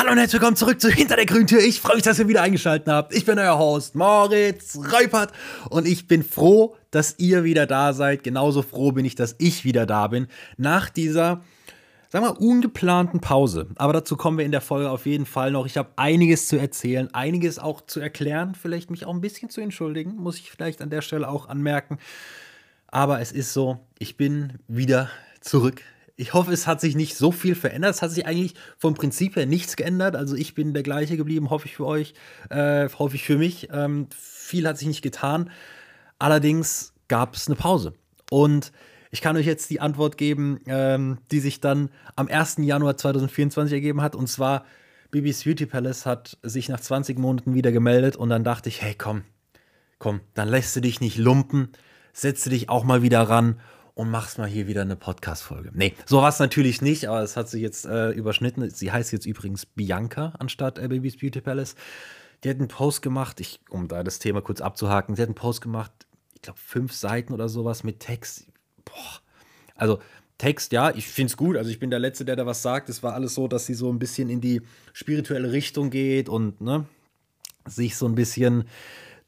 Hallo 0.00 0.12
und 0.12 0.16
herzlich 0.16 0.40
willkommen 0.40 0.56
zurück 0.56 0.80
zu 0.80 0.88
Hinter 0.88 1.16
der 1.16 1.26
grünen 1.26 1.46
Tür. 1.46 1.60
Ich 1.60 1.78
freue 1.78 1.96
mich, 1.96 2.02
dass 2.04 2.18
ihr 2.18 2.26
wieder 2.26 2.40
eingeschaltet 2.40 2.88
habt. 2.88 3.14
Ich 3.14 3.26
bin 3.26 3.38
euer 3.38 3.58
Host 3.58 3.94
Moritz 3.94 4.78
Reupert 4.78 5.30
und 5.68 5.86
ich 5.86 6.08
bin 6.08 6.22
froh, 6.22 6.74
dass 6.90 7.16
ihr 7.18 7.44
wieder 7.44 7.66
da 7.66 7.92
seid. 7.92 8.22
Genauso 8.22 8.62
froh 8.62 8.92
bin 8.92 9.04
ich, 9.04 9.14
dass 9.14 9.36
ich 9.36 9.66
wieder 9.66 9.84
da 9.84 10.06
bin. 10.06 10.28
Nach 10.56 10.88
dieser, 10.88 11.42
sagen 12.08 12.24
wir, 12.24 12.40
ungeplanten 12.40 13.20
Pause. 13.20 13.66
Aber 13.76 13.92
dazu 13.92 14.16
kommen 14.16 14.38
wir 14.38 14.46
in 14.46 14.52
der 14.52 14.62
Folge 14.62 14.88
auf 14.88 15.04
jeden 15.04 15.26
Fall 15.26 15.50
noch. 15.50 15.66
Ich 15.66 15.76
habe 15.76 15.90
einiges 15.96 16.48
zu 16.48 16.58
erzählen, 16.58 17.12
einiges 17.12 17.58
auch 17.58 17.82
zu 17.82 18.00
erklären, 18.00 18.54
vielleicht 18.54 18.90
mich 18.90 19.04
auch 19.04 19.12
ein 19.12 19.20
bisschen 19.20 19.50
zu 19.50 19.60
entschuldigen, 19.60 20.16
muss 20.16 20.38
ich 20.38 20.50
vielleicht 20.50 20.80
an 20.80 20.88
der 20.88 21.02
Stelle 21.02 21.28
auch 21.28 21.46
anmerken. 21.46 21.98
Aber 22.86 23.20
es 23.20 23.32
ist 23.32 23.52
so, 23.52 23.78
ich 23.98 24.16
bin 24.16 24.54
wieder 24.66 25.10
zurück 25.42 25.82
ich 26.20 26.34
hoffe, 26.34 26.52
es 26.52 26.66
hat 26.66 26.82
sich 26.82 26.96
nicht 26.96 27.16
so 27.16 27.32
viel 27.32 27.54
verändert. 27.54 27.94
Es 27.94 28.02
hat 28.02 28.10
sich 28.10 28.26
eigentlich 28.26 28.54
vom 28.76 28.92
Prinzip 28.92 29.36
her 29.36 29.46
nichts 29.46 29.76
geändert. 29.76 30.16
Also 30.16 30.36
ich 30.36 30.54
bin 30.54 30.74
der 30.74 30.82
gleiche 30.82 31.16
geblieben, 31.16 31.48
hoffe 31.48 31.66
ich 31.66 31.76
für 31.76 31.86
euch, 31.86 32.12
äh, 32.50 32.90
hoffe 32.90 33.16
ich 33.16 33.24
für 33.24 33.38
mich. 33.38 33.68
Ähm, 33.72 34.06
viel 34.14 34.68
hat 34.68 34.76
sich 34.76 34.86
nicht 34.86 35.00
getan. 35.00 35.50
Allerdings 36.18 36.92
gab 37.08 37.34
es 37.34 37.46
eine 37.46 37.56
Pause. 37.56 37.94
Und 38.30 38.70
ich 39.10 39.22
kann 39.22 39.34
euch 39.38 39.46
jetzt 39.46 39.70
die 39.70 39.80
Antwort 39.80 40.18
geben, 40.18 40.60
ähm, 40.66 41.16
die 41.30 41.40
sich 41.40 41.62
dann 41.62 41.88
am 42.16 42.28
1. 42.28 42.56
Januar 42.58 42.98
2024 42.98 43.72
ergeben 43.72 44.02
hat. 44.02 44.14
Und 44.14 44.26
zwar, 44.26 44.66
Bibis 45.10 45.44
Beauty 45.44 45.64
Palace 45.64 46.04
hat 46.04 46.36
sich 46.42 46.68
nach 46.68 46.80
20 46.80 47.18
Monaten 47.18 47.54
wieder 47.54 47.72
gemeldet. 47.72 48.16
Und 48.16 48.28
dann 48.28 48.44
dachte 48.44 48.68
ich, 48.68 48.82
hey, 48.82 48.94
komm, 48.94 49.22
komm, 49.98 50.20
dann 50.34 50.48
lässt 50.48 50.76
du 50.76 50.80
dich 50.80 51.00
nicht 51.00 51.16
lumpen, 51.16 51.70
setze 52.12 52.50
dich 52.50 52.68
auch 52.68 52.84
mal 52.84 53.00
wieder 53.00 53.22
ran 53.22 53.58
und 54.00 54.10
machst 54.10 54.38
mal 54.38 54.48
hier 54.48 54.66
wieder 54.66 54.80
eine 54.80 54.96
Podcast-Folge. 54.96 55.72
Nee, 55.74 55.94
so 56.06 56.22
war 56.22 56.30
es 56.30 56.38
natürlich 56.38 56.80
nicht, 56.80 57.06
aber 57.06 57.20
es 57.20 57.36
hat 57.36 57.50
sich 57.50 57.60
jetzt 57.60 57.84
äh, 57.84 58.08
überschnitten. 58.12 58.70
Sie 58.70 58.90
heißt 58.90 59.12
jetzt 59.12 59.26
übrigens 59.26 59.66
Bianca 59.66 60.32
anstatt 60.38 60.78
äh, 60.78 60.88
Baby's 60.88 61.18
Beauty 61.18 61.42
Palace. 61.42 61.74
Die 62.42 62.48
hat 62.48 62.56
einen 62.56 62.68
Post 62.68 63.02
gemacht, 63.02 63.40
ich, 63.40 63.60
um 63.68 63.88
da 63.88 64.02
das 64.02 64.18
Thema 64.18 64.40
kurz 64.40 64.62
abzuhaken, 64.62 65.16
sie 65.16 65.20
hat 65.20 65.28
einen 65.28 65.34
Post 65.34 65.60
gemacht, 65.60 65.92
ich 66.34 66.40
glaube 66.40 66.58
fünf 66.58 66.94
Seiten 66.94 67.34
oder 67.34 67.50
sowas 67.50 67.84
mit 67.84 68.00
Text. 68.00 68.46
Boah. 68.86 69.20
Also 69.74 69.98
Text, 70.38 70.72
ja, 70.72 70.94
ich 70.94 71.06
finde 71.06 71.32
es 71.32 71.36
gut. 71.36 71.58
Also 71.58 71.70
ich 71.70 71.78
bin 71.78 71.90
der 71.90 71.98
Letzte, 71.98 72.24
der 72.24 72.36
da 72.36 72.46
was 72.46 72.62
sagt. 72.62 72.88
Es 72.88 73.02
war 73.02 73.12
alles 73.12 73.34
so, 73.34 73.48
dass 73.48 73.66
sie 73.66 73.74
so 73.74 73.92
ein 73.92 73.98
bisschen 73.98 74.30
in 74.30 74.40
die 74.40 74.62
spirituelle 74.94 75.52
Richtung 75.52 75.90
geht 75.90 76.30
und 76.30 76.62
ne, 76.62 76.86
sich 77.66 77.98
so 77.98 78.06
ein 78.06 78.14
bisschen 78.14 78.64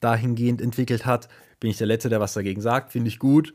dahingehend 0.00 0.62
entwickelt 0.62 1.04
hat. 1.04 1.28
Bin 1.60 1.70
ich 1.70 1.76
der 1.76 1.86
Letzte, 1.86 2.08
der 2.08 2.20
was 2.20 2.32
dagegen 2.32 2.62
sagt. 2.62 2.92
Finde 2.92 3.08
ich 3.08 3.18
gut. 3.18 3.52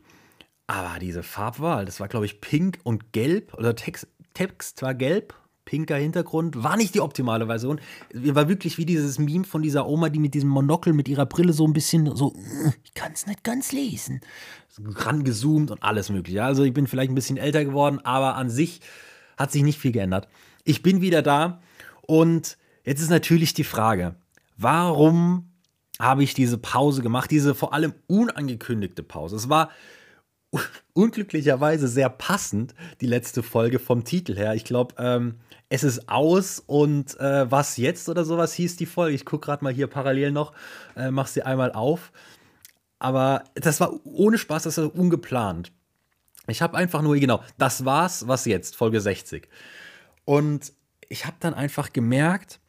Aber 0.68 0.98
diese 1.00 1.22
Farbwahl, 1.22 1.86
das 1.86 1.98
war, 1.98 2.08
glaube 2.08 2.26
ich, 2.26 2.42
pink 2.42 2.78
und 2.84 3.12
gelb. 3.12 3.54
Oder 3.54 3.74
Text, 3.74 4.06
Text 4.34 4.82
war 4.82 4.94
gelb, 4.94 5.32
pinker 5.64 5.96
Hintergrund. 5.96 6.62
War 6.62 6.76
nicht 6.76 6.94
die 6.94 7.00
optimale 7.00 7.46
Version. 7.46 7.80
War 8.12 8.50
wirklich 8.50 8.76
wie 8.76 8.84
dieses 8.84 9.18
Meme 9.18 9.44
von 9.44 9.62
dieser 9.62 9.88
Oma, 9.88 10.10
die 10.10 10.18
mit 10.18 10.34
diesem 10.34 10.50
Monokel, 10.50 10.92
mit 10.92 11.08
ihrer 11.08 11.24
Brille 11.24 11.54
so 11.54 11.66
ein 11.66 11.72
bisschen 11.72 12.14
so, 12.14 12.34
ich 12.84 12.92
kann 12.92 13.12
es 13.12 13.26
nicht 13.26 13.44
ganz 13.44 13.72
lesen. 13.72 14.20
Rangezoomt 14.78 15.70
und 15.70 15.82
alles 15.82 16.10
mögliche. 16.10 16.44
Also 16.44 16.64
ich 16.64 16.74
bin 16.74 16.86
vielleicht 16.86 17.10
ein 17.10 17.14
bisschen 17.14 17.38
älter 17.38 17.64
geworden, 17.64 18.00
aber 18.04 18.36
an 18.36 18.50
sich 18.50 18.82
hat 19.38 19.50
sich 19.50 19.62
nicht 19.62 19.78
viel 19.78 19.92
geändert. 19.92 20.28
Ich 20.64 20.82
bin 20.82 21.00
wieder 21.00 21.22
da 21.22 21.62
und 22.02 22.58
jetzt 22.84 23.00
ist 23.00 23.10
natürlich 23.10 23.54
die 23.54 23.64
Frage, 23.64 24.16
warum 24.58 25.50
habe 25.98 26.22
ich 26.22 26.34
diese 26.34 26.58
Pause 26.58 27.00
gemacht? 27.00 27.30
Diese 27.30 27.54
vor 27.54 27.72
allem 27.72 27.94
unangekündigte 28.06 29.02
Pause. 29.02 29.36
Es 29.36 29.48
war 29.48 29.70
unglücklicherweise 30.94 31.88
sehr 31.88 32.08
passend, 32.08 32.74
die 33.00 33.06
letzte 33.06 33.42
Folge 33.42 33.78
vom 33.78 34.04
Titel 34.04 34.36
her. 34.36 34.54
Ich 34.54 34.64
glaube, 34.64 34.94
ähm, 34.98 35.36
es 35.68 35.84
ist 35.84 36.08
aus 36.08 36.62
und 36.66 37.18
äh, 37.20 37.50
was 37.50 37.76
jetzt 37.76 38.08
oder 38.08 38.24
sowas 38.24 38.54
hieß 38.54 38.76
die 38.76 38.86
Folge. 38.86 39.14
Ich 39.14 39.24
gucke 39.24 39.46
gerade 39.46 39.62
mal 39.62 39.72
hier 39.72 39.86
parallel 39.86 40.32
noch, 40.32 40.52
äh, 40.96 41.10
mach 41.10 41.26
sie 41.26 41.42
einmal 41.42 41.72
auf. 41.72 42.12
Aber 42.98 43.44
das 43.54 43.80
war 43.80 44.00
ohne 44.04 44.38
Spaß, 44.38 44.64
das 44.64 44.78
war 44.78 44.94
ungeplant. 44.94 45.72
Ich 46.46 46.62
habe 46.62 46.76
einfach 46.76 47.02
nur, 47.02 47.16
genau, 47.16 47.42
das 47.58 47.84
war's, 47.84 48.26
was 48.26 48.46
jetzt, 48.46 48.74
Folge 48.74 49.00
60. 49.00 49.48
Und 50.24 50.72
ich 51.08 51.26
habe 51.26 51.36
dann 51.40 51.54
einfach 51.54 51.92
gemerkt, 51.92 52.60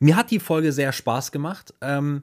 mir 0.00 0.16
hat 0.16 0.30
die 0.30 0.40
Folge 0.40 0.72
sehr 0.72 0.92
Spaß 0.92 1.32
gemacht. 1.32 1.74
Ähm, 1.80 2.22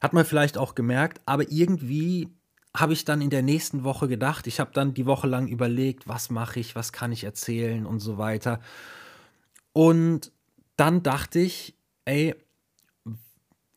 hat 0.00 0.12
man 0.12 0.24
vielleicht 0.24 0.58
auch 0.58 0.74
gemerkt, 0.74 1.20
aber 1.26 1.50
irgendwie 1.50 2.28
habe 2.76 2.92
ich 2.92 3.04
dann 3.04 3.20
in 3.20 3.30
der 3.30 3.42
nächsten 3.42 3.84
Woche 3.84 4.08
gedacht. 4.08 4.46
Ich 4.46 4.60
habe 4.60 4.70
dann 4.72 4.94
die 4.94 5.06
Woche 5.06 5.26
lang 5.26 5.48
überlegt, 5.48 6.06
was 6.06 6.30
mache 6.30 6.60
ich, 6.60 6.76
was 6.76 6.92
kann 6.92 7.12
ich 7.12 7.24
erzählen 7.24 7.84
und 7.86 8.00
so 8.00 8.16
weiter. 8.16 8.60
Und 9.72 10.32
dann 10.76 11.02
dachte 11.02 11.40
ich, 11.40 11.74
ey, 12.04 12.34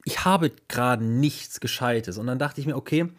ich 0.06 0.26
habe 0.26 0.52
gerade 0.68 1.04
nichts 1.04 1.60
Gescheites. 1.60 2.18
Und 2.18 2.28
dann 2.28 2.40
dachte 2.40 2.62
ich 2.62 2.68
mir, 2.68 2.76
okay, 2.76 3.10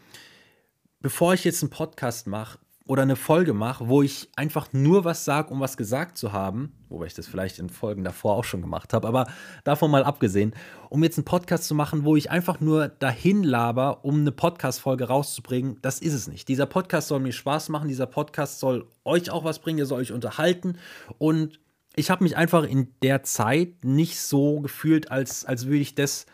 bevor 1.00 1.34
ich 1.34 1.44
jetzt 1.44 1.62
einen 1.62 1.70
Podcast 1.70 2.26
mache, 2.26 2.58
oder 2.86 3.02
eine 3.02 3.16
Folge 3.16 3.54
mache, 3.54 3.88
wo 3.88 4.02
ich 4.02 4.28
einfach 4.36 4.72
nur 4.72 5.04
was 5.04 5.24
sage, 5.24 5.50
um 5.50 5.60
was 5.60 5.78
gesagt 5.78 6.18
zu 6.18 6.32
haben, 6.32 6.72
wobei 6.90 7.06
ich 7.06 7.14
das 7.14 7.26
vielleicht 7.26 7.58
in 7.58 7.70
Folgen 7.70 8.04
davor 8.04 8.36
auch 8.36 8.44
schon 8.44 8.60
gemacht 8.60 8.92
habe, 8.92 9.08
aber 9.08 9.26
davon 9.64 9.90
mal 9.90 10.04
abgesehen, 10.04 10.54
um 10.90 11.02
jetzt 11.02 11.16
einen 11.16 11.24
Podcast 11.24 11.64
zu 11.64 11.74
machen, 11.74 12.04
wo 12.04 12.14
ich 12.14 12.30
einfach 12.30 12.60
nur 12.60 12.88
dahin 12.88 13.42
laber, 13.42 14.04
um 14.04 14.20
eine 14.20 14.32
Podcast-Folge 14.32 15.04
rauszubringen, 15.04 15.78
das 15.80 15.98
ist 15.98 16.12
es 16.12 16.28
nicht. 16.28 16.46
Dieser 16.48 16.66
Podcast 16.66 17.08
soll 17.08 17.20
mir 17.20 17.32
Spaß 17.32 17.70
machen, 17.70 17.88
dieser 17.88 18.06
Podcast 18.06 18.60
soll 18.60 18.86
euch 19.04 19.30
auch 19.30 19.44
was 19.44 19.60
bringen, 19.60 19.78
er 19.78 19.86
soll 19.86 20.00
euch 20.00 20.12
unterhalten 20.12 20.76
und 21.16 21.58
ich 21.96 22.10
habe 22.10 22.24
mich 22.24 22.36
einfach 22.36 22.64
in 22.64 22.88
der 23.02 23.22
Zeit 23.22 23.84
nicht 23.84 24.20
so 24.20 24.60
gefühlt, 24.60 25.10
als, 25.10 25.46
als 25.46 25.66
würde 25.66 25.78
ich 25.78 25.94
das 25.94 26.26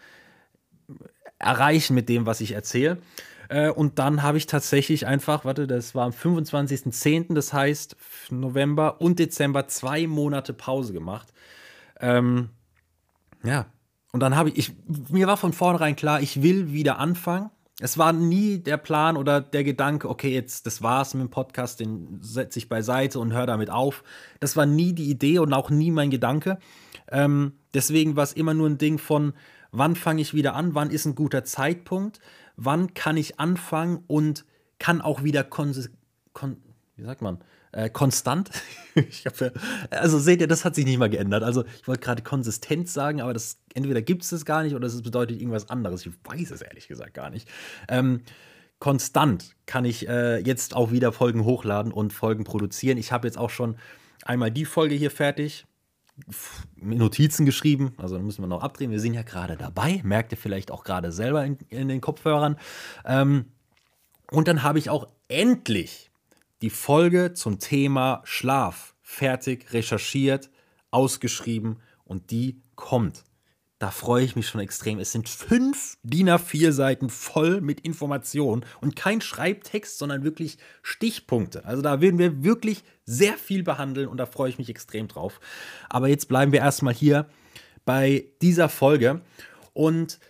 erreichen 1.39 1.95
mit 1.95 2.09
dem, 2.09 2.27
was 2.27 2.41
ich 2.41 2.53
erzähle. 2.53 2.99
Äh, 3.51 3.71
und 3.71 3.99
dann 3.99 4.23
habe 4.23 4.39
ich 4.39 4.47
tatsächlich 4.47 5.07
einfach, 5.07 5.45
warte, 5.45 5.67
das 5.67 5.95
war 5.95 6.07
am 6.07 6.13
25.10., 6.13 7.35
das 7.35 7.53
heißt 7.53 7.97
November 8.31 9.01
und 9.01 9.19
Dezember 9.19 9.67
zwei 9.67 10.07
Monate 10.07 10.55
Pause 10.55 10.93
gemacht. 10.93 11.33
Ähm, 11.99 12.51
ja, 13.43 13.67
und 14.13 14.21
dann 14.21 14.37
habe 14.37 14.51
ich, 14.51 14.59
ich, 14.59 14.73
mir 15.11 15.27
war 15.27 15.37
von 15.37 15.53
vornherein 15.53 15.97
klar, 15.97 16.21
ich 16.21 16.43
will 16.43 16.73
wieder 16.73 16.99
anfangen. 16.99 17.51
Es 17.81 17.99
war 17.99 18.13
nie 18.13 18.59
der 18.59 18.77
Plan 18.77 19.17
oder 19.17 19.41
der 19.41 19.65
Gedanke, 19.65 20.09
okay, 20.09 20.33
jetzt 20.33 20.67
das 20.67 20.81
war's 20.81 21.15
mit 21.15 21.23
dem 21.23 21.31
Podcast, 21.31 21.81
den 21.81 22.21
setze 22.21 22.59
ich 22.59 22.69
beiseite 22.69 23.19
und 23.19 23.33
höre 23.33 23.47
damit 23.47 23.71
auf. 23.71 24.05
Das 24.39 24.57
war 24.57 24.67
nie 24.67 24.93
die 24.93 25.11
Idee 25.11 25.41
und 25.41 25.53
auch 25.55 25.71
nie 25.71 25.91
mein 25.91 26.11
Gedanke. 26.11 26.59
Ähm, 27.11 27.55
deswegen 27.75 28.15
war 28.15 28.25
es 28.25 28.33
immer 28.33 28.55
nur 28.55 28.69
ein 28.69 28.79
Ding 28.79 28.99
von, 28.99 29.33
wann 29.73 29.97
fange 29.97 30.23
ich 30.23 30.35
wieder 30.35 30.55
an, 30.55 30.75
wann 30.75 30.91
ist 30.91 31.07
ein 31.07 31.15
guter 31.17 31.45
Zeitpunkt 31.45 32.21
wann 32.61 32.95
kann 32.95 33.17
ich 33.17 33.41
anfangen 33.41 34.05
und 34.07 34.45
kann 34.79 35.01
auch 35.01 35.25
wieder 35.25 35.43
kon, 35.43 35.75
kon 36.33 36.59
wie 36.95 37.03
sagt 37.03 37.23
man, 37.23 37.39
äh, 37.73 37.89
konstant. 37.89 38.51
hab, 38.97 39.53
also 39.91 40.19
seht 40.19 40.41
ihr, 40.41 40.47
das 40.47 40.65
hat 40.65 40.75
sich 40.75 40.85
nicht 40.85 40.99
mal 40.99 41.09
geändert. 41.09 41.43
Also 41.43 41.65
ich 41.81 41.89
wollte 41.89 42.03
gerade 42.03 42.23
konsistent 42.23 42.89
sagen, 42.89 43.21
aber 43.23 43.33
das 43.33 43.59
entweder 43.75 44.03
gibt 44.03 44.23
es 44.23 44.31
das 44.31 44.45
gar 44.45 44.63
nicht 44.63 44.75
oder 44.75 44.87
es 44.87 45.03
bedeutet 45.03 45.41
irgendwas 45.41 45.71
anderes. 45.71 46.05
Ich 46.05 46.13
weiß 46.25 46.51
es 46.51 46.61
ehrlich 46.61 46.87
gesagt 46.87 47.15
gar 47.15 47.31
nicht. 47.31 47.49
Ähm, 47.89 48.23
konstant 48.79 49.57
kann 49.67 49.85
ich 49.85 50.09
äh, 50.09 50.39
jetzt 50.39 50.77
auch 50.77 50.91
wieder 50.91 51.13
Folgen 51.13 51.45
hochladen 51.45 51.93
und 51.93 52.13
Folgen 52.13 52.45
produzieren. 52.45 52.99
Ich 52.99 53.13
habe 53.13 53.27
jetzt 53.27 53.39
auch 53.39 53.51
schon 53.51 53.77
einmal 54.25 54.51
die 54.51 54.67
Folge 54.67 54.95
hier 54.95 55.11
fertig. 55.11 55.67
Notizen 56.77 57.47
geschrieben, 57.47 57.95
also 57.99 58.19
müssen 58.19 58.43
wir 58.43 58.49
noch 58.49 58.63
abdrehen. 58.63 58.91
Wir 58.91 59.01
sind 59.01 59.15
ja 59.15 59.23
gerade 59.23 59.57
dabei, 59.57 60.01
merkt 60.05 60.33
ihr 60.33 60.39
vielleicht 60.39 60.71
auch 60.71 60.85
gerade 60.85 61.13
selber 61.13 61.45
in, 61.45 61.59
in 61.69 61.89
den 61.89 62.01
Kopfhörern. 62.01 62.57
Ähm, 63.05 63.47
und 64.31 64.49
dann 64.49 64.63
habe 64.63 64.79
ich 64.79 64.91
auch 64.91 65.09
endlich 65.29 66.11
die 66.63 66.71
Folge 66.71 67.33
zum 67.35 67.59
Thema 67.59 68.21
Schlaf 68.25 68.95
fertig 69.03 69.73
recherchiert, 69.73 70.51
ausgeschrieben 70.91 71.81
und 72.05 72.31
die 72.31 72.61
kommt. 72.77 73.25
Da 73.81 73.91
freue 73.91 74.23
ich 74.23 74.37
mich 74.37 74.47
schon 74.47 74.61
extrem. 74.61 74.99
Es 74.99 75.11
sind 75.11 75.27
fünf 75.27 75.97
DIN 76.03 76.29
A4 76.29 76.71
Seiten 76.71 77.09
voll 77.09 77.63
mit 77.63 77.81
Informationen 77.81 78.67
und 78.83 78.95
kein 78.95 79.23
Schreibtext, 79.23 79.97
sondern 79.97 80.23
wirklich 80.23 80.59
Stichpunkte. 80.83 81.65
Also 81.65 81.81
da 81.81 82.03
werden 82.03 82.19
wir 82.19 82.45
wirklich 82.45 82.85
sehr 83.07 83.39
viel 83.39 83.63
behandeln 83.63 84.07
und 84.07 84.19
da 84.19 84.27
freue 84.27 84.51
ich 84.51 84.59
mich 84.59 84.69
extrem 84.69 85.09
drauf. 85.09 85.41
Aber 85.89 86.09
jetzt 86.09 86.29
bleiben 86.29 86.53
wir 86.53 86.61
erstmal 86.61 86.93
hier 86.93 87.25
bei 87.87 88.27
dieser 88.43 88.69
Folge 88.69 89.23
und 89.73 90.21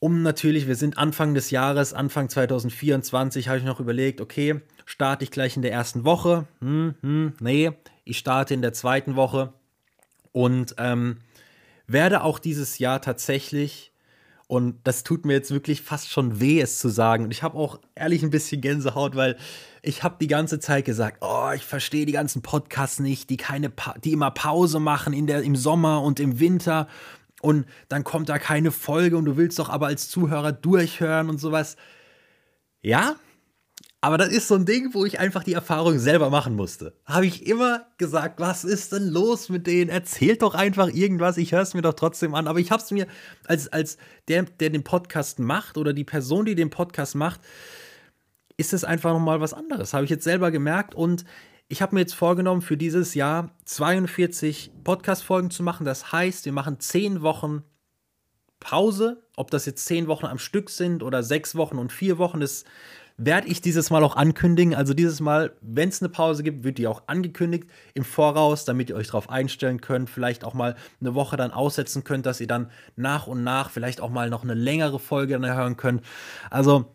um 0.00 0.22
natürlich, 0.22 0.66
wir 0.66 0.74
sind 0.74 0.98
Anfang 0.98 1.34
des 1.34 1.52
Jahres, 1.52 1.94
Anfang 1.94 2.28
2024, 2.28 3.46
habe 3.46 3.58
ich 3.58 3.64
noch 3.64 3.78
überlegt, 3.78 4.20
okay, 4.20 4.60
starte 4.86 5.22
ich 5.22 5.30
gleich 5.30 5.54
in 5.54 5.62
der 5.62 5.70
ersten 5.70 6.04
Woche? 6.04 6.48
Hm, 6.60 6.96
hm, 7.00 7.34
nee, 7.38 7.70
ich 8.02 8.18
starte 8.18 8.54
in 8.54 8.62
der 8.62 8.72
zweiten 8.72 9.14
Woche 9.14 9.52
und 10.32 10.74
ähm, 10.78 11.18
werde 11.92 12.22
auch 12.22 12.38
dieses 12.38 12.78
Jahr 12.78 13.00
tatsächlich 13.00 13.92
Und 14.50 14.80
das 14.82 15.04
tut 15.04 15.24
mir 15.24 15.34
jetzt 15.34 15.52
wirklich 15.52 15.80
fast 15.80 16.10
schon 16.10 16.40
weh, 16.40 16.60
es 16.60 16.80
zu 16.80 16.88
sagen. 16.88 17.22
Und 17.22 17.30
ich 17.30 17.44
habe 17.44 17.56
auch 17.56 17.78
ehrlich 17.94 18.24
ein 18.24 18.30
bisschen 18.30 18.60
Gänsehaut, 18.60 19.14
weil 19.14 19.36
ich 19.80 20.02
habe 20.02 20.16
die 20.20 20.26
ganze 20.26 20.58
Zeit 20.58 20.84
gesagt, 20.84 21.18
oh, 21.20 21.52
ich 21.54 21.64
verstehe 21.64 22.04
die 22.04 22.12
ganzen 22.12 22.42
Podcasts 22.42 22.98
nicht, 22.98 23.30
die 23.30 23.36
keine, 23.36 23.70
pa 23.70 23.94
die 24.02 24.10
immer 24.10 24.32
Pause 24.32 24.80
machen 24.80 25.12
in 25.12 25.28
der, 25.28 25.42
im 25.42 25.54
Sommer 25.54 26.02
und 26.02 26.18
im 26.18 26.40
Winter. 26.40 26.88
Und 27.40 27.64
dann 27.88 28.02
kommt 28.02 28.28
da 28.28 28.40
keine 28.40 28.72
Folge 28.72 29.16
und 29.16 29.24
du 29.24 29.36
willst 29.36 29.60
doch 29.60 29.68
aber 29.68 29.86
als 29.86 30.08
Zuhörer 30.08 30.50
durchhören 30.50 31.30
und 31.30 31.38
sowas. 31.38 31.76
Ja, 32.82 33.14
aber 34.02 34.16
das 34.16 34.28
ist 34.28 34.48
so 34.48 34.54
ein 34.54 34.64
Ding, 34.64 34.94
wo 34.94 35.04
ich 35.04 35.20
einfach 35.20 35.44
die 35.44 35.52
Erfahrung 35.52 35.98
selber 35.98 36.30
machen 36.30 36.56
musste. 36.56 36.94
Habe 37.04 37.26
ich 37.26 37.46
immer 37.46 37.86
gesagt, 37.98 38.40
was 38.40 38.64
ist 38.64 38.92
denn 38.92 39.08
los 39.08 39.50
mit 39.50 39.66
denen? 39.66 39.90
Erzählt 39.90 40.40
doch 40.40 40.54
einfach 40.54 40.88
irgendwas, 40.88 41.36
ich 41.36 41.52
höre 41.52 41.60
es 41.60 41.74
mir 41.74 41.82
doch 41.82 41.92
trotzdem 41.92 42.34
an. 42.34 42.48
Aber 42.48 42.60
ich 42.60 42.70
habe 42.70 42.82
es 42.82 42.90
mir 42.90 43.06
als, 43.46 43.68
als 43.68 43.98
der, 44.28 44.44
der 44.44 44.70
den 44.70 44.84
Podcast 44.84 45.38
macht 45.38 45.76
oder 45.76 45.92
die 45.92 46.04
Person, 46.04 46.46
die 46.46 46.54
den 46.54 46.70
Podcast 46.70 47.14
macht, 47.14 47.40
ist 48.56 48.72
es 48.72 48.84
einfach 48.84 49.12
nochmal 49.12 49.42
was 49.42 49.52
anderes. 49.52 49.92
Habe 49.92 50.04
ich 50.04 50.10
jetzt 50.10 50.24
selber 50.24 50.50
gemerkt 50.50 50.94
und 50.94 51.24
ich 51.68 51.82
habe 51.82 51.94
mir 51.94 52.00
jetzt 52.00 52.14
vorgenommen, 52.14 52.62
für 52.62 52.78
dieses 52.78 53.14
Jahr 53.14 53.54
42 53.66 54.72
Podcast-Folgen 54.82 55.50
zu 55.50 55.62
machen. 55.62 55.84
Das 55.84 56.10
heißt, 56.10 56.46
wir 56.46 56.52
machen 56.52 56.80
10 56.80 57.20
Wochen 57.20 57.64
Pause. 58.60 59.22
Ob 59.36 59.50
das 59.50 59.66
jetzt 59.66 59.86
10 59.86 60.06
Wochen 60.06 60.26
am 60.26 60.38
Stück 60.38 60.70
sind 60.70 61.02
oder 61.02 61.22
6 61.22 61.54
Wochen 61.56 61.78
und 61.78 61.92
4 61.92 62.18
Wochen, 62.18 62.40
das 62.40 62.64
werde 63.22 63.48
ich 63.48 63.60
dieses 63.60 63.90
Mal 63.90 64.02
auch 64.02 64.16
ankündigen. 64.16 64.74
Also 64.74 64.94
dieses 64.94 65.20
Mal, 65.20 65.52
wenn 65.60 65.90
es 65.90 66.00
eine 66.00 66.08
Pause 66.08 66.42
gibt, 66.42 66.64
wird 66.64 66.78
die 66.78 66.86
auch 66.86 67.02
angekündigt 67.06 67.68
im 67.92 68.02
Voraus, 68.02 68.64
damit 68.64 68.88
ihr 68.88 68.96
euch 68.96 69.08
darauf 69.08 69.28
einstellen 69.28 69.82
könnt. 69.82 70.08
Vielleicht 70.08 70.42
auch 70.42 70.54
mal 70.54 70.74
eine 71.00 71.14
Woche 71.14 71.36
dann 71.36 71.50
aussetzen 71.50 72.02
könnt, 72.02 72.24
dass 72.24 72.40
ihr 72.40 72.46
dann 72.46 72.70
nach 72.96 73.26
und 73.26 73.44
nach 73.44 73.70
vielleicht 73.70 74.00
auch 74.00 74.08
mal 74.08 74.30
noch 74.30 74.42
eine 74.42 74.54
längere 74.54 74.98
Folge 74.98 75.38
dann 75.38 75.54
hören 75.54 75.76
könnt. 75.76 76.02
Also 76.48 76.86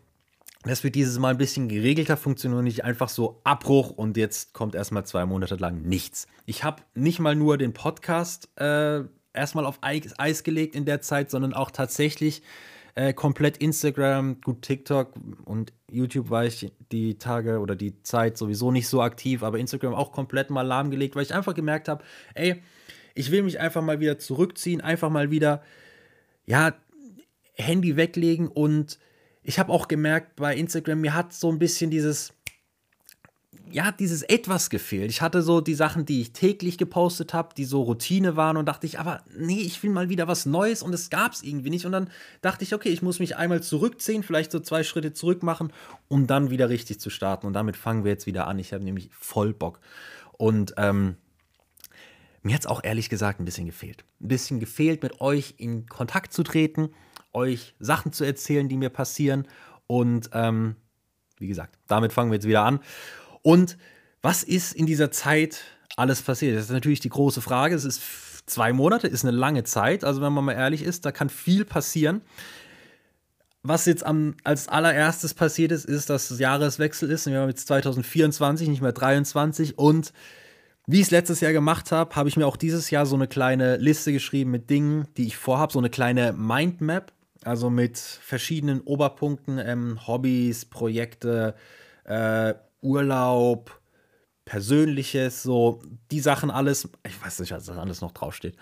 das 0.64 0.82
wird 0.82 0.96
dieses 0.96 1.16
Mal 1.20 1.30
ein 1.30 1.38
bisschen 1.38 1.68
geregelter 1.68 2.16
funktionieren, 2.16 2.64
nicht 2.64 2.84
einfach 2.84 3.08
so 3.08 3.40
Abbruch 3.44 3.90
und 3.90 4.16
jetzt 4.16 4.52
kommt 4.52 4.74
erstmal 4.74 5.06
zwei 5.06 5.24
Monate 5.26 5.54
lang 5.54 5.82
nichts. 5.82 6.26
Ich 6.44 6.64
habe 6.64 6.82
nicht 6.94 7.20
mal 7.20 7.36
nur 7.36 7.56
den 7.56 7.72
Podcast 7.72 8.48
äh, 8.56 9.02
erstmal 9.32 9.64
auf 9.64 9.78
Eis 9.82 10.42
gelegt 10.42 10.74
in 10.74 10.86
der 10.86 11.00
Zeit, 11.02 11.30
sondern 11.30 11.54
auch 11.54 11.70
tatsächlich 11.70 12.42
äh, 12.96 13.12
komplett 13.12 13.58
Instagram, 13.58 14.40
gut 14.40 14.62
TikTok 14.62 15.12
und 15.44 15.72
YouTube 15.90 16.30
war 16.30 16.46
ich 16.46 16.72
die 16.90 17.18
Tage 17.18 17.60
oder 17.60 17.76
die 17.76 18.02
Zeit 18.02 18.38
sowieso 18.38 18.72
nicht 18.72 18.88
so 18.88 19.02
aktiv, 19.02 19.42
aber 19.42 19.58
Instagram 19.58 19.94
auch 19.94 20.12
komplett 20.12 20.48
mal 20.48 20.62
lahmgelegt, 20.62 21.14
weil 21.14 21.22
ich 21.22 21.34
einfach 21.34 21.54
gemerkt 21.54 21.88
habe, 21.88 22.02
ey, 22.34 22.62
ich 23.14 23.30
will 23.30 23.42
mich 23.42 23.60
einfach 23.60 23.82
mal 23.82 24.00
wieder 24.00 24.18
zurückziehen, 24.18 24.80
einfach 24.80 25.10
mal 25.10 25.30
wieder, 25.30 25.62
ja, 26.46 26.74
Handy 27.52 27.96
weglegen 27.96 28.48
und 28.48 28.98
ich 29.42 29.58
habe 29.58 29.72
auch 29.72 29.88
gemerkt 29.88 30.36
bei 30.36 30.56
Instagram, 30.56 31.02
mir 31.02 31.14
hat 31.14 31.34
so 31.34 31.50
ein 31.52 31.58
bisschen 31.58 31.90
dieses, 31.90 32.32
ja, 33.70 33.90
dieses 33.90 34.22
etwas 34.22 34.70
gefehlt. 34.70 35.10
Ich 35.10 35.22
hatte 35.22 35.42
so 35.42 35.60
die 35.60 35.74
Sachen, 35.74 36.06
die 36.06 36.20
ich 36.20 36.32
täglich 36.32 36.78
gepostet 36.78 37.34
habe, 37.34 37.54
die 37.56 37.64
so 37.64 37.82
Routine 37.82 38.36
waren 38.36 38.56
und 38.56 38.66
dachte 38.66 38.86
ich, 38.86 38.98
aber 38.98 39.22
nee, 39.36 39.60
ich 39.60 39.82
will 39.82 39.90
mal 39.90 40.08
wieder 40.08 40.28
was 40.28 40.46
Neues 40.46 40.82
und 40.82 40.92
es 40.92 41.10
gab 41.10 41.32
es 41.32 41.42
irgendwie 41.42 41.70
nicht. 41.70 41.84
Und 41.84 41.92
dann 41.92 42.10
dachte 42.42 42.64
ich, 42.64 42.74
okay, 42.74 42.90
ich 42.90 43.02
muss 43.02 43.18
mich 43.18 43.36
einmal 43.36 43.62
zurückziehen, 43.62 44.22
vielleicht 44.22 44.52
so 44.52 44.60
zwei 44.60 44.84
Schritte 44.84 45.12
zurück 45.12 45.42
machen, 45.42 45.72
um 46.08 46.26
dann 46.26 46.50
wieder 46.50 46.68
richtig 46.68 47.00
zu 47.00 47.10
starten. 47.10 47.46
Und 47.46 47.54
damit 47.54 47.76
fangen 47.76 48.04
wir 48.04 48.12
jetzt 48.12 48.26
wieder 48.26 48.46
an. 48.46 48.58
Ich 48.58 48.72
habe 48.72 48.84
nämlich 48.84 49.10
voll 49.12 49.52
Bock. 49.52 49.80
Und 50.32 50.74
ähm, 50.76 51.16
mir 52.42 52.54
hat 52.54 52.60
es 52.60 52.66
auch 52.66 52.84
ehrlich 52.84 53.08
gesagt 53.08 53.40
ein 53.40 53.44
bisschen 53.44 53.66
gefehlt. 53.66 54.04
Ein 54.20 54.28
bisschen 54.28 54.60
gefehlt, 54.60 55.02
mit 55.02 55.20
euch 55.20 55.54
in 55.58 55.86
Kontakt 55.86 56.32
zu 56.32 56.44
treten, 56.44 56.90
euch 57.32 57.74
Sachen 57.80 58.12
zu 58.12 58.24
erzählen, 58.24 58.68
die 58.68 58.76
mir 58.76 58.90
passieren. 58.90 59.48
Und 59.88 60.30
ähm, 60.32 60.76
wie 61.38 61.48
gesagt, 61.48 61.76
damit 61.88 62.12
fangen 62.12 62.30
wir 62.30 62.36
jetzt 62.36 62.46
wieder 62.46 62.62
an. 62.62 62.80
Und 63.46 63.78
was 64.22 64.42
ist 64.42 64.74
in 64.74 64.86
dieser 64.86 65.12
Zeit 65.12 65.60
alles 65.96 66.20
passiert? 66.20 66.56
Das 66.56 66.64
ist 66.64 66.72
natürlich 66.72 66.98
die 66.98 67.10
große 67.10 67.40
Frage. 67.40 67.76
Es 67.76 67.84
ist 67.84 68.02
zwei 68.46 68.72
Monate, 68.72 69.06
ist 69.06 69.24
eine 69.24 69.36
lange 69.36 69.62
Zeit. 69.62 70.02
Also, 70.02 70.20
wenn 70.20 70.32
man 70.32 70.46
mal 70.46 70.54
ehrlich 70.54 70.82
ist, 70.82 71.04
da 71.04 71.12
kann 71.12 71.30
viel 71.30 71.64
passieren. 71.64 72.22
Was 73.62 73.86
jetzt 73.86 74.04
am, 74.04 74.34
als 74.42 74.66
allererstes 74.66 75.32
passiert 75.32 75.70
ist, 75.70 75.84
ist, 75.84 76.10
dass 76.10 76.32
es 76.32 76.40
Jahreswechsel 76.40 77.08
ist. 77.08 77.26
Wir 77.26 77.38
haben 77.38 77.48
jetzt 77.48 77.68
2024, 77.68 78.66
nicht 78.66 78.82
mehr 78.82 78.90
23. 78.90 79.78
Und 79.78 80.12
wie 80.88 80.96
ich 80.96 81.06
es 81.06 81.10
letztes 81.12 81.40
Jahr 81.40 81.52
gemacht 81.52 81.92
habe, 81.92 82.16
habe 82.16 82.28
ich 82.28 82.36
mir 82.36 82.48
auch 82.48 82.56
dieses 82.56 82.90
Jahr 82.90 83.06
so 83.06 83.14
eine 83.14 83.28
kleine 83.28 83.76
Liste 83.76 84.12
geschrieben 84.12 84.50
mit 84.50 84.70
Dingen, 84.70 85.06
die 85.16 85.28
ich 85.28 85.36
vorhabe. 85.36 85.72
So 85.72 85.78
eine 85.78 85.90
kleine 85.90 86.32
Mindmap. 86.32 87.12
Also 87.44 87.70
mit 87.70 87.96
verschiedenen 87.96 88.80
Oberpunkten, 88.80 89.60
ähm, 89.60 90.04
Hobbys, 90.04 90.64
Projekte, 90.64 91.54
äh, 92.02 92.54
Urlaub, 92.80 93.80
Persönliches, 94.44 95.42
so 95.42 95.80
die 96.10 96.20
Sachen 96.20 96.50
alles. 96.50 96.88
Ich 97.06 97.22
weiß 97.22 97.40
nicht, 97.40 97.52
was 97.52 97.66
da 97.66 97.76
alles 97.78 98.00
noch 98.00 98.12
draufsteht. 98.12 98.56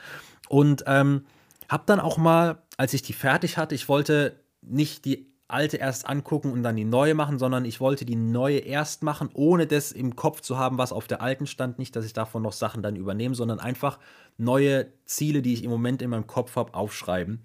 Und 0.48 0.84
ähm, 0.86 1.26
habe 1.68 1.84
dann 1.86 2.00
auch 2.00 2.16
mal, 2.16 2.62
als 2.76 2.94
ich 2.94 3.02
die 3.02 3.12
fertig 3.12 3.58
hatte, 3.58 3.74
ich 3.74 3.88
wollte 3.88 4.40
nicht 4.62 5.04
die 5.04 5.34
alte 5.46 5.76
erst 5.76 6.08
angucken 6.08 6.52
und 6.52 6.62
dann 6.62 6.76
die 6.76 6.84
neue 6.84 7.14
machen, 7.14 7.38
sondern 7.38 7.64
ich 7.64 7.80
wollte 7.80 8.04
die 8.04 8.16
neue 8.16 8.58
erst 8.58 9.02
machen, 9.02 9.28
ohne 9.34 9.66
das 9.66 9.92
im 9.92 10.16
Kopf 10.16 10.40
zu 10.40 10.58
haben, 10.58 10.78
was 10.78 10.92
auf 10.92 11.06
der 11.06 11.20
alten 11.20 11.46
stand. 11.46 11.78
Nicht, 11.78 11.94
dass 11.96 12.06
ich 12.06 12.14
davon 12.14 12.42
noch 12.42 12.52
Sachen 12.52 12.82
dann 12.82 12.96
übernehme, 12.96 13.34
sondern 13.34 13.60
einfach 13.60 13.98
neue 14.38 14.86
Ziele, 15.04 15.42
die 15.42 15.52
ich 15.52 15.62
im 15.62 15.70
Moment 15.70 16.02
in 16.02 16.10
meinem 16.10 16.26
Kopf 16.26 16.56
habe, 16.56 16.74
aufschreiben. 16.74 17.42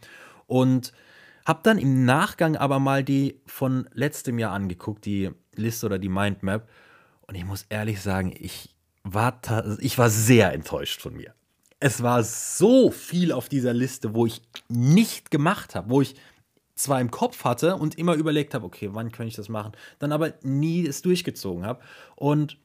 Und 0.48 0.94
habe 1.46 1.60
dann 1.64 1.78
im 1.78 2.06
Nachgang 2.06 2.56
aber 2.56 2.80
mal 2.80 3.04
die 3.04 3.42
von 3.46 3.90
letztem 3.94 4.40
Jahr 4.40 4.54
angeguckt, 4.54 5.06
die 5.06 5.32
Liste 5.60 5.86
oder 5.86 6.00
die 6.00 6.10
Mindmap. 6.10 6.68
Und 7.28 7.36
ich 7.36 7.46
muss 7.46 7.66
ehrlich 7.70 8.02
sagen, 8.02 8.34
ich 8.38 8.76
war, 9.04 9.40
ich 9.80 9.98
war 9.98 10.10
sehr 10.10 10.54
enttäuscht 10.54 11.02
von 11.02 11.16
mir. 11.16 11.34
Es 11.80 12.04
war 12.04 12.24
so 12.24 12.92
viel 12.92 13.32
auf 13.32 13.48
dieser 13.48 13.74
Liste, 13.74 14.14
wo 14.14 14.26
ich 14.26 14.42
nicht 14.68 15.32
gemacht 15.32 15.76
habe, 15.76 15.90
wo 15.90 16.02
ich 16.02 16.16
zwar 16.76 17.00
im 17.02 17.12
Kopf 17.12 17.44
hatte 17.44 17.76
und 17.76 17.98
immer 17.98 18.16
überlegt 18.16 18.54
habe, 18.54 18.66
okay, 18.66 18.90
wann 18.94 19.12
könnte 19.12 19.30
ich 19.30 19.36
das 19.36 19.50
machen, 19.50 19.74
dann 20.00 20.12
aber 20.12 20.34
nie 20.42 20.86
es 20.88 21.02
durchgezogen 21.02 21.66
habe. 21.66 21.82
Und 22.16 22.58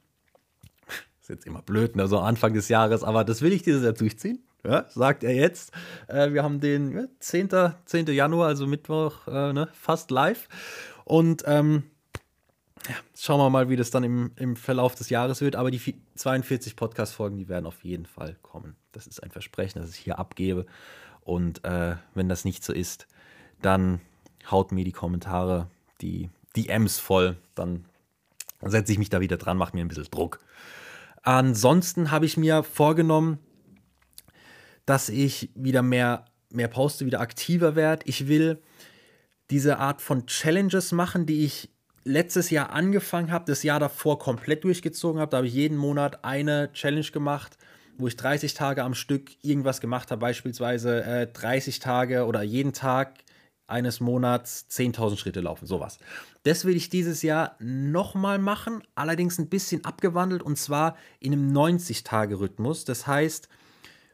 ist 1.21 1.29
jetzt 1.29 1.45
immer 1.45 1.61
blöd, 1.61 1.95
ne, 1.95 2.07
so 2.07 2.19
Anfang 2.19 2.53
des 2.53 2.69
Jahres, 2.69 3.03
aber 3.03 3.23
das 3.23 3.41
will 3.41 3.53
ich 3.53 3.63
dieses 3.63 3.83
Jahr 3.83 3.93
durchziehen. 3.93 4.39
Ja, 4.63 4.85
sagt 4.89 5.23
er 5.23 5.35
jetzt. 5.35 5.71
Äh, 6.07 6.33
wir 6.33 6.41
haben 6.41 6.59
den 6.59 6.91
ja, 6.91 7.05
10. 7.19 7.49
10. 7.85 8.07
Januar, 8.07 8.47
also 8.47 8.65
Mittwoch, 8.65 9.27
äh, 9.27 9.53
ne, 9.53 9.69
fast 9.73 10.09
live. 10.09 10.47
Und 11.03 11.43
ähm, 11.45 11.83
ja, 12.87 12.95
schauen 13.17 13.39
wir 13.39 13.49
mal, 13.49 13.69
wie 13.69 13.75
das 13.75 13.91
dann 13.91 14.03
im, 14.03 14.31
im 14.35 14.55
Verlauf 14.55 14.95
des 14.95 15.09
Jahres 15.09 15.41
wird. 15.41 15.55
Aber 15.55 15.71
die 15.71 15.95
42 16.15 16.75
Podcast-Folgen, 16.75 17.37
die 17.37 17.49
werden 17.49 17.65
auf 17.65 17.83
jeden 17.83 18.05
Fall 18.05 18.35
kommen. 18.41 18.75
Das 18.91 19.07
ist 19.07 19.21
ein 19.23 19.31
Versprechen, 19.31 19.81
das 19.81 19.91
ich 19.91 19.97
hier 19.97 20.19
abgebe. 20.19 20.65
Und 21.21 21.63
äh, 21.65 21.95
wenn 22.13 22.29
das 22.29 22.45
nicht 22.45 22.63
so 22.63 22.73
ist, 22.73 23.07
dann 23.61 24.01
haut 24.49 24.71
mir 24.71 24.85
die 24.85 24.91
Kommentare, 24.91 25.67
die 26.01 26.29
DMs 26.55 26.99
voll. 26.99 27.37
Dann 27.55 27.85
setze 28.61 28.91
ich 28.91 28.99
mich 28.99 29.09
da 29.09 29.19
wieder 29.19 29.37
dran, 29.37 29.57
mache 29.57 29.75
mir 29.75 29.83
ein 29.83 29.87
bisschen 29.87 30.07
Druck. 30.11 30.39
Ansonsten 31.23 32.11
habe 32.11 32.25
ich 32.27 32.37
mir 32.37 32.63
vorgenommen, 32.63 33.39
dass 34.85 35.09
ich 35.09 35.49
wieder 35.55 35.81
mehr, 35.81 36.25
mehr 36.51 36.67
poste, 36.67 37.07
wieder 37.07 37.19
aktiver 37.19 37.75
werde. 37.75 38.05
Ich 38.05 38.27
will 38.27 38.61
diese 39.49 39.79
Art 39.79 40.01
von 40.01 40.27
Challenges 40.27 40.91
machen, 40.91 41.25
die 41.25 41.45
ich 41.45 41.69
letztes 42.05 42.51
Jahr 42.51 42.69
angefangen 42.71 43.31
habe, 43.31 43.45
das 43.45 43.63
Jahr 43.63 43.79
davor 43.79 44.19
komplett 44.19 44.63
durchgezogen 44.63 45.19
habe. 45.19 45.31
Da 45.31 45.37
habe 45.37 45.47
ich 45.47 45.53
jeden 45.53 45.75
Monat 45.75 46.23
eine 46.23 46.71
Challenge 46.71 47.05
gemacht, 47.11 47.57
wo 47.97 48.07
ich 48.07 48.15
30 48.15 48.53
Tage 48.53 48.83
am 48.83 48.93
Stück 48.93 49.31
irgendwas 49.41 49.81
gemacht 49.81 50.11
habe, 50.11 50.21
beispielsweise 50.21 51.03
äh, 51.03 51.27
30 51.27 51.79
Tage 51.79 52.25
oder 52.25 52.43
jeden 52.43 52.73
Tag 52.73 53.15
eines 53.67 53.99
Monats 53.99 54.67
10.000 54.69 55.17
Schritte 55.17 55.41
laufen, 55.41 55.65
sowas. 55.65 55.97
Das 56.43 56.65
will 56.65 56.75
ich 56.75 56.89
dieses 56.89 57.23
Jahr 57.23 57.55
nochmal 57.59 58.37
machen, 58.37 58.83
allerdings 58.93 59.39
ein 59.39 59.49
bisschen 59.49 59.83
abgewandelt 59.85 60.43
und 60.43 60.57
zwar 60.57 60.97
in 61.19 61.33
einem 61.33 61.51
90-Tage-Rhythmus. 61.51 62.85
Das 62.85 63.07
heißt, 63.07 63.49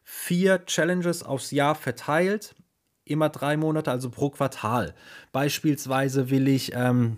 vier 0.03 0.65
Challenges 0.65 1.23
aufs 1.23 1.51
Jahr 1.51 1.75
verteilt, 1.75 2.55
immer 3.03 3.27
drei 3.27 3.57
Monate, 3.57 3.91
also 3.91 4.09
pro 4.09 4.29
Quartal. 4.29 4.95
Beispielsweise 5.33 6.29
will 6.29 6.47
ich 6.47 6.71
ähm, 6.73 7.17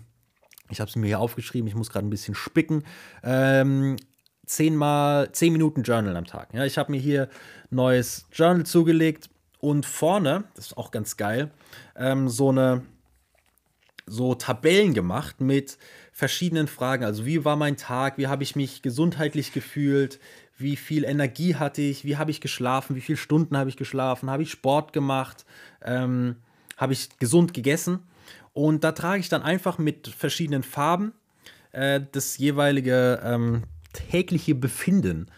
ich 0.74 0.80
habe 0.80 0.88
es 0.88 0.96
mir 0.96 1.06
hier 1.06 1.20
aufgeschrieben, 1.20 1.68
ich 1.68 1.74
muss 1.74 1.90
gerade 1.90 2.06
ein 2.06 2.10
bisschen 2.10 2.34
spicken. 2.34 2.82
Ähm, 3.22 3.96
zehnmal, 4.44 5.30
zehn 5.32 5.52
Minuten 5.52 5.82
Journal 5.82 6.16
am 6.16 6.26
Tag. 6.26 6.52
Ja, 6.52 6.64
ich 6.64 6.78
habe 6.78 6.90
mir 6.90 7.00
hier 7.00 7.28
neues 7.70 8.26
Journal 8.32 8.66
zugelegt 8.66 9.30
und 9.60 9.86
vorne, 9.86 10.44
das 10.54 10.66
ist 10.66 10.76
auch 10.76 10.90
ganz 10.90 11.16
geil, 11.16 11.50
ähm, 11.96 12.28
so 12.28 12.50
eine 12.50 12.82
so 14.06 14.34
Tabellen 14.34 14.92
gemacht 14.92 15.40
mit 15.40 15.78
verschiedenen 16.12 16.66
Fragen. 16.66 17.04
Also 17.04 17.24
wie 17.24 17.44
war 17.44 17.56
mein 17.56 17.76
Tag, 17.76 18.18
wie 18.18 18.26
habe 18.26 18.42
ich 18.42 18.54
mich 18.54 18.82
gesundheitlich 18.82 19.52
gefühlt, 19.52 20.18
wie 20.58 20.76
viel 20.76 21.04
Energie 21.04 21.54
hatte 21.54 21.82
ich, 21.82 22.04
wie 22.04 22.16
habe 22.16 22.30
ich 22.30 22.40
geschlafen, 22.40 22.96
wie 22.96 23.00
viele 23.00 23.16
Stunden 23.16 23.56
habe 23.56 23.70
ich 23.70 23.76
geschlafen, 23.76 24.28
habe 24.28 24.42
ich 24.42 24.50
Sport 24.50 24.92
gemacht, 24.92 25.46
ähm, 25.82 26.36
habe 26.76 26.92
ich 26.92 27.16
gesund 27.18 27.54
gegessen. 27.54 28.00
Und 28.54 28.84
da 28.84 28.92
trage 28.92 29.20
ich 29.20 29.28
dann 29.28 29.42
einfach 29.42 29.78
mit 29.78 30.08
verschiedenen 30.08 30.62
Farben 30.62 31.12
äh, 31.72 32.00
das 32.12 32.38
jeweilige 32.38 33.20
ähm, 33.22 33.64
tägliche 33.92 34.54
Befinden 34.54 35.30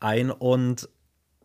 ein. 0.00 0.30
Und 0.30 0.88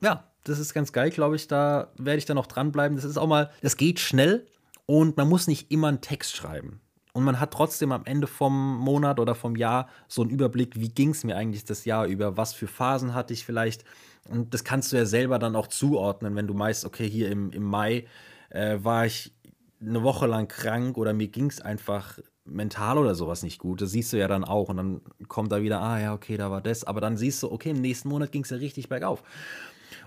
ja, 0.01 0.31
das 0.43 0.59
ist 0.59 0.73
ganz 0.73 0.93
geil, 0.93 1.09
glaube 1.09 1.35
ich. 1.35 1.47
Da 1.47 1.91
werde 1.97 2.19
ich 2.19 2.25
dann 2.25 2.35
noch 2.35 2.47
dranbleiben. 2.47 2.95
Das 2.95 3.03
ist 3.03 3.17
auch 3.17 3.27
mal, 3.27 3.51
das 3.61 3.77
geht 3.77 3.99
schnell 3.99 4.47
und 4.85 5.17
man 5.17 5.27
muss 5.27 5.47
nicht 5.47 5.71
immer 5.71 5.89
einen 5.89 6.01
Text 6.01 6.35
schreiben. 6.35 6.81
Und 7.13 7.23
man 7.23 7.39
hat 7.39 7.51
trotzdem 7.51 7.91
am 7.91 8.05
Ende 8.05 8.27
vom 8.27 8.77
Monat 8.77 9.19
oder 9.19 9.33
vom 9.33 9.55
Jahr 9.55 9.89
so 10.07 10.21
einen 10.21 10.29
Überblick, 10.29 10.79
wie 10.79 10.89
ging 10.89 11.09
es 11.09 11.23
mir 11.23 11.35
eigentlich 11.35 11.65
das 11.65 11.83
Jahr 11.83 12.05
über, 12.05 12.37
was 12.37 12.53
für 12.53 12.67
Phasen 12.67 13.15
hatte 13.15 13.33
ich 13.33 13.43
vielleicht. 13.43 13.85
Und 14.29 14.53
das 14.53 14.63
kannst 14.63 14.91
du 14.91 14.97
ja 14.97 15.05
selber 15.05 15.39
dann 15.39 15.55
auch 15.55 15.65
zuordnen, 15.65 16.35
wenn 16.35 16.45
du 16.45 16.53
meinst, 16.53 16.85
okay, 16.85 17.09
hier 17.09 17.31
im, 17.31 17.49
im 17.51 17.63
Mai 17.63 18.05
äh, 18.49 18.77
war 18.83 19.07
ich 19.07 19.33
eine 19.79 20.03
Woche 20.03 20.27
lang 20.27 20.47
krank 20.47 20.97
oder 20.97 21.13
mir 21.13 21.27
ging 21.27 21.49
es 21.49 21.61
einfach 21.61 22.19
mental 22.45 22.97
oder 22.97 23.15
sowas 23.15 23.43
nicht 23.43 23.59
gut. 23.59 23.81
Das 23.81 23.91
siehst 23.91 24.13
du 24.13 24.17
ja 24.17 24.27
dann 24.27 24.43
auch. 24.43 24.69
Und 24.69 24.77
dann 24.77 25.01
kommt 25.27 25.51
da 25.51 25.61
wieder, 25.61 25.81
ah 25.81 25.99
ja, 25.99 26.13
okay, 26.13 26.37
da 26.37 26.49
war 26.49 26.61
das. 26.61 26.83
Aber 26.83 27.01
dann 27.01 27.17
siehst 27.17 27.43
du, 27.43 27.51
okay, 27.51 27.71
im 27.71 27.81
nächsten 27.81 28.09
Monat 28.09 28.31
ging 28.31 28.43
es 28.43 28.49
ja 28.49 28.57
richtig 28.57 28.89
bergauf. 28.89 29.23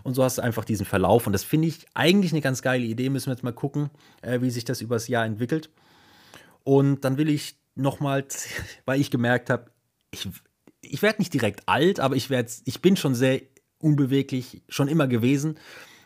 Und 0.02 0.14
so 0.14 0.24
hast 0.24 0.38
du 0.38 0.42
einfach 0.42 0.64
diesen 0.64 0.86
Verlauf. 0.86 1.26
Und 1.26 1.32
das 1.32 1.44
finde 1.44 1.68
ich 1.68 1.86
eigentlich 1.94 2.32
eine 2.32 2.40
ganz 2.40 2.62
geile 2.62 2.84
Idee. 2.84 3.10
Müssen 3.10 3.26
wir 3.26 3.34
jetzt 3.34 3.44
mal 3.44 3.52
gucken, 3.52 3.90
äh, 4.22 4.40
wie 4.40 4.50
sich 4.50 4.64
das 4.64 4.80
übers 4.80 5.08
Jahr 5.08 5.24
entwickelt. 5.24 5.70
Und 6.64 7.04
dann 7.04 7.18
will 7.18 7.28
ich 7.28 7.56
nochmal, 7.74 8.24
weil 8.86 9.00
ich 9.00 9.10
gemerkt 9.10 9.50
habe, 9.50 9.70
ich, 10.10 10.28
ich 10.80 11.02
werde 11.02 11.20
nicht 11.20 11.32
direkt 11.32 11.68
alt, 11.68 12.00
aber 12.00 12.16
ich, 12.16 12.30
werd, 12.30 12.50
ich 12.64 12.82
bin 12.82 12.96
schon 12.96 13.14
sehr 13.14 13.42
unbeweglich, 13.78 14.62
schon 14.68 14.88
immer 14.88 15.06
gewesen. 15.06 15.58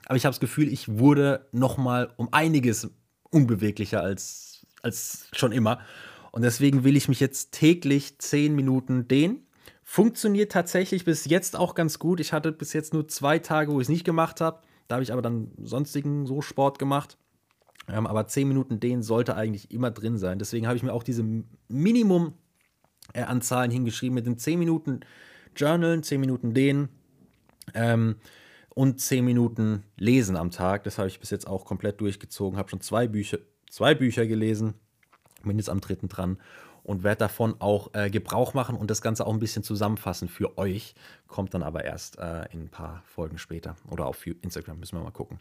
Aber 0.06 0.16
ich 0.16 0.26
habe 0.26 0.32
das 0.32 0.40
Gefühl, 0.40 0.70
ich 0.70 0.98
wurde 0.98 1.48
nochmal 1.52 2.12
um 2.16 2.28
einiges 2.32 2.90
unbeweglicher 3.34 4.02
als, 4.02 4.66
als 4.82 5.28
schon 5.32 5.52
immer. 5.52 5.80
Und 6.30 6.42
deswegen 6.42 6.84
will 6.84 6.96
ich 6.96 7.08
mich 7.08 7.20
jetzt 7.20 7.52
täglich 7.52 8.18
zehn 8.18 8.54
Minuten 8.54 9.06
dehnen. 9.08 9.46
Funktioniert 9.82 10.50
tatsächlich 10.50 11.04
bis 11.04 11.26
jetzt 11.26 11.56
auch 11.56 11.74
ganz 11.74 11.98
gut. 11.98 12.20
Ich 12.20 12.32
hatte 12.32 12.52
bis 12.52 12.72
jetzt 12.72 12.94
nur 12.94 13.06
zwei 13.06 13.38
Tage, 13.38 13.72
wo 13.72 13.80
ich 13.80 13.84
es 13.84 13.90
nicht 13.90 14.04
gemacht 14.04 14.40
habe. 14.40 14.60
Da 14.88 14.96
habe 14.96 15.02
ich 15.02 15.12
aber 15.12 15.22
dann 15.22 15.52
sonstigen 15.62 16.26
so 16.26 16.40
Sport 16.40 16.78
gemacht. 16.78 17.18
Ähm, 17.88 18.06
aber 18.06 18.26
10 18.26 18.48
Minuten 18.48 18.80
dehnen 18.80 19.02
sollte 19.02 19.36
eigentlich 19.36 19.70
immer 19.70 19.90
drin 19.90 20.16
sein. 20.16 20.38
Deswegen 20.38 20.66
habe 20.66 20.76
ich 20.76 20.82
mir 20.82 20.92
auch 20.92 21.02
diese 21.02 21.24
Minimum 21.68 22.32
äh, 23.12 23.22
an 23.22 23.42
Zahlen 23.42 23.70
hingeschrieben 23.70 24.14
mit 24.14 24.26
den 24.26 24.38
10 24.38 24.58
Minuten 24.58 25.00
Journalen, 25.54 26.02
10 26.02 26.20
Minuten 26.20 26.54
dehnen 26.54 26.88
ähm, 27.74 28.16
und 28.74 29.00
10 29.00 29.24
Minuten 29.24 29.84
lesen 29.96 30.36
am 30.36 30.50
Tag. 30.50 30.84
Das 30.84 30.98
habe 30.98 31.08
ich 31.08 31.20
bis 31.20 31.30
jetzt 31.30 31.46
auch 31.46 31.64
komplett 31.64 32.00
durchgezogen. 32.00 32.58
Habe 32.58 32.68
schon 32.68 32.80
zwei 32.80 33.06
Bücher, 33.06 33.38
zwei 33.70 33.94
Bücher 33.94 34.26
gelesen, 34.26 34.74
bin 35.42 35.58
jetzt 35.58 35.70
am 35.70 35.80
dritten 35.80 36.08
dran 36.08 36.38
und 36.82 37.02
werde 37.02 37.20
davon 37.20 37.56
auch 37.60 37.94
äh, 37.94 38.10
Gebrauch 38.10 38.54
machen 38.54 38.76
und 38.76 38.90
das 38.90 39.00
Ganze 39.00 39.26
auch 39.26 39.32
ein 39.32 39.40
bisschen 39.40 39.62
zusammenfassen 39.62 40.28
für 40.28 40.58
euch. 40.58 40.94
Kommt 41.26 41.54
dann 41.54 41.62
aber 41.62 41.84
erst 41.84 42.18
äh, 42.18 42.44
in 42.52 42.62
ein 42.62 42.68
paar 42.68 43.02
Folgen 43.06 43.38
später 43.38 43.76
oder 43.90 44.06
auf 44.06 44.26
Instagram, 44.26 44.80
müssen 44.80 44.98
wir 44.98 45.02
mal 45.02 45.10
gucken. 45.10 45.38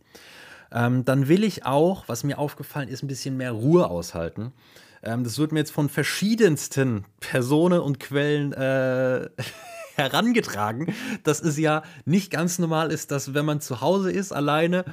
Ähm, 0.71 1.05
dann 1.05 1.27
will 1.27 1.43
ich 1.43 1.65
auch, 1.65 2.07
was 2.07 2.23
mir 2.23 2.39
aufgefallen 2.39 2.87
ist, 2.87 3.03
ein 3.03 3.07
bisschen 3.07 3.37
mehr 3.37 3.51
Ruhe 3.51 3.89
aushalten. 3.89 4.53
Ähm, 5.03 5.23
das 5.23 5.37
wird 5.37 5.51
mir 5.51 5.59
jetzt 5.59 5.71
von 5.71 5.89
verschiedensten 5.89 7.05
Personen 7.19 7.81
und 7.81 7.99
Quellen 7.99 8.53
äh, 8.53 9.29
herangetragen, 9.95 10.93
dass 11.23 11.41
es 11.41 11.57
ja 11.57 11.83
nicht 12.05 12.31
ganz 12.31 12.59
normal 12.59 12.91
ist, 12.91 13.11
dass 13.11 13.33
wenn 13.33 13.45
man 13.45 13.61
zu 13.61 13.81
Hause 13.81 14.11
ist, 14.11 14.31
alleine, 14.31 14.85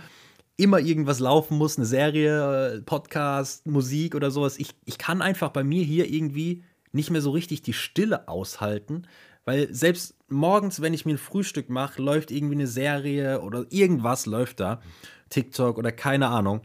immer 0.57 0.79
irgendwas 0.79 1.21
laufen 1.21 1.57
muss, 1.57 1.79
eine 1.79 1.87
Serie, 1.87 2.75
äh, 2.75 2.83
Podcast, 2.83 3.67
Musik 3.67 4.15
oder 4.15 4.31
sowas. 4.31 4.59
Ich, 4.59 4.75
ich 4.85 4.99
kann 4.99 5.23
einfach 5.23 5.51
bei 5.51 5.65
mir 5.65 5.83
hier 5.83 6.11
irgendwie 6.11 6.63
nicht 6.93 7.11
mehr 7.11 7.23
so 7.23 7.31
richtig 7.31 7.63
die 7.63 7.73
Stille 7.73 8.29
aushalten, 8.29 9.07
weil 9.47 9.73
selbst 9.73 10.17
morgens, 10.29 10.83
wenn 10.83 10.93
ich 10.93 11.07
mir 11.07 11.15
ein 11.15 11.19
Frühstück 11.19 11.71
mache, 11.71 12.03
läuft 12.03 12.31
irgendwie 12.31 12.57
eine 12.57 12.67
Serie 12.67 13.41
oder 13.41 13.65
irgendwas 13.71 14.27
läuft 14.27 14.61
da. 14.61 14.83
TikTok 15.31 15.79
oder 15.79 15.93
keine 15.93 16.29
Ahnung. 16.29 16.61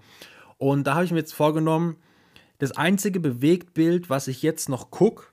Und 0.57 0.87
da 0.87 0.95
habe 0.95 1.05
ich 1.05 1.11
mir 1.11 1.19
jetzt 1.19 1.33
vorgenommen, 1.33 1.95
das 2.57 2.73
einzige 2.73 3.19
Bewegtbild, 3.19 4.09
was 4.09 4.27
ich 4.27 4.41
jetzt 4.41 4.67
noch 4.67 4.91
gucke, 4.91 5.27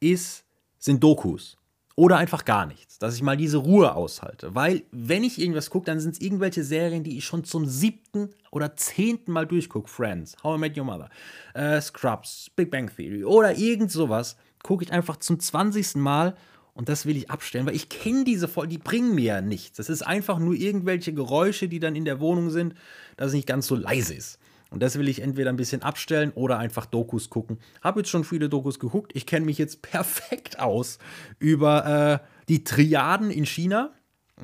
ist, 0.00 0.44
sind 0.78 1.02
Dokus. 1.04 1.56
Oder 1.94 2.16
einfach 2.16 2.44
gar 2.44 2.66
nichts. 2.66 2.98
Dass 2.98 3.14
ich 3.14 3.22
mal 3.22 3.36
diese 3.36 3.58
Ruhe 3.58 3.94
aushalte. 3.94 4.54
Weil, 4.54 4.82
wenn 4.90 5.24
ich 5.24 5.40
irgendwas 5.40 5.70
gucke, 5.70 5.86
dann 5.86 6.00
sind 6.00 6.14
es 6.14 6.20
irgendwelche 6.20 6.64
Serien, 6.64 7.04
die 7.04 7.18
ich 7.18 7.24
schon 7.24 7.44
zum 7.44 7.66
siebten 7.66 8.30
oder 8.50 8.76
zehnten 8.76 9.32
Mal 9.32 9.46
durchgucke. 9.46 9.88
Friends, 9.88 10.36
How 10.42 10.56
I 10.56 10.60
Met 10.60 10.78
Your 10.78 10.84
Mother, 10.84 11.08
äh, 11.54 11.80
Scrubs, 11.80 12.50
Big 12.54 12.70
Bang 12.70 12.90
Theory 12.94 13.24
oder 13.24 13.56
irgend 13.56 13.90
sowas. 13.90 14.36
Gucke 14.62 14.84
ich 14.84 14.92
einfach 14.92 15.16
zum 15.16 15.40
zwanzigsten 15.40 16.00
Mal 16.00 16.36
und 16.74 16.88
das 16.88 17.04
will 17.04 17.16
ich 17.16 17.30
abstellen, 17.30 17.66
weil 17.66 17.74
ich 17.74 17.88
kenne 17.88 18.24
diese 18.24 18.48
Folgen, 18.48 18.70
die 18.70 18.78
bringen 18.78 19.14
mir 19.14 19.24
ja 19.24 19.40
nichts. 19.40 19.76
Das 19.76 19.90
ist 19.90 20.02
einfach 20.02 20.38
nur 20.38 20.54
irgendwelche 20.54 21.12
Geräusche, 21.12 21.68
die 21.68 21.80
dann 21.80 21.96
in 21.96 22.04
der 22.04 22.20
Wohnung 22.20 22.50
sind, 22.50 22.74
dass 23.16 23.28
es 23.28 23.34
nicht 23.34 23.48
ganz 23.48 23.66
so 23.66 23.74
leise 23.74 24.14
ist. 24.14 24.38
Und 24.72 24.82
das 24.82 24.98
will 24.98 25.08
ich 25.08 25.20
entweder 25.20 25.50
ein 25.50 25.56
bisschen 25.56 25.82
abstellen 25.82 26.32
oder 26.34 26.58
einfach 26.58 26.86
Dokus 26.86 27.28
gucken. 27.28 27.58
Habe 27.82 28.00
jetzt 28.00 28.08
schon 28.08 28.24
viele 28.24 28.48
Dokus 28.48 28.78
geguckt. 28.78 29.12
Ich 29.14 29.26
kenne 29.26 29.44
mich 29.44 29.58
jetzt 29.58 29.82
perfekt 29.90 30.58
aus 30.58 30.98
über 31.38 32.20
äh, 32.22 32.26
die 32.48 32.64
Triaden 32.64 33.30
in 33.30 33.44
China. 33.44 33.92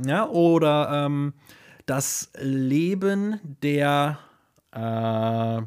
Ja, 0.05 0.29
oder 0.29 1.07
ähm, 1.07 1.33
das 1.87 2.31
Leben 2.39 3.41
der. 3.63 4.19
Äh, 4.73 5.63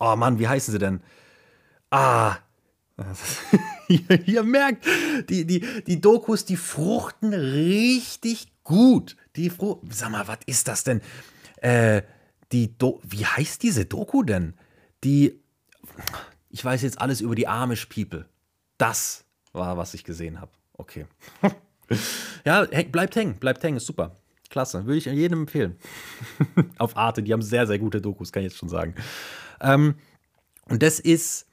oh 0.00 0.16
Mann, 0.16 0.38
wie 0.38 0.48
heißen 0.48 0.72
sie 0.72 0.78
denn? 0.78 1.02
Ah. 1.90 2.36
ihr, 3.88 4.00
ihr, 4.26 4.42
merkt, 4.42 4.86
die, 5.28 5.46
die, 5.46 5.60
die 5.86 6.00
Dokus, 6.00 6.46
die 6.46 6.56
fruchten 6.56 7.34
richtig 7.34 8.52
gut. 8.64 9.16
Die 9.36 9.50
Fru 9.50 9.82
Sag 9.90 10.10
mal, 10.10 10.26
was 10.26 10.38
ist 10.46 10.66
das 10.68 10.84
denn? 10.84 11.02
Äh, 11.60 12.02
die 12.52 12.76
Do 12.76 13.00
Wie 13.02 13.24
heißt 13.24 13.62
diese 13.62 13.86
Doku 13.86 14.22
denn? 14.22 14.54
Die. 15.04 15.40
Ich 16.50 16.64
weiß 16.64 16.82
jetzt 16.82 17.00
alles 17.00 17.20
über 17.20 17.34
die 17.34 17.48
Amish 17.48 17.86
People. 17.86 18.26
Das 18.78 19.24
war, 19.52 19.76
was 19.76 19.94
ich 19.94 20.04
gesehen 20.04 20.40
habe. 20.40 20.52
Okay. 20.74 21.06
ja, 22.44 22.64
bleibt 22.90 23.16
hängen, 23.16 23.36
bleibt 23.36 23.62
hängen, 23.62 23.78
ist 23.78 23.86
super. 23.86 24.16
Klasse, 24.50 24.84
würde 24.84 24.98
ich 24.98 25.06
jedem 25.06 25.40
empfehlen. 25.40 25.76
Auf 26.78 26.96
Arte, 26.96 27.22
die 27.22 27.32
haben 27.32 27.42
sehr, 27.42 27.66
sehr 27.66 27.78
gute 27.78 28.00
Dokus, 28.00 28.32
kann 28.32 28.42
ich 28.42 28.50
jetzt 28.50 28.58
schon 28.58 28.68
sagen. 28.68 28.94
Ähm, 29.60 29.94
und 30.68 30.82
das 30.82 31.00
ist 31.00 31.46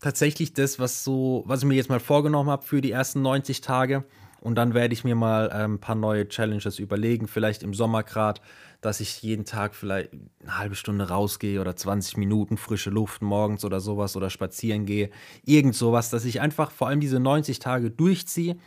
tatsächlich 0.00 0.54
das, 0.54 0.78
was 0.78 1.02
so, 1.02 1.42
was 1.46 1.60
ich 1.60 1.66
mir 1.66 1.74
jetzt 1.74 1.88
mal 1.88 2.00
vorgenommen 2.00 2.50
habe 2.50 2.64
für 2.64 2.80
die 2.80 2.92
ersten 2.92 3.22
90 3.22 3.60
Tage. 3.60 4.04
Und 4.44 4.56
dann 4.56 4.74
werde 4.74 4.92
ich 4.92 5.04
mir 5.04 5.14
mal 5.14 5.50
ähm, 5.54 5.74
ein 5.74 5.80
paar 5.80 5.94
neue 5.94 6.28
Challenges 6.28 6.78
überlegen, 6.78 7.28
vielleicht 7.28 7.62
im 7.62 7.72
Sommer 7.72 8.02
gerade, 8.02 8.42
dass 8.82 9.00
ich 9.00 9.22
jeden 9.22 9.46
Tag 9.46 9.74
vielleicht 9.74 10.10
eine 10.42 10.58
halbe 10.58 10.74
Stunde 10.74 11.08
rausgehe 11.08 11.62
oder 11.62 11.74
20 11.74 12.18
Minuten 12.18 12.58
frische 12.58 12.90
Luft 12.90 13.22
morgens 13.22 13.64
oder 13.64 13.80
sowas 13.80 14.18
oder 14.18 14.28
spazieren 14.28 14.84
gehe. 14.84 15.08
Irgend 15.46 15.74
sowas, 15.74 16.10
dass 16.10 16.26
ich 16.26 16.42
einfach 16.42 16.70
vor 16.72 16.88
allem 16.88 17.00
diese 17.00 17.20
90 17.20 17.58
Tage 17.58 17.90
durchziehe 17.90 18.58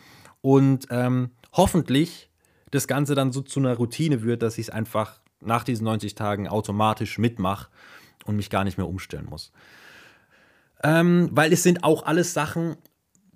und 0.42 0.88
ähm, 0.90 1.30
hoffentlich 1.54 2.32
das 2.72 2.88
Ganze 2.88 3.14
dann 3.14 3.32
so 3.32 3.42
zu 3.42 3.60
einer 3.60 3.76
Routine 3.76 4.24
wird, 4.24 4.42
dass 4.42 4.58
ich 4.58 4.70
es 4.70 4.74
einfach 4.74 5.20
nach 5.42 5.64
diesen 5.64 5.84
90 5.84 6.16
Tagen 6.16 6.48
automatisch 6.48 7.20
mitmache 7.20 7.70
und 8.26 8.36
mich 8.36 8.50
gar 8.50 8.64
nicht 8.64 8.80
mehr 8.80 8.88
umstellen 8.88 9.28
muss. 9.30 9.52
Ähm, 10.84 11.30
weil 11.34 11.54
es 11.54 11.62
sind 11.62 11.84
auch 11.84 12.04
alles 12.08 12.34
Sachen, 12.34 12.78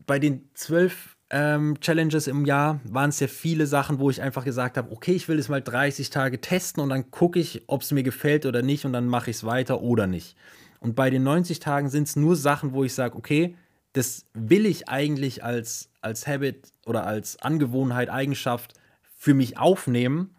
bei 0.08 0.18
den 0.18 0.50
zwölf 0.56 1.18
ähm, 1.34 1.80
Challenges 1.80 2.28
im 2.28 2.46
Jahr 2.46 2.82
waren 2.84 3.10
es 3.10 3.22
ja 3.22 3.28
viele 3.28 3.66
Sachen, 3.66 4.00
wo 4.00 4.10
ich 4.10 4.22
einfach 4.22 4.44
gesagt 4.44 4.78
habe, 4.78 4.92
okay, 4.92 5.14
ich 5.14 5.30
will 5.30 5.40
es 5.40 5.48
mal 5.48 5.62
30 5.62 6.10
Tage 6.10 6.42
testen 6.42 6.84
und 6.84 6.90
dann 6.90 7.10
gucke 7.10 7.40
ich, 7.40 7.64
ob 7.68 7.84
es 7.84 7.92
mir 7.92 8.04
gefällt 8.04 8.46
oder 8.46 8.62
nicht 8.62 8.84
und 8.84 8.92
dann 8.92 9.08
mache 9.08 9.30
ich 9.30 9.38
es 9.38 9.44
weiter 9.46 9.82
oder 9.82 10.08
nicht. 10.08 10.36
Und 10.82 10.94
bei 10.96 11.10
den 11.10 11.24
90 11.24 11.60
Tagen 11.60 11.90
sind 11.90 12.10
es 12.10 12.18
nur 12.18 12.36
Sachen, 12.36 12.74
wo 12.74 12.84
ich 12.84 12.94
sage, 12.94 13.16
okay, 13.16 13.56
das 13.94 14.26
will 14.34 14.66
ich 14.66 14.90
eigentlich 14.90 15.42
als, 15.42 15.90
als 16.02 16.28
Habit 16.28 16.74
oder 16.86 17.06
als 17.08 17.38
Angewohnheit, 17.42 18.10
Eigenschaft 18.10 18.74
für 19.16 19.34
mich 19.34 19.58
aufnehmen. 19.58 20.36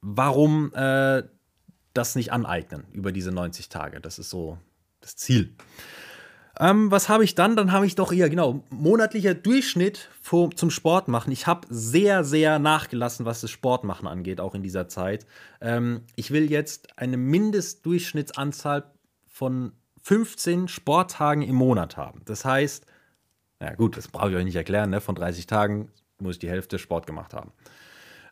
Warum 0.00 0.72
äh, 0.74 1.24
das 1.92 2.14
nicht 2.14 2.32
aneignen 2.32 2.84
über 2.92 3.10
diese 3.10 3.32
90 3.32 3.68
Tage? 3.68 4.00
Das 4.00 4.20
ist 4.20 4.30
so 4.30 4.58
das 5.00 5.16
Ziel. 5.16 5.54
Ähm, 6.60 6.90
was 6.90 7.08
habe 7.08 7.24
ich 7.24 7.34
dann? 7.34 7.56
Dann 7.56 7.72
habe 7.72 7.86
ich 7.86 7.94
doch, 7.94 8.12
ja 8.12 8.28
genau, 8.28 8.62
monatlicher 8.70 9.34
Durchschnitt 9.34 10.10
vor, 10.20 10.50
zum 10.50 10.70
Sport 10.70 11.08
machen. 11.08 11.32
Ich 11.32 11.46
habe 11.46 11.66
sehr, 11.70 12.24
sehr 12.24 12.58
nachgelassen, 12.58 13.24
was 13.24 13.40
das 13.40 13.50
Sportmachen 13.50 14.06
angeht, 14.06 14.40
auch 14.40 14.54
in 14.54 14.62
dieser 14.62 14.88
Zeit. 14.88 15.26
Ähm, 15.60 16.02
ich 16.14 16.30
will 16.30 16.50
jetzt 16.50 16.98
eine 16.98 17.16
Mindestdurchschnittsanzahl 17.16 18.84
von 19.26 19.72
15 20.02 20.68
Sporttagen 20.68 21.42
im 21.42 21.54
Monat 21.54 21.96
haben. 21.96 22.22
Das 22.26 22.44
heißt, 22.44 22.86
ja 23.60 23.74
gut, 23.74 23.96
das 23.96 24.08
brauche 24.08 24.30
ich 24.30 24.36
euch 24.36 24.44
nicht 24.44 24.56
erklären, 24.56 24.90
ne? 24.90 25.00
von 25.00 25.14
30 25.14 25.46
Tagen 25.46 25.90
muss 26.18 26.34
ich 26.34 26.40
die 26.40 26.50
Hälfte 26.50 26.78
Sport 26.78 27.06
gemacht 27.06 27.32
haben. 27.32 27.52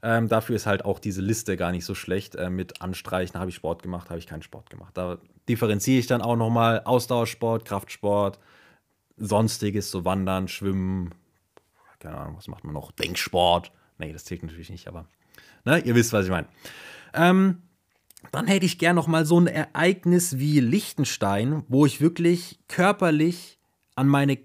Ähm, 0.03 0.29
dafür 0.29 0.57
ist 0.57 0.67
halt 0.67 0.85
auch 0.85 0.99
diese 0.99 1.21
Liste 1.21 1.57
gar 1.57 1.73
nicht 1.73 1.85
so 1.85 1.95
schlecht. 1.95 2.35
Äh, 2.35 2.51
mit 2.51 2.81
Anstreichen 2.81 3.39
habe 3.39 3.51
ich 3.51 3.57
Sport 3.57 3.83
gemacht, 3.83 4.09
habe 4.09 4.19
ich 4.19 4.27
keinen 4.27 4.43
Sport 4.43 4.71
gemacht. 4.71 4.97
Da 4.97 5.19
differenziere 5.49 5.99
ich 5.99 6.07
dann 6.07 6.23
auch 6.23 6.37
nochmal 6.37 6.83
Ausdauersport, 6.85 7.65
Kraftsport, 7.65 8.39
sonstiges, 9.17 9.91
so 9.91 10.05
Wandern, 10.05 10.49
Schwimmen, 10.49 11.15
keine 11.99 12.17
Ahnung, 12.17 12.37
was 12.37 12.49
macht 12.49 12.65
man 12.65 12.73
noch? 12.73 12.93
Denksport. 12.93 13.71
Nee, 13.99 14.13
das 14.13 14.25
zählt 14.25 14.43
natürlich 14.43 14.71
nicht, 14.71 14.89
aber 14.89 15.07
ne, 15.65 15.79
ihr 15.81 15.95
wisst, 15.95 16.13
was 16.13 16.25
ich 16.25 16.31
meine. 16.31 16.49
Ähm, 17.13 17.63
dann 18.33 18.47
hätte 18.47 18.67
ich 18.67 18.79
gern 18.79 18.97
noch 18.97 19.07
mal 19.07 19.27
so 19.27 19.39
ein 19.39 19.47
Ereignis 19.47 20.39
wie 20.39 20.61
Liechtenstein, 20.61 21.65
wo 21.69 21.87
ich 21.87 22.01
wirklich 22.01 22.59
körperlich 22.69 23.59
an 23.97 24.09
meine 24.09 24.39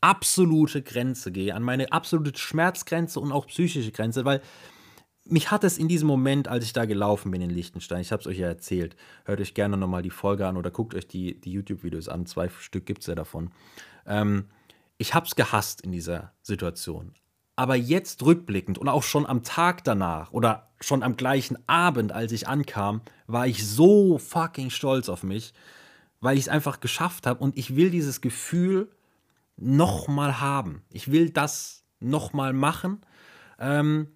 absolute 0.00 0.82
Grenze 0.82 1.32
gehe, 1.32 1.54
an 1.54 1.62
meine 1.62 1.92
absolute 1.92 2.38
Schmerzgrenze 2.38 3.20
und 3.20 3.32
auch 3.32 3.46
psychische 3.46 3.92
Grenze, 3.92 4.24
weil 4.24 4.40
mich 5.28 5.50
hat 5.50 5.64
es 5.64 5.78
in 5.78 5.88
diesem 5.88 6.08
Moment, 6.08 6.48
als 6.48 6.64
ich 6.64 6.72
da 6.72 6.84
gelaufen 6.84 7.30
bin 7.30 7.42
in 7.42 7.50
Liechtenstein, 7.50 8.00
ich 8.00 8.12
habe 8.12 8.20
es 8.20 8.26
euch 8.26 8.38
ja 8.38 8.48
erzählt, 8.48 8.96
hört 9.24 9.40
euch 9.40 9.54
gerne 9.54 9.76
nochmal 9.76 10.02
die 10.02 10.10
Folge 10.10 10.46
an 10.46 10.56
oder 10.56 10.70
guckt 10.70 10.94
euch 10.94 11.06
die, 11.06 11.40
die 11.40 11.52
YouTube-Videos 11.52 12.08
an, 12.08 12.26
zwei 12.26 12.48
Stück 12.48 12.86
gibt 12.86 13.00
es 13.00 13.06
ja 13.06 13.14
davon. 13.14 13.50
Ähm, 14.06 14.46
ich 14.98 15.14
habe 15.14 15.26
es 15.26 15.34
gehasst 15.34 15.80
in 15.82 15.92
dieser 15.92 16.32
Situation. 16.42 17.12
Aber 17.56 17.74
jetzt 17.74 18.22
rückblickend 18.22 18.78
und 18.78 18.88
auch 18.88 19.02
schon 19.02 19.26
am 19.26 19.42
Tag 19.42 19.84
danach 19.84 20.32
oder 20.32 20.70
schon 20.80 21.02
am 21.02 21.16
gleichen 21.16 21.56
Abend, 21.66 22.12
als 22.12 22.32
ich 22.32 22.48
ankam, 22.48 23.00
war 23.26 23.46
ich 23.46 23.66
so 23.66 24.18
fucking 24.18 24.70
stolz 24.70 25.08
auf 25.08 25.22
mich, 25.22 25.54
weil 26.20 26.36
ich 26.36 26.44
es 26.44 26.48
einfach 26.48 26.80
geschafft 26.80 27.26
habe 27.26 27.42
und 27.42 27.56
ich 27.56 27.74
will 27.74 27.90
dieses 27.90 28.20
Gefühl 28.20 28.90
nochmal 29.56 30.40
haben. 30.40 30.82
Ich 30.90 31.10
will 31.10 31.30
das 31.30 31.84
nochmal 31.98 32.52
machen. 32.52 33.00
Ähm, 33.58 34.08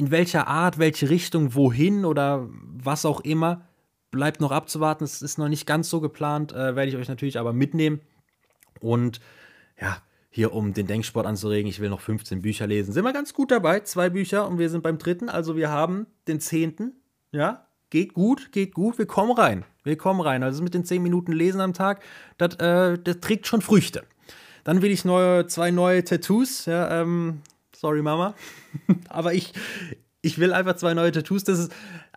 in 0.00 0.10
welcher 0.10 0.48
Art, 0.48 0.78
welche 0.78 1.10
Richtung, 1.10 1.54
wohin 1.54 2.06
oder 2.06 2.48
was 2.50 3.04
auch 3.04 3.20
immer, 3.20 3.66
bleibt 4.10 4.40
noch 4.40 4.50
abzuwarten. 4.50 5.04
Es 5.04 5.20
ist 5.20 5.36
noch 5.36 5.48
nicht 5.48 5.66
ganz 5.66 5.90
so 5.90 6.00
geplant, 6.00 6.52
äh, 6.52 6.74
werde 6.74 6.88
ich 6.88 6.96
euch 6.96 7.08
natürlich 7.08 7.38
aber 7.38 7.52
mitnehmen. 7.52 8.00
Und 8.80 9.20
ja, 9.78 9.98
hier 10.30 10.54
um 10.54 10.72
den 10.72 10.86
Denksport 10.86 11.26
anzuregen, 11.26 11.68
ich 11.68 11.80
will 11.80 11.90
noch 11.90 12.00
15 12.00 12.40
Bücher 12.40 12.66
lesen. 12.66 12.94
Sind 12.94 13.04
wir 13.04 13.12
ganz 13.12 13.34
gut 13.34 13.50
dabei, 13.50 13.80
zwei 13.80 14.08
Bücher 14.08 14.48
und 14.48 14.58
wir 14.58 14.70
sind 14.70 14.82
beim 14.82 14.96
dritten. 14.96 15.28
Also 15.28 15.54
wir 15.54 15.68
haben 15.68 16.06
den 16.28 16.40
zehnten. 16.40 16.94
Ja, 17.30 17.66
geht 17.90 18.14
gut, 18.14 18.52
geht 18.52 18.72
gut. 18.72 18.96
Wir 18.96 19.06
kommen 19.06 19.32
rein. 19.32 19.66
Wir 19.84 19.98
kommen 19.98 20.22
rein. 20.22 20.42
Also 20.42 20.62
mit 20.62 20.72
den 20.72 20.86
10 20.86 21.02
Minuten 21.02 21.32
Lesen 21.32 21.60
am 21.60 21.74
Tag, 21.74 22.02
das, 22.38 22.54
äh, 22.54 22.96
trägt 22.96 23.46
schon 23.46 23.60
Früchte. 23.60 24.04
Dann 24.64 24.80
will 24.80 24.92
ich 24.92 25.04
neue, 25.04 25.46
zwei 25.46 25.70
neue 25.70 26.04
Tattoos. 26.04 26.64
Ja, 26.64 27.02
ähm, 27.02 27.42
sorry 27.80 28.02
Mama. 28.02 28.34
Aber 29.08 29.32
ich, 29.32 29.52
ich 30.20 30.38
will 30.38 30.52
einfach 30.52 30.76
zwei 30.76 30.94
neue 30.94 31.12
Tattoos. 31.12 31.44
Das 31.44 31.58
ist 31.58 31.72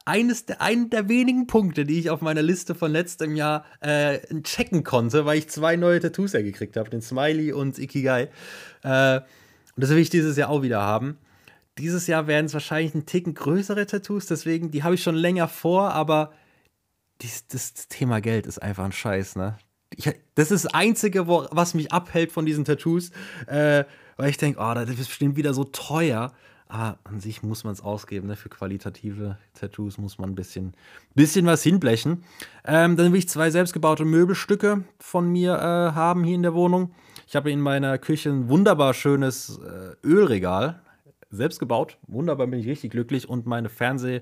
eines 0.05 0.45
der, 0.45 0.61
einen 0.61 0.89
der 0.89 1.07
wenigen 1.07 1.47
Punkte, 1.47 1.85
die 1.85 1.99
ich 1.99 2.09
auf 2.09 2.21
meiner 2.21 2.41
Liste 2.41 2.75
von 2.75 2.91
letztem 2.91 3.35
Jahr 3.35 3.65
äh, 3.79 4.19
checken 4.43 4.83
konnte, 4.83 5.25
weil 5.25 5.37
ich 5.37 5.49
zwei 5.49 5.77
neue 5.77 6.01
Tattoos 6.01 6.33
ja 6.33 6.41
gekriegt 6.41 6.75
habe, 6.75 6.89
den 6.89 7.01
Smiley 7.01 7.53
und 7.53 7.79
Ikigai. 7.79 8.29
Äh, 8.83 9.21
und 9.75 9.83
das 9.83 9.89
will 9.89 9.99
ich 9.99 10.09
dieses 10.09 10.35
Jahr 10.35 10.49
auch 10.49 10.61
wieder 10.61 10.81
haben. 10.81 11.17
Dieses 11.77 12.05
Jahr 12.07 12.27
werden 12.27 12.47
es 12.47 12.53
wahrscheinlich 12.53 12.93
ein 12.93 13.05
Ticken 13.05 13.33
größere 13.33 13.87
Tattoos, 13.87 14.27
deswegen, 14.27 14.69
die 14.69 14.83
habe 14.83 14.95
ich 14.95 15.01
schon 15.01 15.15
länger 15.15 15.47
vor, 15.47 15.93
aber 15.93 16.33
dies, 17.21 17.47
das 17.47 17.73
Thema 17.87 18.21
Geld 18.21 18.45
ist 18.45 18.61
einfach 18.61 18.83
ein 18.83 18.91
Scheiß, 18.91 19.37
ne? 19.37 19.57
Ich, 19.95 20.05
das 20.35 20.51
ist 20.51 20.65
das 20.65 20.73
Einzige, 20.73 21.27
wo, 21.27 21.47
was 21.51 21.73
mich 21.73 21.91
abhält 21.91 22.31
von 22.31 22.45
diesen 22.45 22.65
Tattoos, 22.65 23.11
äh, 23.47 23.85
weil 24.17 24.29
ich 24.29 24.37
denke, 24.37 24.59
oh, 24.61 24.73
das 24.73 24.89
ist 24.89 25.07
bestimmt 25.07 25.35
wieder 25.35 25.53
so 25.53 25.63
teuer. 25.63 26.31
Aber 26.67 26.97
an 27.03 27.19
sich 27.19 27.43
muss 27.43 27.63
man 27.63 27.73
es 27.73 27.81
ausgeben, 27.81 28.27
ne? 28.27 28.35
für 28.35 28.49
qualitative 28.49 29.37
Tattoos 29.53 29.99
muss 29.99 30.17
man 30.17 30.31
ein 30.31 30.35
bisschen, 30.35 30.73
bisschen 31.13 31.45
was 31.45 31.61
hinblechen. 31.61 32.23
Ähm, 32.65 32.97
dann 32.97 33.11
will 33.11 33.19
ich 33.19 33.29
zwei 33.29 33.51
selbstgebaute 33.51 34.05
Möbelstücke 34.05 34.83
von 34.97 35.31
mir 35.31 35.53
äh, 35.53 35.93
haben 35.93 36.23
hier 36.23 36.33
in 36.33 36.41
der 36.41 36.55
Wohnung. 36.55 36.91
Ich 37.27 37.35
habe 37.35 37.51
in 37.51 37.61
meiner 37.61 37.97
Küche 37.99 38.29
ein 38.29 38.49
wunderbar 38.49 38.95
schönes 38.95 39.59
äh, 39.59 39.95
Ölregal, 40.07 40.81
selbst 41.29 41.59
gebaut. 41.59 41.97
Wunderbar, 42.07 42.47
bin 42.47 42.59
ich 42.59 42.67
richtig 42.67 42.91
glücklich. 42.91 43.29
Und 43.29 43.45
meine 43.45 43.69
Fernseh, 43.69 44.21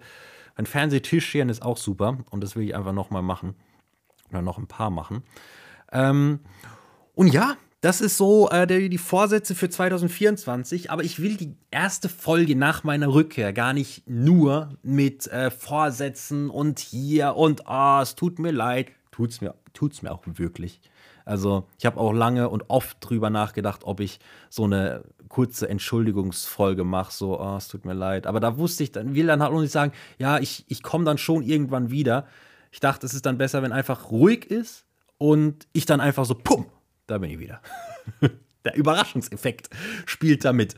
mein 0.57 0.65
Fernsehtischchen 0.65 1.49
ist 1.49 1.61
auch 1.61 1.77
super. 1.77 2.17
Und 2.31 2.43
das 2.43 2.55
will 2.55 2.63
ich 2.63 2.75
einfach 2.75 2.93
nochmal 2.93 3.21
machen. 3.21 3.55
Oder 4.29 4.41
noch 4.41 4.57
ein 4.57 4.67
paar 4.67 4.89
machen. 4.89 5.23
Ähm, 5.91 6.39
und 7.15 7.27
ja, 7.33 7.55
das 7.81 7.99
ist 7.99 8.15
so 8.15 8.47
äh, 8.49 8.67
die, 8.67 8.89
die 8.89 8.97
Vorsätze 8.99 9.55
für 9.55 9.69
2024. 9.69 10.91
Aber 10.91 11.03
ich 11.03 11.19
will 11.19 11.35
die 11.35 11.55
erste 11.71 12.09
Folge 12.09 12.55
nach 12.55 12.83
meiner 12.83 13.13
Rückkehr 13.13 13.53
gar 13.53 13.73
nicht 13.73 14.07
nur 14.07 14.77
mit 14.83 15.27
äh, 15.27 15.49
Vorsätzen 15.49 16.51
und 16.51 16.79
hier 16.79 17.35
und 17.35 17.67
ah, 17.67 17.99
oh, 17.99 18.01
es 18.03 18.15
tut 18.15 18.37
mir 18.37 18.51
leid. 18.51 18.91
Tut's 19.09 19.41
mir, 19.41 19.55
tut's 19.73 20.03
mir 20.03 20.11
auch 20.11 20.21
wirklich. 20.25 20.79
Also, 21.25 21.67
ich 21.77 21.85
habe 21.85 21.99
auch 21.99 22.13
lange 22.13 22.49
und 22.49 22.69
oft 22.69 22.97
drüber 22.99 23.29
nachgedacht, 23.29 23.81
ob 23.83 23.99
ich 23.99 24.19
so 24.49 24.63
eine 24.63 25.03
kurze 25.27 25.69
Entschuldigungsfolge 25.69 26.83
mache, 26.83 27.13
so, 27.13 27.39
oh, 27.39 27.55
es 27.57 27.67
tut 27.67 27.85
mir 27.85 27.93
leid. 27.93 28.27
Aber 28.27 28.39
da 28.39 28.57
wusste 28.57 28.83
ich, 28.83 28.91
dann 28.91 29.15
will 29.15 29.27
dann 29.27 29.41
halt 29.41 29.53
auch 29.53 29.61
nicht 29.61 29.71
sagen, 29.71 29.93
ja, 30.17 30.39
ich, 30.39 30.65
ich 30.67 30.83
komme 30.83 31.05
dann 31.05 31.17
schon 31.17 31.41
irgendwann 31.43 31.89
wieder. 31.89 32.27
Ich 32.71 32.79
dachte, 32.79 33.05
es 33.05 33.13
ist 33.13 33.25
dann 33.25 33.37
besser, 33.37 33.61
wenn 33.63 33.71
einfach 33.71 34.11
ruhig 34.11 34.45
ist 34.45 34.85
und 35.17 35.67
ich 35.73 35.85
dann 35.85 36.01
einfach 36.01 36.25
so, 36.25 36.35
pum, 36.35 36.65
da 37.11 37.17
bin 37.17 37.29
ich 37.29 37.39
wieder. 37.39 37.61
Der 38.65 38.75
Überraschungseffekt 38.75 39.69
spielt 40.05 40.45
damit. 40.45 40.75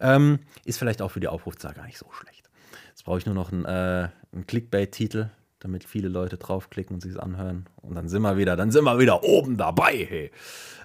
Ähm, 0.00 0.40
ist 0.64 0.78
vielleicht 0.78 1.02
auch 1.02 1.10
für 1.10 1.20
die 1.20 1.28
Aufrufzahl 1.28 1.74
gar 1.74 1.86
nicht 1.86 1.98
so 1.98 2.06
schlecht. 2.12 2.48
Jetzt 2.88 3.04
brauche 3.04 3.18
ich 3.18 3.26
nur 3.26 3.34
noch 3.34 3.52
einen, 3.52 3.64
äh, 3.64 4.08
einen 4.32 4.46
Clickbait-Titel, 4.46 5.28
damit 5.60 5.84
viele 5.84 6.08
Leute 6.08 6.38
draufklicken 6.38 6.94
und 6.94 7.00
sich 7.02 7.12
es 7.12 7.18
anhören. 7.18 7.66
Und 7.76 7.94
dann 7.94 8.08
sind 8.08 8.22
wir 8.22 8.36
wieder, 8.36 8.56
dann 8.56 8.70
sind 8.70 8.84
wir 8.84 8.98
wieder 8.98 9.22
oben 9.22 9.58
dabei. 9.58 10.06
Hey. 10.08 10.30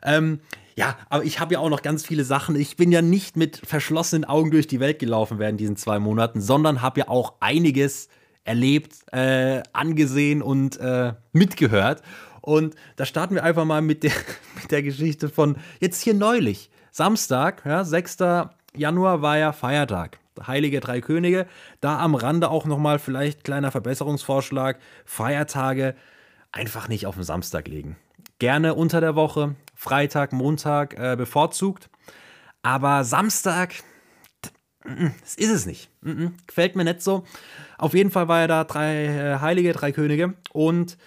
Ähm, 0.04 0.42
ja, 0.76 0.98
aber 1.10 1.24
ich 1.24 1.40
habe 1.40 1.54
ja 1.54 1.60
auch 1.60 1.70
noch 1.70 1.82
ganz 1.82 2.06
viele 2.06 2.24
Sachen. 2.26 2.56
Ich 2.56 2.76
bin 2.76 2.92
ja 2.92 3.02
nicht 3.02 3.38
mit 3.38 3.58
verschlossenen 3.58 4.26
Augen 4.26 4.52
durch 4.52 4.68
die 4.68 4.80
Welt 4.80 5.00
gelaufen 5.00 5.40
während 5.40 5.60
diesen 5.60 5.78
zwei 5.78 6.00
Monaten, 6.00 6.42
sondern 6.42 6.82
habe 6.82 7.02
ja 7.02 7.08
auch 7.08 7.36
einiges 7.40 8.08
erlebt, 8.44 8.96
äh, 9.14 9.62
angesehen 9.74 10.42
und 10.42 10.78
äh, 10.80 11.14
mitgehört. 11.32 12.02
Und 12.42 12.76
da 12.96 13.06
starten 13.06 13.36
wir 13.36 13.44
einfach 13.44 13.66
mal 13.66 13.82
mit 13.82 14.04
der, 14.04 14.12
mit 14.62 14.72
der 14.72 14.84
Geschichte 14.84 15.30
von 15.30 15.58
jetzt 15.80 16.02
hier 16.02 16.14
neulich. 16.14 16.70
Samstag, 16.92 17.64
ja, 17.66 17.84
6. 17.84 18.18
Januar 18.76 19.22
war 19.22 19.38
ja 19.38 19.54
Feiertag. 19.54 20.20
Heilige 20.46 20.80
Drei 20.80 21.02
Könige. 21.02 21.46
Da 21.82 22.00
am 22.00 22.16
Rande 22.16 22.50
auch 22.50 22.66
nochmal 22.66 23.00
vielleicht 23.00 23.44
kleiner 23.44 23.72
Verbesserungsvorschlag. 23.72 24.80
Feiertage 25.06 25.96
einfach 26.52 26.88
nicht 26.88 27.06
auf 27.06 27.16
den 27.16 27.24
Samstag 27.24 27.68
legen. 27.68 27.98
Gerne 28.40 28.74
unter 28.74 29.02
der 29.02 29.16
Woche, 29.16 29.56
Freitag, 29.76 30.34
Montag 30.34 30.98
äh, 30.98 31.16
bevorzugt. 31.16 31.90
Aber 32.64 33.04
Samstag, 33.04 33.76
das 35.22 35.36
ist 35.36 35.52
es 35.52 35.66
nicht. 35.66 35.90
Gefällt 36.48 36.76
mir 36.76 36.84
nicht 36.84 37.02
so. 37.02 37.24
Auf 37.78 37.94
jeden 37.94 38.12
Fall 38.12 38.28
war 38.28 38.40
ja 38.40 38.48
da 38.48 38.64
drei 38.64 39.06
äh, 39.06 39.40
Heilige, 39.40 39.74
drei 39.74 39.92
Könige. 39.92 40.34
Und 40.54 40.98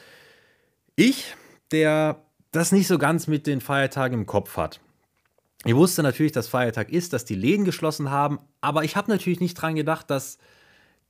ich, 0.97 1.35
der 1.71 2.23
das 2.53 2.73
nicht 2.73 2.87
so 2.87 2.99
ganz 2.99 3.27
mit 3.27 3.47
den 3.47 3.61
Feiertagen 3.61 4.21
im 4.21 4.27
Kopf 4.27 4.57
hat. 4.57 4.81
Ich 5.65 5.75
wusste 5.75 6.03
natürlich, 6.03 6.33
dass 6.33 6.47
Feiertag 6.47 6.91
ist, 6.91 7.13
dass 7.13 7.25
die 7.25 7.35
Läden 7.35 7.65
geschlossen 7.65 8.11
haben, 8.11 8.39
aber 8.61 8.85
ich 8.85 8.97
habe 8.97 9.11
natürlich 9.11 9.41
nicht 9.41 9.55
dran 9.55 9.75
gedacht, 9.75 10.11
dass 10.11 10.39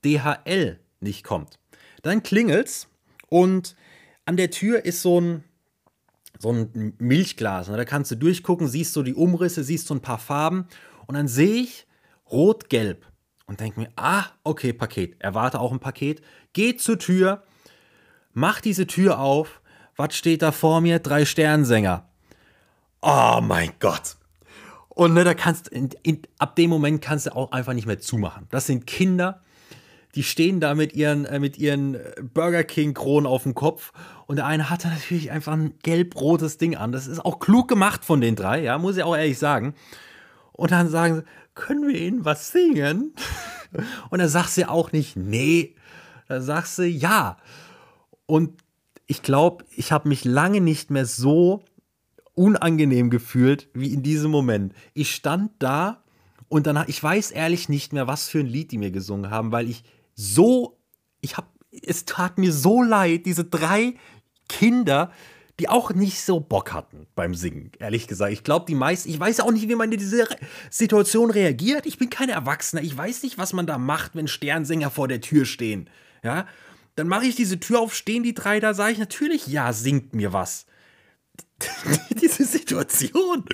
DHL 0.04 0.78
nicht 1.00 1.24
kommt. 1.24 1.58
Dann 2.02 2.22
klingelt's 2.22 2.88
und 3.28 3.74
an 4.26 4.36
der 4.36 4.50
Tür 4.50 4.84
ist 4.84 5.02
so 5.02 5.20
ein, 5.20 5.44
so 6.38 6.52
ein 6.52 6.94
Milchglas. 6.98 7.66
Da 7.66 7.84
kannst 7.84 8.10
du 8.12 8.16
durchgucken, 8.16 8.68
siehst 8.68 8.94
du 8.96 9.02
die 9.02 9.14
Umrisse, 9.14 9.64
siehst 9.64 9.90
du 9.90 9.94
ein 9.94 10.00
paar 10.00 10.18
Farben 10.18 10.66
und 11.06 11.14
dann 11.14 11.28
sehe 11.28 11.62
ich 11.62 11.86
rot-gelb 12.30 13.06
und 13.46 13.60
denke 13.60 13.80
mir, 13.80 13.88
ah, 13.96 14.24
okay, 14.44 14.72
Paket. 14.72 15.20
Erwarte 15.20 15.60
auch 15.60 15.72
ein 15.72 15.80
Paket. 15.80 16.22
Geh 16.52 16.76
zur 16.76 16.98
Tür, 16.98 17.42
mach 18.32 18.60
diese 18.60 18.86
Tür 18.86 19.18
auf 19.18 19.60
was 19.96 20.14
steht 20.14 20.42
da 20.42 20.52
vor 20.52 20.80
mir? 20.80 20.98
Drei 20.98 21.24
Sternsänger. 21.24 22.08
Oh 23.00 23.40
mein 23.42 23.72
Gott. 23.80 24.16
Und 24.88 25.14
ne, 25.14 25.24
da 25.24 25.34
kannst 25.34 25.68
in, 25.68 25.90
in, 26.02 26.22
ab 26.38 26.56
dem 26.56 26.70
Moment 26.70 27.02
kannst 27.02 27.26
du 27.26 27.34
auch 27.34 27.52
einfach 27.52 27.72
nicht 27.72 27.86
mehr 27.86 27.98
zumachen. 27.98 28.46
Das 28.50 28.66
sind 28.66 28.86
Kinder, 28.86 29.42
die 30.14 30.22
stehen 30.22 30.60
da 30.60 30.74
mit 30.74 30.94
ihren, 30.94 31.24
äh, 31.24 31.40
mit 31.40 31.58
ihren 31.58 31.98
Burger 32.32 32.62
King-Kronen 32.62 33.26
auf 33.26 33.42
dem 33.42 33.54
Kopf. 33.54 33.92
Und 34.26 34.36
der 34.36 34.46
eine 34.46 34.70
hatte 34.70 34.88
natürlich 34.88 35.30
einfach 35.30 35.52
ein 35.52 35.74
gelb-rotes 35.82 36.58
Ding 36.58 36.76
an. 36.76 36.92
Das 36.92 37.06
ist 37.06 37.24
auch 37.24 37.40
klug 37.40 37.68
gemacht 37.68 38.04
von 38.04 38.20
den 38.20 38.36
drei, 38.36 38.62
ja, 38.62 38.78
muss 38.78 38.96
ich 38.96 39.02
auch 39.02 39.16
ehrlich 39.16 39.38
sagen. 39.38 39.74
Und 40.52 40.70
dann 40.70 40.88
sagen 40.88 41.16
sie, 41.16 41.24
können 41.54 41.86
wir 41.88 42.00
ihnen 42.00 42.24
was 42.24 42.50
singen? 42.52 43.14
Und 44.10 44.20
dann 44.20 44.28
sagst 44.28 44.56
du 44.56 44.68
auch 44.68 44.92
nicht, 44.92 45.16
nee. 45.16 45.74
Da 46.28 46.40
sagst 46.40 46.78
du 46.78 46.84
ja. 46.84 47.36
Und 48.26 48.63
ich 49.06 49.22
glaube, 49.22 49.64
ich 49.76 49.92
habe 49.92 50.08
mich 50.08 50.24
lange 50.24 50.60
nicht 50.60 50.90
mehr 50.90 51.06
so 51.06 51.64
unangenehm 52.34 53.10
gefühlt 53.10 53.68
wie 53.74 53.92
in 53.92 54.02
diesem 54.02 54.30
Moment. 54.30 54.74
Ich 54.92 55.14
stand 55.14 55.52
da 55.58 56.02
Und 56.48 56.66
dann, 56.66 56.84
ich 56.86 57.02
weiß 57.02 57.32
ehrlich 57.32 57.68
nicht 57.68 57.92
mehr, 57.92 58.06
was 58.06 58.28
für 58.28 58.38
ein 58.38 58.46
Lied 58.46 58.70
die 58.70 58.78
mir 58.78 58.90
gesungen 58.90 59.30
haben, 59.30 59.50
weil 59.50 59.68
ich 59.68 59.82
so, 60.14 60.78
ich 61.20 61.36
habe, 61.36 61.48
es 61.82 62.04
tat 62.04 62.38
mir 62.38 62.52
so 62.52 62.82
leid, 62.82 63.26
diese 63.26 63.44
drei 63.44 63.94
Kinder, 64.48 65.10
die 65.58 65.68
auch 65.68 65.92
nicht 65.92 66.20
so 66.20 66.40
Bock 66.40 66.72
hatten 66.72 67.06
beim 67.14 67.34
Singen, 67.34 67.72
ehrlich 67.78 68.06
gesagt. 68.06 68.32
Ich 68.32 68.44
glaube, 68.44 68.66
die 68.66 68.74
meisten, 68.74 69.08
ich 69.08 69.18
weiß 69.18 69.40
auch 69.40 69.52
nicht, 69.52 69.68
wie 69.68 69.74
man 69.74 69.90
in 69.90 69.98
diese 69.98 70.28
Situation 70.70 71.30
reagiert. 71.30 71.86
Ich 71.86 71.98
bin 71.98 72.10
kein 72.10 72.28
Erwachsener. 72.28 72.82
Ich 72.82 72.96
weiß 72.96 73.22
nicht, 73.22 73.38
was 73.38 73.52
man 73.52 73.66
da 73.66 73.78
macht, 73.78 74.14
wenn 74.14 74.28
Sternsänger 74.28 74.90
vor 74.90 75.08
der 75.08 75.20
Tür 75.20 75.44
stehen. 75.46 75.88
Ja, 76.22 76.46
dann 76.96 77.08
mache 77.08 77.26
ich 77.26 77.36
diese 77.36 77.58
Tür 77.58 77.80
auf, 77.80 77.94
stehen 77.94 78.22
die 78.22 78.34
drei 78.34 78.60
da, 78.60 78.74
sage 78.74 78.92
ich 78.92 78.98
natürlich, 78.98 79.46
ja, 79.46 79.72
singt 79.72 80.14
mir 80.14 80.32
was. 80.32 80.66
diese 82.20 82.44
Situation. 82.44 83.44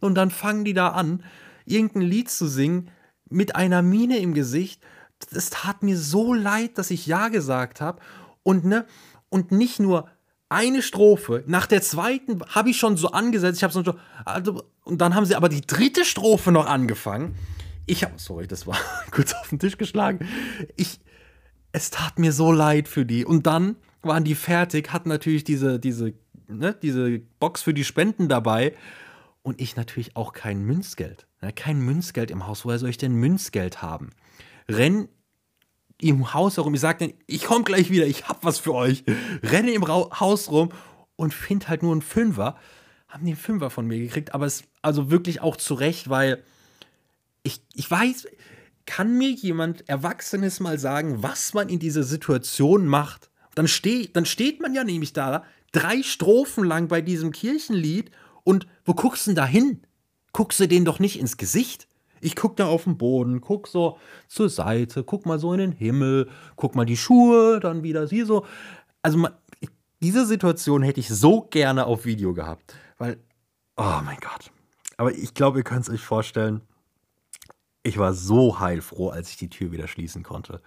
Und 0.00 0.14
dann 0.14 0.30
fangen 0.30 0.64
die 0.64 0.74
da 0.74 0.88
an, 0.88 1.22
irgendein 1.64 2.02
Lied 2.02 2.30
zu 2.30 2.46
singen 2.48 2.90
mit 3.28 3.56
einer 3.56 3.82
Miene 3.82 4.18
im 4.18 4.34
Gesicht. 4.34 4.82
Es 5.30 5.50
tat 5.50 5.82
mir 5.82 5.96
so 5.96 6.34
leid, 6.34 6.78
dass 6.78 6.90
ich 6.90 7.06
Ja 7.06 7.28
gesagt 7.28 7.80
habe. 7.80 8.00
Und, 8.42 8.64
ne, 8.64 8.86
und 9.28 9.52
nicht 9.52 9.78
nur 9.78 10.08
eine 10.48 10.82
Strophe, 10.82 11.44
nach 11.46 11.66
der 11.66 11.80
zweiten 11.80 12.42
habe 12.48 12.70
ich 12.70 12.76
schon 12.76 12.98
so 12.98 13.12
angesetzt, 13.12 13.58
ich 13.58 13.64
habe 13.64 13.72
so, 13.72 13.82
also, 14.26 14.64
und 14.84 15.00
dann 15.00 15.14
haben 15.14 15.24
sie 15.24 15.34
aber 15.34 15.48
die 15.48 15.62
dritte 15.62 16.04
Strophe 16.04 16.52
noch 16.52 16.66
angefangen. 16.66 17.36
Ich 17.86 18.04
habe, 18.04 18.14
sorry, 18.16 18.46
das 18.46 18.66
war 18.66 18.76
kurz 19.10 19.32
auf 19.32 19.48
den 19.48 19.58
Tisch 19.58 19.78
geschlagen. 19.78 20.28
Ich, 20.76 21.00
es 21.72 21.90
tat 21.90 22.18
mir 22.18 22.32
so 22.32 22.52
leid 22.52 22.88
für 22.88 23.04
die. 23.04 23.24
Und 23.24 23.46
dann 23.46 23.76
waren 24.02 24.24
die 24.24 24.34
fertig, 24.34 24.92
hatten 24.92 25.08
natürlich 25.08 25.44
diese, 25.44 25.78
diese, 25.78 26.14
ne, 26.48 26.76
diese 26.80 27.18
Box 27.40 27.62
für 27.62 27.74
die 27.74 27.84
Spenden 27.84 28.28
dabei. 28.28 28.74
Und 29.42 29.60
ich 29.60 29.74
natürlich 29.74 30.16
auch 30.16 30.32
kein 30.32 30.62
Münzgeld. 30.62 31.26
Ne, 31.40 31.52
kein 31.52 31.80
Münzgeld 31.80 32.30
im 32.30 32.46
Haus. 32.46 32.64
Woher 32.64 32.78
soll 32.78 32.90
ich 32.90 32.98
denn 32.98 33.14
Münzgeld 33.14 33.82
haben? 33.82 34.10
Renn 34.68 35.08
im 36.00 36.34
Haus 36.34 36.56
herum. 36.56 36.74
Ich 36.74 36.80
sage 36.80 37.06
dann, 37.06 37.18
ich 37.26 37.44
komme 37.44 37.64
gleich 37.64 37.90
wieder, 37.90 38.06
ich 38.06 38.28
hab 38.28 38.44
was 38.44 38.58
für 38.58 38.74
euch. 38.74 39.04
Renne 39.42 39.72
im 39.72 39.82
Ra 39.82 40.20
Haus 40.20 40.50
rum 40.50 40.70
und 41.16 41.32
finde 41.32 41.68
halt 41.68 41.82
nur 41.82 41.92
einen 41.92 42.02
Fünfer. 42.02 42.56
Haben 43.08 43.24
den 43.26 43.36
Fünfer 43.36 43.70
von 43.70 43.86
mir 43.86 43.98
gekriegt, 43.98 44.34
aber 44.34 44.46
es 44.46 44.64
also 44.80 45.10
wirklich 45.10 45.40
auch 45.40 45.56
zurecht, 45.56 46.08
weil 46.08 46.42
ich, 47.42 47.62
ich 47.74 47.90
weiß, 47.90 48.26
kann 48.86 49.16
mir 49.16 49.30
jemand 49.30 49.88
Erwachsenes 49.88 50.60
mal 50.60 50.78
sagen, 50.78 51.22
was 51.22 51.54
man 51.54 51.68
in 51.68 51.78
dieser 51.78 52.02
Situation 52.02 52.86
macht? 52.86 53.30
Dann, 53.54 53.68
steh, 53.68 54.08
dann 54.12 54.26
steht 54.26 54.60
man 54.60 54.74
ja 54.74 54.84
nämlich 54.84 55.12
da, 55.12 55.44
drei 55.72 56.02
Strophen 56.02 56.64
lang 56.64 56.88
bei 56.88 57.00
diesem 57.00 57.32
Kirchenlied 57.32 58.10
und 58.44 58.66
wo 58.84 58.94
guckst 58.94 59.26
du 59.26 59.30
denn 59.30 59.36
da 59.36 59.46
hin? 59.46 59.82
Guckst 60.32 60.60
du 60.60 60.68
den 60.68 60.84
doch 60.84 60.98
nicht 60.98 61.18
ins 61.18 61.36
Gesicht? 61.36 61.88
Ich 62.20 62.36
guck 62.36 62.56
da 62.56 62.66
auf 62.66 62.84
den 62.84 62.98
Boden, 62.98 63.40
guck 63.40 63.66
so 63.68 63.98
zur 64.28 64.48
Seite, 64.48 65.02
guck 65.02 65.26
mal 65.26 65.38
so 65.38 65.52
in 65.52 65.58
den 65.58 65.72
Himmel, 65.72 66.28
guck 66.56 66.74
mal 66.74 66.86
die 66.86 66.96
Schuhe, 66.96 67.58
dann 67.60 67.82
wieder 67.82 68.06
hier 68.08 68.26
so. 68.26 68.46
Also 69.02 69.18
man, 69.18 69.32
diese 70.00 70.26
Situation 70.26 70.82
hätte 70.82 71.00
ich 71.00 71.08
so 71.08 71.42
gerne 71.42 71.86
auf 71.86 72.04
Video 72.04 72.32
gehabt, 72.32 72.74
weil, 72.98 73.18
oh 73.76 74.00
mein 74.04 74.18
Gott. 74.20 74.50
Aber 74.96 75.12
ich 75.12 75.34
glaube, 75.34 75.58
ihr 75.58 75.64
könnt 75.64 75.82
es 75.82 75.90
euch 75.90 76.00
vorstellen, 76.00 76.60
ich 77.82 77.98
war 77.98 78.14
so 78.14 78.60
heilfroh, 78.60 79.10
als 79.10 79.30
ich 79.30 79.36
die 79.36 79.48
Tür 79.48 79.72
wieder 79.72 79.88
schließen 79.88 80.22
konnte. 80.22 80.60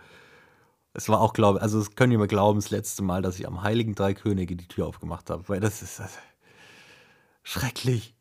Es 0.93 1.09
war 1.09 1.19
auch, 1.19 1.33
glaube 1.33 1.61
also 1.61 1.79
das 1.79 1.95
könnt 1.95 2.13
ihr 2.13 2.19
mir 2.19 2.27
glauben, 2.27 2.59
das 2.59 2.69
letzte 2.69 3.03
Mal, 3.03 3.21
dass 3.21 3.39
ich 3.39 3.47
am 3.47 3.63
Heiligen 3.63 3.95
Drei 3.95 4.13
Könige 4.13 4.55
die 4.55 4.67
Tür 4.67 4.87
aufgemacht 4.87 5.29
habe, 5.29 5.47
weil 5.47 5.59
das 5.59 5.81
ist 5.81 5.99
das 5.99 6.17
schrecklich. 7.43 8.15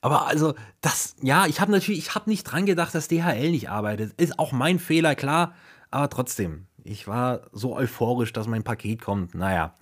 Aber 0.00 0.26
also, 0.26 0.54
das, 0.80 1.14
ja, 1.22 1.46
ich 1.46 1.60
habe 1.60 1.70
natürlich, 1.70 2.00
ich 2.00 2.14
habe 2.16 2.28
nicht 2.28 2.42
dran 2.44 2.66
gedacht, 2.66 2.92
dass 2.94 3.06
DHL 3.06 3.52
nicht 3.52 3.70
arbeitet. 3.70 4.20
Ist 4.20 4.38
auch 4.38 4.50
mein 4.50 4.80
Fehler, 4.80 5.14
klar. 5.14 5.54
Aber 5.92 6.10
trotzdem, 6.10 6.66
ich 6.82 7.06
war 7.06 7.42
so 7.52 7.76
euphorisch, 7.76 8.32
dass 8.32 8.48
mein 8.48 8.64
Paket 8.64 9.00
kommt. 9.00 9.36
Naja. 9.36 9.74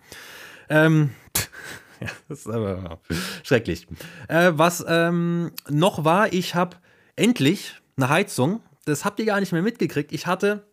Ähm, 0.68 1.14
ja, 2.00 2.08
das 2.28 2.40
ist 2.40 2.48
aber 2.48 3.00
schrecklich. 3.42 3.86
Äh, 4.28 4.52
was 4.54 4.84
ähm, 4.86 5.52
noch 5.70 6.04
war, 6.04 6.32
ich 6.34 6.54
habe 6.54 6.76
endlich 7.16 7.80
eine 8.02 8.12
Heizung. 8.12 8.62
Das 8.84 9.04
habt 9.04 9.20
ihr 9.20 9.26
gar 9.26 9.40
nicht 9.40 9.52
mehr 9.52 9.62
mitgekriegt. 9.62 10.12
Ich 10.12 10.26
hatte 10.26 10.66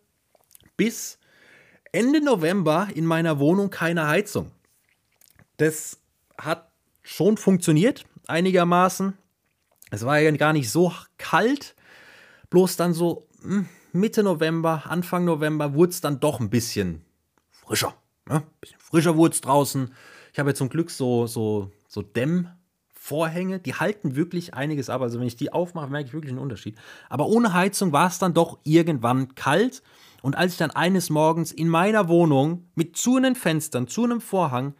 bis 0.76 1.18
Ende 1.92 2.22
November 2.22 2.88
in 2.94 3.06
meiner 3.06 3.38
Wohnung 3.38 3.70
keine 3.70 4.06
Heizung. 4.06 4.52
Das 5.56 5.98
hat 6.36 6.70
schon 7.02 7.36
funktioniert, 7.36 8.04
einigermaßen. 8.26 9.14
Es 9.90 10.04
war 10.04 10.18
ja 10.18 10.30
gar 10.32 10.52
nicht 10.52 10.70
so 10.70 10.92
kalt, 11.16 11.74
bloß 12.50 12.76
dann 12.76 12.92
so 12.92 13.26
hm, 13.42 13.68
Mitte 13.92 14.22
November, 14.22 14.84
Anfang 14.86 15.24
November 15.24 15.74
wurde 15.74 15.90
es 15.90 16.00
dann 16.00 16.20
doch 16.20 16.40
ein 16.40 16.50
bisschen 16.50 17.04
frischer. 17.50 17.94
Ne? 18.28 18.36
Ein 18.36 18.46
bisschen 18.60 18.80
frischer 18.80 19.16
wurde 19.16 19.34
es 19.34 19.40
draußen. 19.40 19.94
Ich 20.32 20.38
habe 20.38 20.50
ja 20.50 20.54
zum 20.54 20.68
Glück 20.68 20.90
so, 20.90 21.26
so, 21.26 21.72
so 21.88 22.02
Dämmvorhänge, 23.08 23.58
die 23.58 23.74
halten 23.74 24.16
wirklich 24.16 24.54
einiges 24.54 24.90
ab. 24.90 25.00
Also 25.00 25.18
wenn 25.18 25.26
ich 25.26 25.36
die 25.36 25.52
aufmache, 25.52 25.88
merke 25.90 26.08
ich 26.08 26.12
wirklich 26.12 26.32
einen 26.32 26.40
Unterschied. 26.40 26.76
Aber 27.08 27.26
ohne 27.26 27.54
Heizung 27.54 27.92
war 27.92 28.08
es 28.08 28.18
dann 28.18 28.34
doch 28.34 28.58
irgendwann 28.64 29.34
kalt. 29.34 29.82
Und 30.20 30.36
als 30.36 30.52
ich 30.52 30.58
dann 30.58 30.70
eines 30.70 31.10
Morgens 31.10 31.52
in 31.52 31.68
meiner 31.68 32.08
Wohnung 32.08 32.68
mit 32.74 32.96
zu 32.96 33.16
einem 33.16 33.34
Fenstern, 33.34 33.88
zu 33.88 34.04
einem 34.04 34.20
Vorhang 34.20 34.74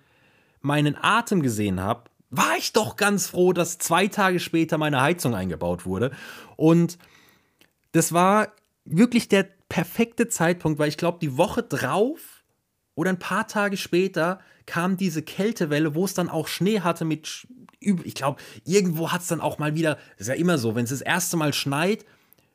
meinen 0.60 0.96
Atem 1.00 1.42
gesehen 1.42 1.80
habe, 1.80 2.04
war 2.30 2.56
ich 2.58 2.72
doch 2.72 2.96
ganz 2.96 3.28
froh, 3.28 3.52
dass 3.52 3.78
zwei 3.78 4.08
Tage 4.08 4.40
später 4.40 4.76
meine 4.76 5.00
Heizung 5.00 5.34
eingebaut 5.34 5.86
wurde. 5.86 6.10
Und 6.56 6.98
das 7.92 8.12
war 8.12 8.48
wirklich 8.84 9.28
der 9.28 9.48
perfekte 9.68 10.28
Zeitpunkt, 10.28 10.78
weil 10.78 10.88
ich 10.88 10.98
glaube, 10.98 11.18
die 11.20 11.38
Woche 11.38 11.62
drauf 11.62 12.37
oder 12.98 13.10
ein 13.10 13.18
paar 13.20 13.46
Tage 13.46 13.76
später 13.76 14.40
kam 14.66 14.96
diese 14.96 15.22
Kältewelle, 15.22 15.94
wo 15.94 16.04
es 16.04 16.14
dann 16.14 16.28
auch 16.28 16.48
Schnee 16.48 16.80
hatte 16.80 17.04
mit, 17.04 17.46
ich 17.78 18.14
glaube, 18.16 18.42
irgendwo 18.64 19.12
hat 19.12 19.20
es 19.20 19.28
dann 19.28 19.40
auch 19.40 19.58
mal 19.58 19.76
wieder, 19.76 19.98
das 20.16 20.22
ist 20.22 20.28
ja 20.28 20.34
immer 20.34 20.58
so, 20.58 20.74
wenn 20.74 20.82
es 20.82 20.90
das 20.90 21.00
erste 21.00 21.36
Mal 21.36 21.54
schneit, 21.54 22.04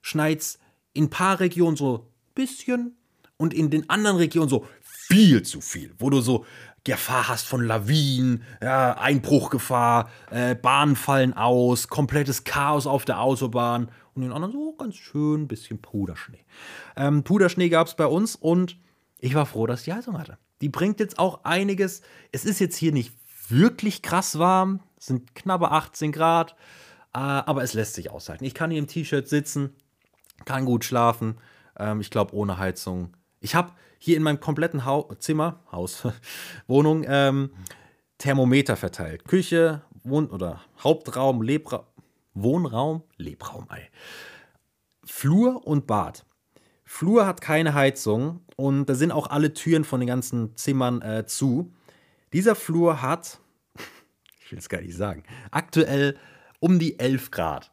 schneit 0.02 0.42
es 0.42 0.60
in 0.92 1.06
ein 1.06 1.10
paar 1.10 1.40
Regionen 1.40 1.78
so 1.78 1.96
ein 1.98 2.34
bisschen 2.36 2.98
und 3.38 3.54
in 3.54 3.70
den 3.70 3.90
anderen 3.90 4.18
Regionen 4.18 4.50
so 4.50 4.68
viel 4.82 5.44
zu 5.44 5.62
viel, 5.62 5.96
wo 5.98 6.10
du 6.10 6.20
so 6.20 6.46
Gefahr 6.84 7.30
hast 7.30 7.48
von 7.48 7.66
Lawinen, 7.66 8.44
ja, 8.62 8.98
Einbruchgefahr, 8.98 10.10
äh, 10.30 10.56
Bahnen 10.56 10.98
fallen 10.98 11.32
aus, 11.32 11.88
komplettes 11.88 12.44
Chaos 12.44 12.86
auf 12.86 13.06
der 13.06 13.22
Autobahn 13.22 13.90
und 14.14 14.24
den 14.24 14.34
anderen 14.34 14.52
so 14.52 14.74
ganz 14.74 14.98
schön 14.98 15.44
ein 15.44 15.48
bisschen 15.48 15.82
Puderschnee. 15.82 16.44
Ähm, 16.98 17.24
Puderschnee 17.24 17.70
gab 17.70 17.88
es 17.88 17.96
bei 17.96 18.08
uns 18.08 18.36
und 18.36 18.78
ich 19.24 19.36
war 19.36 19.46
froh, 19.46 19.66
dass 19.68 19.80
ich 19.80 19.86
die 19.86 19.94
Heizung 19.94 20.20
hatte. 20.20 20.38
Die 20.60 20.68
bringt 20.68 21.00
jetzt 21.00 21.18
auch 21.18 21.46
einiges. 21.46 22.02
Es 22.34 22.44
ist 22.44 22.60
jetzt 22.60 22.76
hier 22.76 22.92
nicht 22.92 23.14
wirklich 23.48 24.02
krass 24.02 24.38
warm, 24.38 24.82
es 24.98 25.06
sind 25.06 25.34
knappe 25.34 25.72
18 25.72 26.12
Grad, 26.12 26.52
äh, 27.14 27.20
aber 27.20 27.64
es 27.64 27.74
lässt 27.74 27.94
sich 27.94 28.12
aushalten. 28.12 28.44
Ich 28.44 28.54
kann 28.54 28.70
hier 28.70 28.80
im 28.80 28.88
T-Shirt 28.88 29.30
sitzen, 29.30 29.76
kann 30.44 30.66
gut 30.66 30.84
schlafen. 30.84 31.38
Ähm, 31.78 32.02
ich 32.02 32.10
glaube, 32.10 32.36
ohne 32.36 32.58
Heizung. 32.58 33.16
Ich 33.40 33.56
habe 33.56 33.72
hier 33.98 34.18
in 34.18 34.24
meinem 34.24 34.42
kompletten 34.42 34.84
Hau 34.84 35.04
Zimmer, 35.20 35.62
Haus, 35.72 36.06
Wohnung, 36.68 37.06
ähm, 37.08 37.52
Thermometer 38.18 38.76
verteilt. 38.76 39.24
Küche, 39.26 39.84
Wohn- 40.04 40.30
oder 40.30 40.60
Hauptraum, 40.84 41.42
Lebra 41.42 41.88
Wohnraum, 42.34 43.04
Lebraum. 43.16 43.68
Flur 45.06 45.66
und 45.66 45.88
Bad. 45.88 46.26
Flur 46.94 47.26
hat 47.26 47.42
keine 47.42 47.74
Heizung 47.74 48.42
und 48.56 48.86
da 48.86 48.94
sind 48.94 49.12
auch 49.12 49.32
alle 49.32 49.52
Türen 49.56 49.84
von 49.84 50.00
den 50.00 50.06
ganzen 50.06 50.56
Zimmern 50.56 51.02
äh, 51.02 51.26
zu. 51.26 51.74
Dieser 52.34 52.54
Flur 52.54 53.02
hat, 53.02 53.40
ich 54.46 54.52
will 54.52 54.60
es 54.60 54.70
gar 54.70 54.80
nicht 54.80 54.96
sagen, 54.96 55.24
aktuell 55.50 56.20
um 56.60 56.78
die 56.78 57.00
11 57.00 57.32
Grad. 57.32 57.72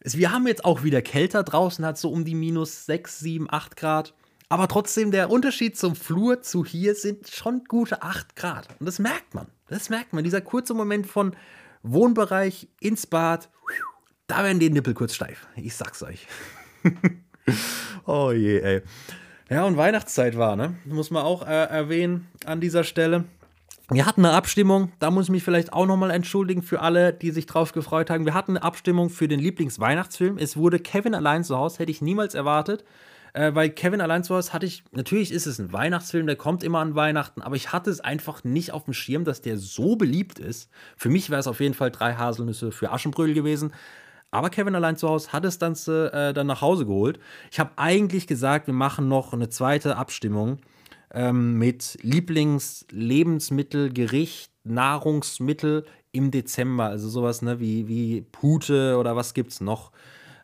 Wir 0.00 0.30
haben 0.30 0.46
jetzt 0.46 0.64
auch 0.64 0.84
wieder 0.84 1.02
kälter 1.02 1.42
draußen, 1.42 1.84
hat 1.84 1.98
so 1.98 2.08
um 2.08 2.24
die 2.24 2.36
minus 2.36 2.86
6, 2.86 3.18
7, 3.18 3.46
8 3.50 3.76
Grad. 3.76 4.14
Aber 4.48 4.68
trotzdem, 4.68 5.10
der 5.10 5.28
Unterschied 5.30 5.76
zum 5.76 5.96
Flur 5.96 6.40
zu 6.40 6.64
hier 6.64 6.94
sind 6.94 7.26
schon 7.26 7.64
gute 7.64 8.04
8 8.04 8.36
Grad. 8.36 8.68
Und 8.78 8.86
das 8.86 9.00
merkt 9.00 9.34
man. 9.34 9.48
Das 9.66 9.90
merkt 9.90 10.12
man. 10.12 10.22
Dieser 10.22 10.40
kurze 10.40 10.72
Moment 10.72 11.08
von 11.08 11.34
Wohnbereich 11.82 12.68
ins 12.78 13.08
Bad, 13.08 13.50
da 14.28 14.44
werden 14.44 14.60
die 14.60 14.70
Nippel 14.70 14.94
kurz 14.94 15.16
steif. 15.16 15.48
Ich 15.56 15.74
sag's 15.74 16.04
euch. 16.04 16.28
oh 18.06 18.32
je, 18.32 18.60
ey. 18.60 18.82
Ja, 19.48 19.64
und 19.64 19.76
Weihnachtszeit 19.76 20.36
war, 20.36 20.56
ne? 20.56 20.74
Muss 20.84 21.10
man 21.10 21.22
auch 21.22 21.46
äh, 21.46 21.64
erwähnen 21.64 22.26
an 22.44 22.60
dieser 22.60 22.84
Stelle. 22.84 23.24
Wir 23.88 24.04
hatten 24.04 24.24
eine 24.24 24.34
Abstimmung, 24.34 24.90
da 24.98 25.12
muss 25.12 25.26
ich 25.26 25.30
mich 25.30 25.44
vielleicht 25.44 25.72
auch 25.72 25.86
nochmal 25.86 26.10
entschuldigen 26.10 26.62
für 26.62 26.80
alle, 26.80 27.12
die 27.12 27.30
sich 27.30 27.46
drauf 27.46 27.70
gefreut 27.70 28.10
haben. 28.10 28.24
Wir 28.24 28.34
hatten 28.34 28.56
eine 28.56 28.64
Abstimmung 28.64 29.10
für 29.10 29.28
den 29.28 29.38
Lieblingsweihnachtsfilm. 29.38 30.38
Es 30.38 30.56
wurde 30.56 30.80
Kevin 30.80 31.14
allein 31.14 31.44
zu 31.44 31.56
Hause, 31.56 31.78
hätte 31.78 31.92
ich 31.92 32.02
niemals 32.02 32.34
erwartet 32.34 32.84
äh, 33.36 33.54
weil 33.54 33.70
Kevin 33.70 34.00
allein 34.00 34.24
zu 34.24 34.34
Hause 34.34 34.52
hatte 34.54 34.64
ich, 34.64 34.82
natürlich 34.92 35.30
ist 35.30 35.46
es 35.46 35.58
ein 35.58 35.72
Weihnachtsfilm, 35.72 36.26
der 36.26 36.36
kommt 36.36 36.64
immer 36.64 36.78
an 36.78 36.94
Weihnachten, 36.94 37.42
aber 37.42 37.54
ich 37.54 37.70
hatte 37.70 37.90
es 37.90 38.00
einfach 38.00 38.44
nicht 38.44 38.72
auf 38.72 38.84
dem 38.84 38.94
Schirm, 38.94 39.24
dass 39.24 39.42
der 39.42 39.58
so 39.58 39.96
beliebt 39.96 40.38
ist. 40.38 40.70
Für 40.96 41.10
mich 41.10 41.28
wäre 41.28 41.40
es 41.40 41.46
auf 41.46 41.60
jeden 41.60 41.74
Fall 41.74 41.90
drei 41.90 42.14
Haselnüsse 42.14 42.72
für 42.72 42.92
Aschenbrödel 42.92 43.34
gewesen. 43.34 43.72
Aber 44.30 44.50
Kevin 44.50 44.74
allein 44.74 44.96
zu 44.96 45.08
Hause 45.08 45.32
hat 45.32 45.44
es 45.44 45.58
dann, 45.58 45.74
äh, 45.86 46.34
dann 46.34 46.46
nach 46.46 46.60
Hause 46.60 46.86
geholt. 46.86 47.18
Ich 47.50 47.60
habe 47.60 47.70
eigentlich 47.76 48.26
gesagt, 48.26 48.66
wir 48.66 48.74
machen 48.74 49.08
noch 49.08 49.32
eine 49.32 49.48
zweite 49.48 49.96
Abstimmung 49.96 50.58
ähm, 51.12 51.58
mit 51.58 51.98
Lieblingslebensmittel, 52.02 53.92
Gericht, 53.92 54.50
Nahrungsmittel 54.64 55.86
im 56.12 56.30
Dezember. 56.30 56.86
Also 56.86 57.08
sowas 57.08 57.42
ne, 57.42 57.60
wie, 57.60 57.88
wie 57.88 58.22
Pute 58.22 58.96
oder 58.98 59.16
was 59.16 59.34
gibt 59.34 59.52
es 59.52 59.60
noch? 59.60 59.92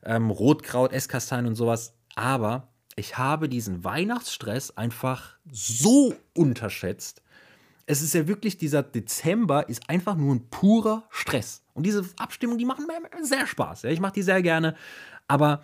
Ähm, 0.04 0.30
Rotkraut, 0.30 0.92
Esskastanien 0.92 1.48
und 1.48 1.54
sowas. 1.56 1.94
Aber 2.14 2.68
ich 2.96 3.18
habe 3.18 3.48
diesen 3.48 3.84
Weihnachtsstress 3.84 4.76
einfach 4.76 5.36
so 5.50 6.14
unterschätzt. 6.34 7.22
Es 7.86 8.02
ist 8.02 8.14
ja 8.14 8.28
wirklich, 8.28 8.58
dieser 8.58 8.82
Dezember 8.82 9.68
ist 9.68 9.88
einfach 9.88 10.16
nur 10.16 10.34
ein 10.34 10.48
purer 10.50 11.04
Stress. 11.10 11.64
Und 11.74 11.84
diese 11.84 12.04
Abstimmungen, 12.16 12.58
die 12.58 12.64
machen 12.64 12.86
mir 12.86 13.24
sehr 13.24 13.46
Spaß. 13.46 13.82
Ja? 13.82 13.90
Ich 13.90 14.00
mache 14.00 14.12
die 14.12 14.22
sehr 14.22 14.42
gerne. 14.42 14.76
Aber 15.26 15.62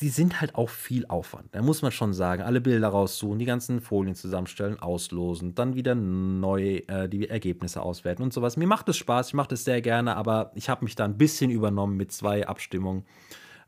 sie 0.00 0.08
sind 0.08 0.40
halt 0.40 0.54
auch 0.54 0.70
viel 0.70 1.04
Aufwand. 1.06 1.54
Da 1.54 1.60
muss 1.60 1.82
man 1.82 1.92
schon 1.92 2.14
sagen. 2.14 2.42
Alle 2.42 2.62
Bilder 2.62 2.88
raussuchen, 2.88 3.38
die 3.38 3.44
ganzen 3.44 3.82
Folien 3.82 4.14
zusammenstellen, 4.14 4.78
auslosen, 4.80 5.54
dann 5.54 5.74
wieder 5.74 5.94
neu 5.94 6.76
äh, 6.86 7.06
die 7.06 7.28
Ergebnisse 7.28 7.82
auswerten 7.82 8.22
und 8.22 8.32
sowas. 8.32 8.56
Mir 8.56 8.66
macht 8.66 8.88
es 8.88 8.96
Spaß, 8.96 9.28
ich 9.28 9.34
mache 9.34 9.48
das 9.48 9.64
sehr 9.64 9.82
gerne, 9.82 10.16
aber 10.16 10.52
ich 10.54 10.70
habe 10.70 10.84
mich 10.84 10.94
da 10.94 11.04
ein 11.04 11.18
bisschen 11.18 11.50
übernommen 11.50 11.98
mit 11.98 12.12
zwei 12.12 12.48
Abstimmungen. 12.48 13.04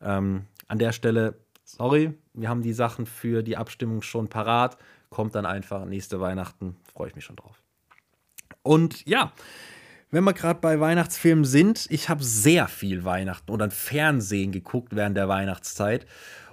Ähm, 0.01 0.47
an 0.69 0.79
der 0.79 0.93
Stelle, 0.93 1.39
sorry, 1.65 2.15
wir 2.33 2.49
haben 2.49 2.63
die 2.63 2.73
Sachen 2.73 3.05
für 3.05 3.43
die 3.43 3.59
Abstimmung 3.59 4.01
schon 4.01 4.29
parat. 4.29 4.79
Kommt 5.13 5.35
dann 5.35 5.45
einfach 5.45 5.85
nächste 5.85 6.21
Weihnachten, 6.21 6.77
freue 6.91 7.09
ich 7.09 7.15
mich 7.15 7.25
schon 7.25 7.37
drauf. 7.37 7.63
Und 8.63 9.05
ja, 9.07 9.33
wenn 10.11 10.25
wir 10.25 10.33
gerade 10.33 10.59
bei 10.59 10.81
Weihnachtsfilmen 10.81 11.45
sind, 11.45 11.87
ich 11.91 12.09
habe 12.09 12.25
sehr 12.25 12.67
viel 12.67 13.05
Weihnachten 13.05 13.51
oder 13.51 13.71
Fernsehen 13.71 14.53
geguckt 14.53 14.97
während 14.97 15.19
der 15.19 15.29
Weihnachtszeit. 15.29 16.07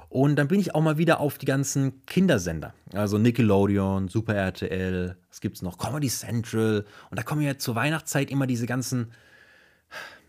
Und 0.10 0.36
dann 0.36 0.50
bin 0.50 0.60
ich 0.60 0.76
auch 0.76 0.82
mal 0.82 0.98
wieder 0.98 1.22
auf 1.22 1.38
die 1.38 1.46
ganzen 1.46 2.06
Kindersender. 2.06 2.74
Also 2.94 3.18
Nickelodeon, 3.18 4.10
Super 4.10 4.36
RTL, 4.36 5.16
was 5.30 5.40
gibt 5.40 5.56
es 5.56 5.62
noch? 5.62 5.78
Comedy 5.78 6.10
Central. 6.10 6.84
Und 7.10 7.18
da 7.18 7.24
kommen 7.24 7.42
ja 7.42 7.58
zur 7.58 7.76
Weihnachtszeit 7.76 8.30
immer 8.30 8.46
diese 8.46 8.66
ganzen. 8.66 9.14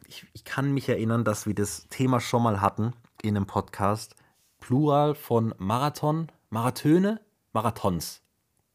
Ich, 0.06 0.24
ich 0.34 0.44
kann 0.44 0.72
mich 0.72 0.88
erinnern, 0.88 1.24
dass 1.24 1.46
wir 1.46 1.54
das 1.54 1.88
Thema 1.88 2.20
schon 2.20 2.44
mal 2.44 2.60
hatten 2.60 2.92
in 3.22 3.36
einem 3.36 3.46
Podcast. 3.46 4.14
Plural 4.60 5.16
von 5.16 5.52
Marathon, 5.58 6.28
Marathöne, 6.50 7.20
Marathons. 7.52 8.22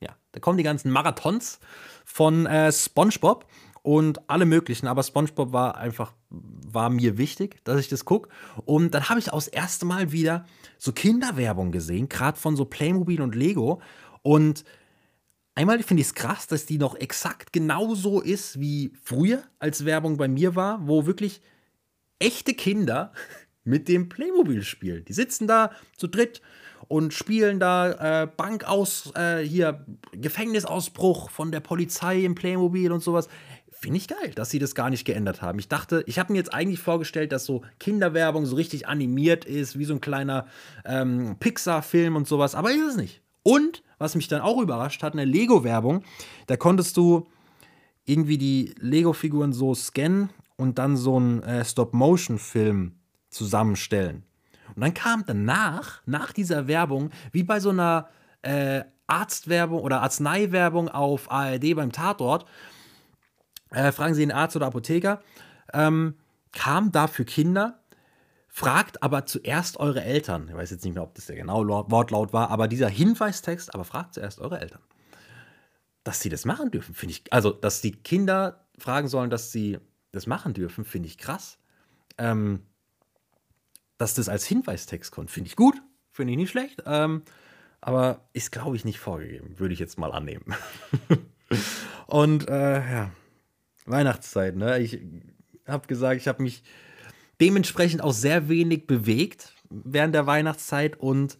Ja, 0.01 0.15
da 0.31 0.39
kommen 0.39 0.57
die 0.57 0.63
ganzen 0.63 0.91
Marathons 0.91 1.59
von 2.05 2.45
äh, 2.45 2.71
SpongeBob 2.71 3.45
und 3.85 4.29
alle 4.29 4.45
möglichen, 4.45 4.87
aber 4.87 5.03
SpongeBob 5.03 5.53
war 5.53 5.77
einfach, 5.77 6.13
war 6.29 6.89
mir 6.89 7.19
wichtig, 7.19 7.63
dass 7.65 7.79
ich 7.79 7.87
das 7.87 8.03
gucke. 8.03 8.29
Und 8.65 8.95
dann 8.95 9.09
habe 9.09 9.19
ich 9.19 9.31
auch 9.31 9.37
das 9.37 9.47
erste 9.47 9.85
Mal 9.85 10.11
wieder 10.11 10.45
so 10.79 10.91
Kinderwerbung 10.91 11.71
gesehen, 11.71 12.09
gerade 12.09 12.39
von 12.39 12.55
so 12.55 12.65
Playmobil 12.65 13.21
und 13.21 13.35
Lego. 13.35 13.81
Und 14.23 14.65
einmal 15.53 15.83
finde 15.83 16.01
ich 16.01 16.07
es 16.07 16.15
krass, 16.15 16.47
dass 16.47 16.65
die 16.65 16.79
noch 16.79 16.95
exakt 16.95 17.53
genauso 17.53 18.21
ist 18.21 18.59
wie 18.59 18.91
früher, 19.03 19.43
als 19.59 19.85
Werbung 19.85 20.17
bei 20.17 20.27
mir 20.27 20.55
war, 20.55 20.87
wo 20.87 21.05
wirklich 21.05 21.41
echte 22.17 22.55
Kinder 22.55 23.13
mit 23.63 23.87
dem 23.87 24.09
Playmobil 24.09 24.63
spielen. 24.63 25.05
Die 25.05 25.13
sitzen 25.13 25.45
da 25.45 25.71
zu 25.95 26.07
dritt 26.07 26.41
und 26.87 27.13
spielen 27.13 27.59
da 27.59 28.23
äh, 28.23 28.27
Bank 28.27 28.65
aus, 28.65 29.11
äh, 29.15 29.39
hier 29.39 29.85
Gefängnisausbruch 30.11 31.29
von 31.29 31.51
der 31.51 31.59
Polizei 31.59 32.23
im 32.23 32.35
Playmobil 32.35 32.91
und 32.91 33.01
sowas. 33.01 33.27
Finde 33.71 33.97
ich 33.97 34.07
geil, 34.07 34.31
dass 34.35 34.49
sie 34.49 34.59
das 34.59 34.73
gar 34.73 34.89
nicht 34.89 35.05
geändert 35.05 35.41
haben. 35.41 35.59
Ich 35.59 35.67
dachte, 35.67 36.03
ich 36.07 36.17
habe 36.17 36.31
mir 36.31 36.39
jetzt 36.39 36.53
eigentlich 36.53 36.79
vorgestellt, 36.79 37.31
dass 37.31 37.45
so 37.45 37.61
Kinderwerbung 37.79 38.45
so 38.45 38.55
richtig 38.55 38.87
animiert 38.87 39.45
ist, 39.45 39.77
wie 39.77 39.85
so 39.85 39.93
ein 39.93 40.01
kleiner 40.01 40.47
ähm, 40.85 41.35
Pixar-Film 41.39 42.15
und 42.15 42.27
sowas, 42.27 42.55
aber 42.55 42.71
ist 42.71 42.81
es 42.81 42.95
nicht. 42.95 43.21
Und, 43.43 43.83
was 43.99 44.15
mich 44.15 44.27
dann 44.27 44.41
auch 44.41 44.59
überrascht 44.59 45.03
hat, 45.03 45.13
eine 45.13 45.25
Lego-Werbung, 45.25 46.03
da 46.47 46.57
konntest 46.57 46.97
du 46.97 47.27
irgendwie 48.05 48.37
die 48.37 48.73
Lego-Figuren 48.79 49.53
so 49.53 49.75
scannen 49.75 50.29
und 50.57 50.79
dann 50.79 50.95
so 50.97 51.17
einen 51.17 51.43
äh, 51.43 51.63
Stop-Motion-Film 51.63 52.93
zusammenstellen. 53.29 54.23
Und 54.75 54.81
dann 54.81 54.93
kam 54.93 55.23
danach, 55.25 56.01
nach 56.05 56.33
dieser 56.33 56.67
Werbung, 56.67 57.11
wie 57.31 57.43
bei 57.43 57.59
so 57.59 57.69
einer 57.69 58.09
äh, 58.41 58.83
Arztwerbung 59.07 59.81
oder 59.81 60.01
Arzneiwerbung 60.01 60.89
auf 60.89 61.31
ARD 61.31 61.75
beim 61.75 61.91
Tatort, 61.91 62.45
äh, 63.71 63.91
fragen 63.91 64.13
Sie 64.13 64.21
den 64.21 64.31
Arzt 64.31 64.55
oder 64.55 64.67
Apotheker, 64.67 65.21
ähm, 65.73 66.15
kam 66.51 66.91
da 66.91 67.07
für 67.07 67.25
Kinder, 67.25 67.79
fragt 68.47 69.03
aber 69.03 69.25
zuerst 69.25 69.77
eure 69.77 70.03
Eltern. 70.03 70.47
Ich 70.49 70.55
weiß 70.55 70.71
jetzt 70.71 70.85
nicht 70.85 70.93
mehr, 70.93 71.03
ob 71.03 71.13
das 71.15 71.25
der 71.25 71.35
genaue 71.35 71.67
Wortlaut 71.67 72.33
war, 72.33 72.49
aber 72.49 72.67
dieser 72.67 72.89
Hinweistext, 72.89 73.73
aber 73.73 73.83
fragt 73.83 74.13
zuerst 74.13 74.39
eure 74.39 74.59
Eltern. 74.59 74.81
Dass 76.03 76.21
sie 76.21 76.29
das 76.29 76.45
machen 76.45 76.71
dürfen, 76.71 76.95
finde 76.95 77.13
ich, 77.13 77.33
also, 77.33 77.51
dass 77.51 77.81
die 77.81 77.91
Kinder 77.91 78.65
fragen 78.77 79.07
sollen, 79.07 79.29
dass 79.29 79.51
sie 79.51 79.79
das 80.11 80.27
machen 80.27 80.53
dürfen, 80.53 80.85
finde 80.85 81.07
ich 81.07 81.17
krass. 81.17 81.57
Ähm, 82.17 82.61
dass 83.97 84.13
das 84.13 84.29
als 84.29 84.45
Hinweistext 84.45 85.11
kommt, 85.11 85.31
finde 85.31 85.47
ich 85.47 85.55
gut, 85.55 85.75
finde 86.11 86.33
ich 86.33 86.37
nicht 86.37 86.51
schlecht. 86.51 86.83
Ähm, 86.85 87.23
aber 87.81 88.27
ist, 88.33 88.51
glaube 88.51 88.75
ich, 88.75 88.85
nicht 88.85 88.99
vorgegeben, 88.99 89.59
würde 89.59 89.73
ich 89.73 89.79
jetzt 89.79 89.99
mal 89.99 90.11
annehmen. 90.11 90.55
Und 92.07 92.47
äh, 92.49 92.79
ja, 92.79 93.11
Weihnachtszeit, 93.85 94.55
ne? 94.55 94.79
Ich 94.79 94.99
habe 95.67 95.87
gesagt, 95.87 96.19
ich 96.19 96.27
habe 96.27 96.41
mich 96.41 96.63
dementsprechend 97.39 98.01
auch 98.01 98.13
sehr 98.13 98.49
wenig 98.49 98.87
bewegt 98.87 99.53
während 99.69 100.15
der 100.15 100.27
Weihnachtszeit 100.27 100.97
und 100.97 101.37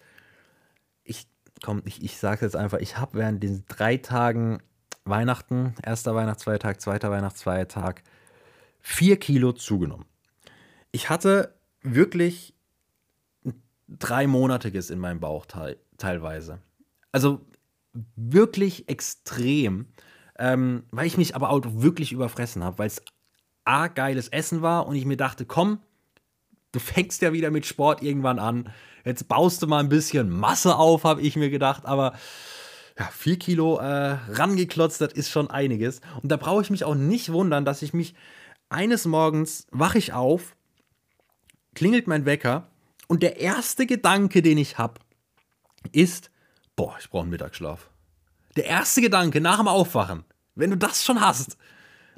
ich, 1.04 1.28
komm, 1.63 1.82
ich, 1.86 2.04
ich 2.04 2.18
sage 2.18 2.46
jetzt 2.46 2.56
einfach, 2.56 2.80
ich 2.80 2.98
habe 2.98 3.18
während 3.20 3.41
diesen 3.44 3.65
drei 3.68 3.98
Tagen 3.98 4.62
Weihnachten, 5.06 5.76
erster 5.84 6.15
Weihnachtsfeiertag, 6.15 6.82
zweiter 6.82 7.12
Weihnachtsfeiertag, 7.12 8.04
vier 8.82 9.18
Kilo 9.18 9.54
zugenommen. 9.54 10.06
Ich 10.91 11.10
hatte 11.10 11.54
wirklich 11.93 12.54
dreimonatiges 13.88 14.89
in 14.89 15.00
meinem 15.00 15.19
Bauch 15.19 15.45
te 15.45 15.78
teilweise. 15.98 16.60
Also 17.12 17.41
wirklich 18.15 18.89
extrem 18.89 19.88
ähm, 20.38 20.84
weil 20.91 21.08
ich 21.08 21.17
mich 21.17 21.36
aber 21.36 21.50
auch 21.50 21.62
wirklich 21.65 22.12
überfressen 22.12 22.63
habe, 22.63 22.80
weil 22.80 22.88
es 22.88 23.02
A, 23.63 23.88
geiles 23.88 24.28
Essen 24.28 24.62
war 24.62 24.88
und 24.88 24.95
ich 24.95 25.06
mir 25.06 25.17
dachte, 25.17 25.45
komm, 25.45 25.80
du 26.71 26.80
fängst 26.80 27.21
ja 27.21 27.34
wieder 27.34 27.52
mit 27.52 27.65
Sport 27.65 28.04
irgendwann 28.04 28.39
an. 28.39 28.69
Jetzt 29.06 29.28
baust 29.28 29.62
du 29.62 29.67
mal 29.67 29.80
ein 29.80 29.89
bisschen 29.89 30.30
Masse 30.30 30.76
auf, 30.76 31.04
habe 31.04 31.21
ich 31.21 31.36
mir 31.36 31.50
gedacht, 31.50 31.86
aber 31.86 32.13
ja, 32.98 33.06
vier 33.12 33.38
Kilo 33.39 33.78
äh, 33.78 34.17
rangeklotzt, 34.30 35.02
das 35.02 35.13
ist 35.13 35.30
schon 35.30 35.50
einiges. 35.50 36.02
Und 36.21 36.32
da 36.32 36.38
brauche 36.38 36.62
ich 36.62 36.69
mich 36.69 36.84
auch 36.84 36.95
nicht 36.95 37.32
wundern, 37.32 37.65
dass 37.65 37.82
ich 37.82 37.93
mich 37.93 38.13
eines 38.69 39.06
Morgens 39.06 39.67
wache 39.71 39.98
ich 39.98 40.13
auf, 40.13 40.55
klingelt 41.76 42.08
mein 42.08 42.26
Wecker 42.26 42.68
und 43.08 43.22
der 43.22 43.40
erste 43.40 43.86
Gedanke, 43.86 44.42
den 44.42 44.58
ich 44.58 44.78
habe, 44.78 45.00
ist, 45.92 46.32
boah, 46.76 46.96
ich 47.00 47.10
brauche 47.10 47.24
einen 47.24 47.32
Mittagsschlaf. 47.32 47.90
Der 48.56 48.66
erste 48.66 49.02
Gedanke 49.02 49.42
nach 49.42 49.58
dem 49.58 49.68
Aufwachen, 49.68 50.24
wenn 50.56 50.72
du 50.72 50.78
das 50.78 51.04
schon 51.04 51.22
hast, 51.22 51.58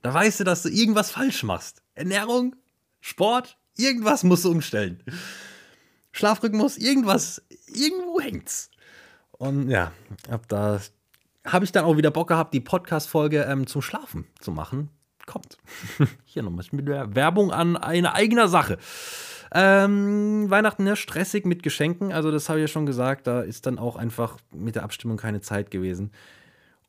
da 0.03 0.13
weißt 0.13 0.39
du, 0.39 0.43
dass 0.43 0.63
du 0.63 0.69
irgendwas 0.69 1.11
falsch 1.11 1.43
machst. 1.43 1.81
Ernährung, 1.95 2.55
Sport, 3.01 3.57
irgendwas 3.75 4.23
musst 4.23 4.45
du 4.45 4.51
umstellen. 4.51 5.03
Schlafrhythmus, 6.11 6.77
irgendwas, 6.77 7.41
irgendwo 7.67 8.21
hängt's. 8.21 8.69
Und 9.31 9.69
ja, 9.69 9.91
ab 10.29 10.47
da 10.47 10.79
habe 11.45 11.65
ich 11.65 11.71
dann 11.71 11.85
auch 11.85 11.97
wieder 11.97 12.11
Bock 12.11 12.27
gehabt, 12.27 12.53
die 12.53 12.59
Podcast-Folge 12.59 13.43
ähm, 13.43 13.67
zum 13.67 13.81
Schlafen 13.81 14.27
zu 14.39 14.51
machen. 14.51 14.89
Kommt. 15.25 15.57
Hier 16.25 16.43
nochmal 16.43 16.65
mit 16.71 16.87
der 16.87 17.13
Werbung 17.15 17.51
an 17.51 17.75
eine 17.75 18.13
eigene 18.13 18.47
Sache. 18.47 18.77
Ähm, 19.59 20.51
Weihnachten, 20.51 20.85
ja, 20.85 20.95
stressig 20.95 21.45
mit 21.47 21.63
Geschenken. 21.63 22.11
Also, 22.11 22.29
das 22.29 22.47
habe 22.47 22.59
ich 22.59 22.63
ja 22.65 22.67
schon 22.67 22.85
gesagt. 22.85 23.25
Da 23.25 23.41
ist 23.41 23.65
dann 23.65 23.79
auch 23.79 23.95
einfach 23.95 24.37
mit 24.53 24.75
der 24.75 24.83
Abstimmung 24.83 25.17
keine 25.17 25.41
Zeit 25.41 25.71
gewesen. 25.71 26.11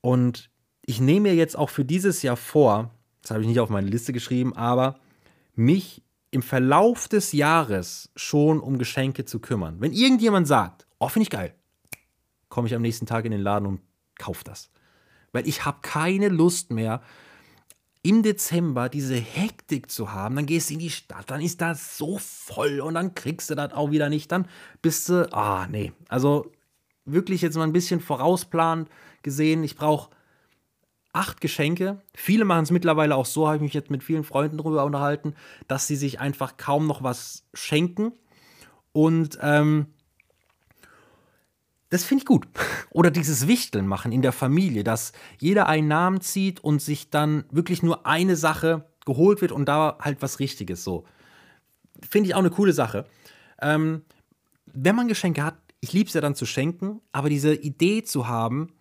Und 0.02 0.50
ich 0.84 1.00
nehme 1.00 1.30
mir 1.30 1.34
jetzt 1.34 1.56
auch 1.56 1.70
für 1.70 1.86
dieses 1.86 2.20
Jahr 2.20 2.36
vor, 2.36 2.90
das 3.22 3.30
habe 3.30 3.40
ich 3.40 3.48
nicht 3.48 3.60
auf 3.60 3.70
meine 3.70 3.88
Liste 3.88 4.12
geschrieben, 4.12 4.54
aber 4.54 4.96
mich 5.54 6.02
im 6.30 6.42
Verlauf 6.42 7.08
des 7.08 7.32
Jahres 7.32 8.10
schon 8.16 8.60
um 8.60 8.78
Geschenke 8.78 9.24
zu 9.24 9.40
kümmern. 9.40 9.76
Wenn 9.80 9.92
irgendjemand 9.92 10.46
sagt, 10.46 10.86
oh, 10.98 11.08
finde 11.08 11.22
ich 11.22 11.30
geil, 11.30 11.54
komme 12.50 12.68
ich 12.68 12.74
am 12.74 12.82
nächsten 12.82 13.06
Tag 13.06 13.24
in 13.24 13.30
den 13.30 13.40
Laden 13.40 13.66
und 13.66 13.80
kaufe 14.18 14.44
das. 14.44 14.70
Weil 15.32 15.48
ich 15.48 15.64
habe 15.64 15.78
keine 15.80 16.28
Lust 16.28 16.70
mehr, 16.70 17.00
im 18.08 18.22
Dezember 18.22 18.88
diese 18.88 19.16
Hektik 19.16 19.90
zu 19.90 20.12
haben, 20.12 20.36
dann 20.36 20.46
gehst 20.46 20.70
du 20.70 20.74
in 20.74 20.80
die 20.80 20.88
Stadt, 20.88 21.30
dann 21.30 21.42
ist 21.42 21.60
das 21.60 21.98
so 21.98 22.16
voll 22.16 22.80
und 22.80 22.94
dann 22.94 23.14
kriegst 23.14 23.50
du 23.50 23.54
das 23.54 23.74
auch 23.74 23.90
wieder 23.90 24.08
nicht, 24.08 24.32
dann 24.32 24.48
bist 24.80 25.10
du, 25.10 25.30
ah, 25.30 25.66
nee. 25.70 25.92
Also 26.08 26.50
wirklich 27.04 27.42
jetzt 27.42 27.56
mal 27.56 27.64
ein 27.64 27.74
bisschen 27.74 28.00
vorausplanen 28.00 28.86
gesehen, 29.22 29.62
ich 29.62 29.76
brauche 29.76 30.08
acht 31.12 31.42
Geschenke. 31.42 32.00
Viele 32.14 32.46
machen 32.46 32.62
es 32.62 32.70
mittlerweile 32.70 33.14
auch 33.14 33.26
so, 33.26 33.46
habe 33.46 33.56
ich 33.56 33.62
mich 33.62 33.74
jetzt 33.74 33.90
mit 33.90 34.02
vielen 34.02 34.24
Freunden 34.24 34.56
darüber 34.56 34.86
unterhalten, 34.86 35.34
dass 35.66 35.86
sie 35.86 35.96
sich 35.96 36.18
einfach 36.18 36.56
kaum 36.56 36.86
noch 36.86 37.02
was 37.02 37.44
schenken. 37.52 38.12
Und 38.92 39.38
ähm, 39.42 39.86
das 41.90 42.04
finde 42.04 42.22
ich 42.22 42.26
gut. 42.26 42.46
Oder 42.90 43.10
dieses 43.10 43.46
Wichteln 43.46 43.86
machen 43.86 44.12
in 44.12 44.22
der 44.22 44.32
Familie, 44.32 44.84
dass 44.84 45.12
jeder 45.38 45.66
einen 45.68 45.88
Namen 45.88 46.20
zieht 46.20 46.60
und 46.60 46.82
sich 46.82 47.10
dann 47.10 47.44
wirklich 47.50 47.82
nur 47.82 48.06
eine 48.06 48.36
Sache 48.36 48.84
geholt 49.06 49.40
wird 49.40 49.52
und 49.52 49.66
da 49.66 49.98
halt 50.00 50.20
was 50.20 50.38
Richtiges 50.38 50.84
so. 50.84 51.04
Finde 52.08 52.28
ich 52.28 52.34
auch 52.34 52.40
eine 52.40 52.50
coole 52.50 52.72
Sache. 52.72 53.06
Ähm, 53.60 54.02
wenn 54.66 54.94
man 54.94 55.08
Geschenke 55.08 55.42
hat, 55.42 55.56
ich 55.80 55.92
liebe 55.92 56.08
es 56.08 56.14
ja 56.14 56.20
dann 56.20 56.34
zu 56.34 56.44
schenken, 56.44 57.00
aber 57.12 57.30
diese 57.30 57.54
Idee 57.54 58.02
zu 58.02 58.28
haben, 58.28 58.72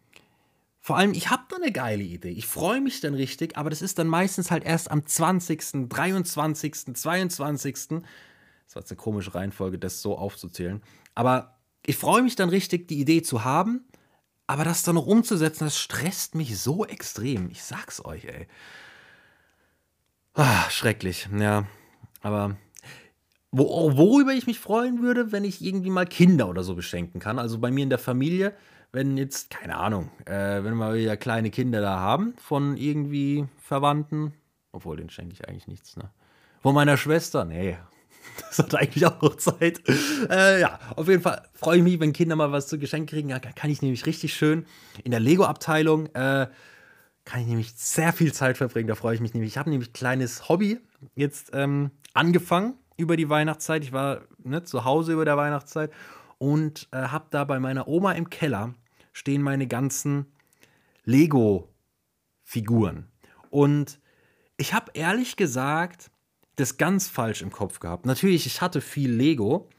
vor 0.82 0.98
allem, 0.98 1.12
ich 1.12 1.30
habe 1.30 1.44
da 1.50 1.58
eine 1.58 1.72
geile 1.72 2.04
Idee. 2.04 2.30
Ich 2.30 2.48
freue 2.48 2.80
mich 2.80 3.02
dann 3.02 3.14
richtig, 3.14 3.58
aber 3.58 3.70
das 3.70 3.82
ist 3.82 4.00
dann 4.00 4.08
meistens 4.08 4.52
halt 4.52 4.64
erst 4.64 4.90
am 4.90 5.06
20., 5.06 5.90
23., 5.90 6.96
22. 6.96 7.74
Das 7.74 8.76
war 8.76 8.82
jetzt 8.82 8.92
eine 8.92 8.98
komische 8.98 9.36
Reihenfolge, 9.36 9.80
das 9.80 10.02
so 10.02 10.18
aufzuzählen. 10.18 10.82
Aber 11.14 11.57
ich 11.88 11.98
freue 11.98 12.22
mich 12.22 12.36
dann 12.36 12.50
richtig, 12.50 12.88
die 12.90 13.00
Idee 13.00 13.22
zu 13.22 13.46
haben, 13.46 13.86
aber 14.46 14.66
das 14.66 14.84
dann 14.84 14.96
noch 14.96 15.08
umzusetzen, 15.08 15.64
das 15.64 15.80
stresst 15.80 16.36
mich 16.36 16.60
so 16.60 16.86
extrem. 16.86 17.50
Ich 17.50 17.64
sag's 17.64 18.04
euch, 18.04 18.26
ey. 18.26 18.46
Ah, 20.34 20.70
schrecklich, 20.70 21.30
ja. 21.36 21.66
Aber 22.22 22.58
wo, 23.52 23.96
worüber 23.96 24.34
ich 24.34 24.48
mich 24.48 24.60
freuen 24.60 25.02
würde, 25.02 25.32
wenn 25.32 25.46
ich 25.46 25.64
irgendwie 25.64 25.90
mal 25.90 26.06
Kinder 26.06 26.50
oder 26.50 26.62
so 26.64 26.76
beschenken 26.76 27.22
kann. 27.22 27.40
Also 27.40 27.58
bei 27.58 27.72
mir 27.72 27.84
in 27.84 27.90
der 27.90 28.00
Familie, 28.00 28.54
wenn 28.92 29.16
jetzt, 29.16 29.50
keine 29.50 29.78
Ahnung, 29.78 30.12
äh, 30.26 30.64
wenn 30.64 30.76
wir 30.76 30.94
wieder 30.94 31.16
kleine 31.16 31.50
Kinder 31.52 31.80
da 31.80 32.00
haben 32.02 32.34
von 32.38 32.76
irgendwie 32.76 33.48
Verwandten, 33.62 34.34
obwohl 34.74 34.98
den 34.98 35.10
schenke 35.10 35.34
ich 35.34 35.48
eigentlich 35.48 35.68
nichts, 35.68 35.96
ne? 35.96 36.12
Von 36.62 36.76
meiner 36.76 36.98
Schwester, 36.98 37.46
nee, 37.46 37.78
das 38.50 38.60
hat 38.60 38.76
eigentlich 38.76 39.06
auch 39.06 39.22
noch 39.22 39.36
Zeit. 39.36 39.82
Äh, 40.30 40.62
ja, 40.62 40.80
auf 40.96 41.08
jeden 41.08 41.22
Fall 41.22 41.44
freue 41.54 41.78
ich 41.78 41.84
mich, 41.84 42.00
wenn 42.00 42.14
Kinder 42.14 42.36
mal 42.36 42.52
was 42.52 42.68
zu 42.68 42.80
Geschenk 42.80 43.10
kriegen. 43.10 43.30
Da 43.30 43.40
kann 43.40 43.70
ich 43.70 43.82
nämlich 43.82 44.06
richtig 44.06 44.34
schön 44.34 44.66
in 45.04 45.12
der 45.12 45.20
Lego-Abteilung, 45.20 46.08
äh, 46.08 46.48
kann 47.26 47.42
ich 47.42 47.48
nämlich 47.48 47.74
sehr 47.76 48.14
viel 48.14 48.34
Zeit 48.34 48.58
verbringen. 48.58 48.88
Da 48.88 48.96
freue 48.96 49.16
ich 49.16 49.22
mich 49.22 49.34
nämlich. 49.34 49.52
Ich 49.52 49.58
habe 49.58 49.70
nämlich 49.70 49.90
ein 49.90 49.94
kleines 49.94 50.48
Hobby 50.48 50.80
jetzt 51.16 51.52
ähm, 51.54 51.92
angefangen 52.14 52.76
über 52.96 53.18
die 53.18 53.30
Weihnachtszeit. 53.30 53.84
Ich 53.84 53.92
war 53.92 54.22
ne, 54.44 54.64
zu 54.64 54.86
Hause 54.86 55.14
über 55.14 55.26
der 55.26 55.38
Weihnachtszeit 55.38 55.92
und 56.38 56.88
äh, 56.92 56.98
habe 56.98 57.26
da 57.30 57.44
bei 57.44 57.60
meiner 57.60 57.88
Oma 57.88 58.14
im 58.14 58.30
Keller 58.30 58.74
stehen 59.12 59.42
meine 59.42 59.68
ganzen 59.68 60.28
Lego-Figuren. 61.04 63.08
Und 63.50 64.00
ich 64.58 64.74
habe 64.74 64.92
ehrlich 64.94 65.38
gesagt 65.38 66.12
das 66.58 66.78
ganz 66.78 67.08
falsch 67.08 67.42
im 67.42 67.52
Kopf 67.52 67.80
gehabt. 67.80 68.06
Natürlich, 68.06 68.46
ich 68.46 68.62
hatte 68.62 68.82
viel 68.82 69.12
Lego, 69.12 69.70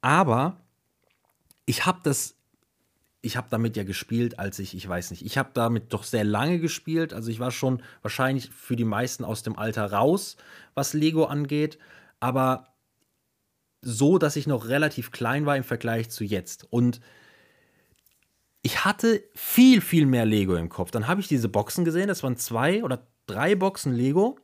aber 0.00 0.60
ich 1.66 1.86
habe 1.86 2.00
das, 2.02 2.34
ich 3.22 3.36
habe 3.36 3.46
damit 3.50 3.76
ja 3.76 3.84
gespielt, 3.84 4.38
als 4.38 4.58
ich, 4.58 4.74
ich 4.74 4.88
weiß 4.88 5.12
nicht, 5.12 5.24
ich 5.24 5.38
habe 5.38 5.50
damit 5.54 5.92
doch 5.92 6.02
sehr 6.02 6.24
lange 6.24 6.58
gespielt. 6.58 7.14
Also 7.14 7.30
ich 7.30 7.38
war 7.38 7.52
schon 7.52 7.82
wahrscheinlich 8.02 8.50
für 8.50 8.76
die 8.76 8.84
meisten 8.84 9.24
aus 9.24 9.42
dem 9.42 9.56
Alter 9.56 9.92
raus, 9.92 10.36
was 10.74 10.92
Lego 10.92 11.24
angeht 11.24 11.78
aber 12.20 12.68
so, 13.80 14.18
dass 14.18 14.36
ich 14.36 14.46
noch 14.46 14.68
relativ 14.68 15.10
klein 15.10 15.46
war 15.46 15.56
im 15.56 15.64
Vergleich 15.64 16.10
zu 16.10 16.22
jetzt. 16.22 16.66
Und 16.70 17.00
ich 18.62 18.84
hatte 18.84 19.24
viel, 19.34 19.80
viel 19.80 20.04
mehr 20.04 20.26
Lego 20.26 20.54
im 20.54 20.68
Kopf. 20.68 20.90
Dann 20.90 21.08
habe 21.08 21.22
ich 21.22 21.28
diese 21.28 21.48
Boxen 21.48 21.86
gesehen, 21.86 22.08
das 22.08 22.22
waren 22.22 22.36
zwei 22.36 22.84
oder 22.84 23.06
drei 23.26 23.54
Boxen 23.54 23.94
Lego, 23.94 24.38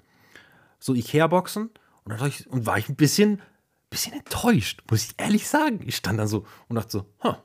so 0.78 0.94
Ikea-Boxen. 0.94 1.70
Und 2.04 2.12
dann 2.12 2.28
ich, 2.28 2.46
und 2.48 2.66
war 2.66 2.78
ich 2.78 2.88
ein 2.88 2.96
bisschen, 2.96 3.42
bisschen 3.90 4.12
enttäuscht, 4.12 4.82
muss 4.90 5.04
ich 5.04 5.14
ehrlich 5.16 5.48
sagen. 5.48 5.80
Ich 5.84 5.96
stand 5.96 6.18
dann 6.18 6.28
so 6.28 6.46
und 6.68 6.76
dachte 6.76 6.90
so, 6.90 7.06
huh, 7.22 7.36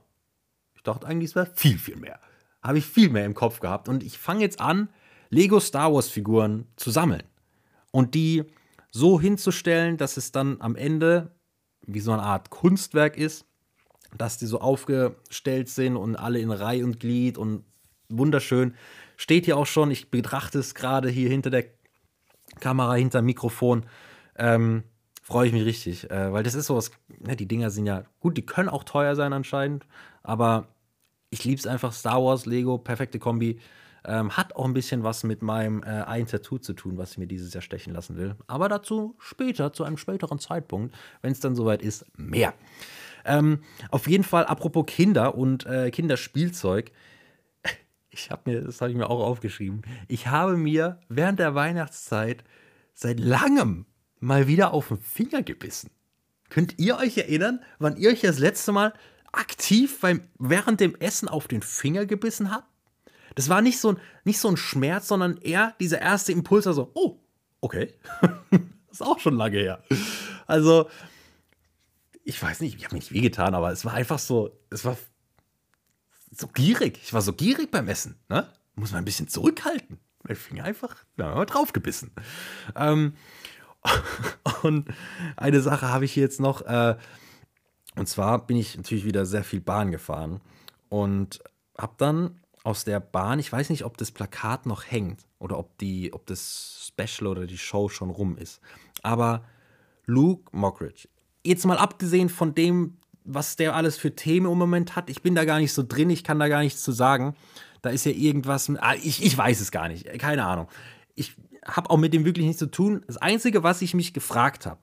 ich 0.76 0.84
dachte 0.84 1.08
eigentlich, 1.08 1.32
es 1.32 1.36
wäre 1.36 1.52
viel, 1.56 1.78
viel 1.78 1.98
mehr. 1.98 2.20
Habe 2.62 2.78
ich 2.78 2.86
viel 2.86 3.10
mehr 3.10 3.26
im 3.26 3.34
Kopf 3.34 3.60
gehabt. 3.60 3.90
Und 3.90 4.04
ich 4.04 4.18
fange 4.18 4.42
jetzt 4.42 4.60
an, 4.60 4.90
Lego 5.30 5.60
Star 5.60 5.94
Wars-Figuren 5.94 6.68
zu 6.76 6.92
sammeln. 6.92 7.24
Und 7.92 8.16
die 8.16 8.44
so 8.92 9.20
hinzustellen, 9.20 9.98
dass 9.98 10.18
es 10.18 10.32
dann 10.32 10.60
am 10.60 10.76
Ende 10.76 11.36
wie 11.86 12.00
so 12.00 12.12
eine 12.12 12.22
Art 12.22 12.50
Kunstwerk 12.50 13.18
ist, 13.18 13.46
dass 14.18 14.38
die 14.38 14.46
so 14.46 14.60
aufgestellt 14.60 15.70
sind 15.70 15.96
und 15.96 16.16
alle 16.16 16.40
in 16.40 16.52
Reihe 16.52 16.84
und 16.84 17.00
Glied 17.00 17.38
und 17.38 17.64
wunderschön. 18.10 18.76
Steht 19.18 19.46
hier 19.46 19.58
auch 19.58 19.66
schon, 19.66 19.92
ich 19.92 20.12
betrachte 20.12 20.60
es 20.60 20.76
gerade 20.76 21.10
hier 21.10 21.30
hinter 21.30 21.50
der 21.50 21.66
Kamera, 22.60 22.96
hinter 22.96 23.22
Mikrofon. 23.22 23.86
Ähm, 24.36 24.84
Freue 25.24 25.48
ich 25.48 25.54
mich 25.54 25.64
richtig, 25.64 26.10
äh, 26.10 26.34
weil 26.34 26.44
das 26.44 26.56
ist 26.56 26.66
sowas, 26.66 26.92
ne, 27.20 27.36
die 27.36 27.48
Dinger 27.48 27.70
sind 27.70 27.86
ja 27.86 28.04
gut, 28.20 28.38
die 28.38 28.46
können 28.46 28.70
auch 28.70 28.84
teuer 28.84 29.16
sein 29.16 29.34
anscheinend, 29.34 29.86
aber 30.24 30.68
ich 31.30 31.46
liebe 31.46 31.58
es 31.58 31.66
einfach. 31.66 31.94
Star 31.94 32.24
Wars, 32.24 32.46
Lego, 32.46 32.78
perfekte 32.78 33.18
Kombi. 33.18 33.60
Ähm, 34.04 34.36
hat 34.36 34.56
auch 34.56 34.66
ein 34.66 34.74
bisschen 34.74 35.04
was 35.04 35.24
mit 35.24 35.42
meinem 35.44 35.84
äh, 35.84 35.86
ein 35.86 36.26
Tattoo 36.26 36.58
zu 36.58 36.74
tun, 36.74 36.98
was 36.98 37.12
ich 37.12 37.18
mir 37.20 37.28
dieses 37.28 37.54
Jahr 37.54 37.62
stechen 37.62 37.94
lassen 37.94 38.18
will. 38.18 38.36
Aber 38.48 38.68
dazu 38.68 39.16
später, 39.20 39.74
zu 39.74 39.84
einem 39.84 39.98
späteren 39.98 40.40
Zeitpunkt, 40.40 40.96
wenn 41.22 41.32
es 41.32 41.40
dann 41.40 41.56
soweit 41.56 41.84
ist, 41.84 42.06
mehr. 42.18 42.54
Ähm, 43.24 43.60
auf 43.92 44.08
jeden 44.08 44.24
Fall, 44.24 44.46
apropos 44.46 44.86
Kinder 44.88 45.36
und 45.36 45.66
äh, 45.68 45.92
Kinderspielzeug. 45.92 46.92
Ich 48.12 48.30
habe 48.30 48.50
mir, 48.50 48.62
das 48.62 48.82
habe 48.82 48.92
ich 48.92 48.98
mir 48.98 49.10
auch 49.10 49.26
aufgeschrieben. 49.26 49.84
Ich 50.08 50.28
habe 50.28 50.58
mir 50.58 51.00
während 51.08 51.40
der 51.40 51.56
Weihnachtszeit 51.56 52.44
seit 52.94 53.20
langem 53.20 53.86
mal 54.20 54.48
wieder 54.48 54.74
auf 54.74 54.90
den 54.90 55.00
Finger 55.00 55.42
gebissen. 55.42 55.90
Könnt 56.50 56.78
ihr 56.78 56.98
euch 56.98 57.18
erinnern, 57.18 57.62
wann 57.80 57.96
ihr 57.96 58.10
euch 58.10 58.22
das 58.22 58.38
letzte 58.38 58.74
Mal 58.74 58.94
aktiv 59.32 60.02
beim, 60.02 60.22
während 60.38 60.82
dem 60.82 60.96
Essen 60.96 61.30
auf 61.30 61.48
den 61.48 61.62
Finger 61.62 62.06
gebissen 62.06 62.52
habt? 62.52 62.68
Das 63.36 63.48
war 63.48 63.62
nicht 63.62 63.80
so, 63.80 63.94
ein, 63.94 63.98
nicht 64.26 64.40
so 64.40 64.50
ein 64.50 64.58
Schmerz, 64.58 65.08
sondern 65.08 65.38
eher 65.38 65.74
dieser 65.80 66.02
erste 66.02 66.34
Impuls, 66.34 66.68
also, 66.68 66.92
oh, 66.94 67.20
okay. 67.62 67.94
das 68.52 68.60
ist 68.92 69.02
auch 69.02 69.20
schon 69.20 69.38
lange 69.38 69.58
her. 69.58 69.84
Also, 70.48 70.90
ich 72.26 72.42
weiß 72.44 72.60
nicht, 72.60 72.76
ich 72.76 72.84
habe 72.84 72.96
mir 72.96 73.00
nicht 73.00 73.14
wehgetan, 73.14 73.56
aber 73.56 73.72
es 73.72 73.86
war 73.86 73.94
einfach 73.94 74.20
so, 74.20 74.60
es 74.70 74.84
war 74.84 74.98
so 76.32 76.48
gierig. 76.48 77.00
Ich 77.04 77.14
war 77.14 77.22
so 77.22 77.34
gierig 77.34 77.72
beim 77.72 77.88
Essen. 77.88 78.16
Ne? 78.30 78.48
Muss 78.76 78.92
man 78.92 79.00
ein 79.00 79.06
bisschen 79.06 79.28
zurückhalten. 79.28 80.00
Mein 80.24 80.36
Finger 80.36 80.64
einfach, 80.64 80.96
mal 81.18 81.46
draufgebissen. 81.46 82.12
Ähm, 82.76 83.14
und 84.64 84.90
eine 85.36 85.62
Sache 85.62 85.90
habe 85.90 86.06
ich 86.06 86.16
jetzt 86.16 86.40
noch. 86.40 86.62
Äh, 86.62 86.96
und 87.96 88.08
zwar 88.08 88.46
bin 88.46 88.58
ich 88.58 88.78
natürlich 88.78 89.06
wieder 89.06 89.26
sehr 89.26 89.44
viel 89.44 89.60
Bahn 89.60 89.92
gefahren 89.92 90.40
und 90.90 91.44
habe 91.78 91.94
dann 91.98 92.40
aus 92.64 92.84
der 92.84 93.00
Bahn. 93.00 93.40
Ich 93.40 93.52
weiß 93.52 93.70
nicht, 93.70 93.84
ob 93.84 93.98
das 93.98 94.12
Plakat 94.12 94.66
noch 94.66 94.86
hängt 94.86 95.26
oder 95.40 95.58
ob, 95.58 95.78
die, 95.80 96.14
ob 96.14 96.26
das 96.28 96.88
Special 96.88 97.28
oder 97.28 97.48
die 97.48 97.58
Show 97.58 97.90
schon 97.90 98.10
rum 98.10 98.38
ist. 98.38 98.62
Aber 99.02 99.44
Luke 100.06 100.56
Mockridge, 100.56 101.08
jetzt 101.44 101.66
mal 101.66 101.78
abgesehen 101.78 102.30
von 102.30 102.54
dem, 102.54 102.98
was 103.24 103.56
der 103.56 103.76
alles 103.76 103.98
für 103.98 104.16
Themen 104.16 104.52
im 104.52 104.58
Moment 104.58 104.96
hat, 104.96 105.10
ich 105.10 105.22
bin 105.22 105.36
da 105.36 105.46
gar 105.46 105.60
nicht 105.60 105.74
so 105.74 105.84
drin, 105.88 106.10
ich 106.10 106.24
kann 106.24 106.40
da 106.40 106.48
gar 106.48 106.62
nichts 106.62 106.84
zu 106.84 106.92
sagen. 106.92 107.36
Da 107.82 107.90
ist 107.90 108.06
ja 108.06 108.12
irgendwas, 108.12 108.72
ah, 108.78 108.96
ich, 108.96 109.24
ich 109.24 109.38
weiß 109.38 109.60
es 109.60 109.72
gar 109.72 109.88
nicht, 109.88 110.08
keine 110.20 110.46
Ahnung. 110.46 110.68
Ich 111.16 111.36
habe 111.66 111.90
auch 111.90 111.98
mit 111.98 112.14
dem 112.14 112.26
wirklich 112.26 112.46
nichts 112.46 112.60
zu 112.60 112.70
tun. 112.70 113.04
Das 113.08 113.18
Einzige, 113.18 113.64
was 113.64 113.82
ich 113.82 113.94
mich 113.94 114.14
gefragt 114.14 114.66
habe, 114.66 114.80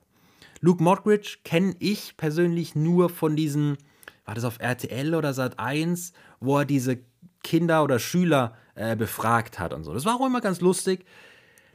Luke 0.61 0.83
Mockridge 0.83 1.37
kenne 1.43 1.75
ich 1.79 2.17
persönlich 2.17 2.75
nur 2.75 3.09
von 3.09 3.35
diesen, 3.35 3.77
war 4.25 4.35
das 4.35 4.43
auf 4.43 4.59
RTL 4.59 5.15
oder 5.15 5.33
Sat 5.33 5.59
1, 5.59 6.13
wo 6.39 6.59
er 6.59 6.65
diese 6.65 6.99
Kinder 7.43 7.83
oder 7.83 7.99
Schüler 7.99 8.57
äh, 8.75 8.95
befragt 8.95 9.59
hat 9.59 9.73
und 9.73 9.83
so. 9.83 9.93
Das 9.93 10.05
war 10.05 10.15
auch 10.15 10.25
immer 10.25 10.41
ganz 10.41 10.59
lustig. 10.59 11.05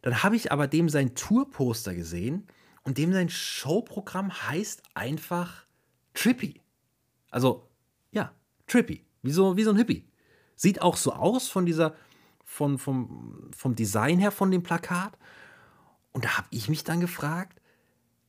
Dann 0.03 0.23
habe 0.23 0.37
ich 0.37 0.53
aber 0.53 0.67
dem 0.67 0.91
sein 0.91 1.15
Tourposter 1.15 1.95
gesehen 1.95 2.47
und 2.83 2.99
dem 2.99 3.13
sein 3.13 3.31
Showprogramm 3.31 4.31
heißt 4.51 4.83
einfach 4.95 5.64
Trippy. 6.15 6.61
Also, 7.31 7.69
ja, 8.13 8.33
Trippy. 8.67 9.05
Wie 9.23 9.33
so, 9.33 9.57
wie 9.57 9.65
so 9.65 9.71
ein 9.71 9.77
Hippie. 9.77 10.09
Sieht 10.57 10.81
auch 10.81 10.97
so 10.97 11.13
aus 11.13 11.49
von 11.49 11.67
dieser, 11.67 11.95
von, 12.45 12.79
vom, 12.79 13.51
vom 13.55 13.75
Design 13.75 14.19
her 14.19 14.31
von 14.31 14.51
dem 14.51 14.63
Plakat. 14.63 15.19
Und 16.13 16.25
da 16.25 16.39
habe 16.39 16.47
ich 16.51 16.69
mich 16.69 16.85
dann 16.85 17.01
gefragt, 17.01 17.61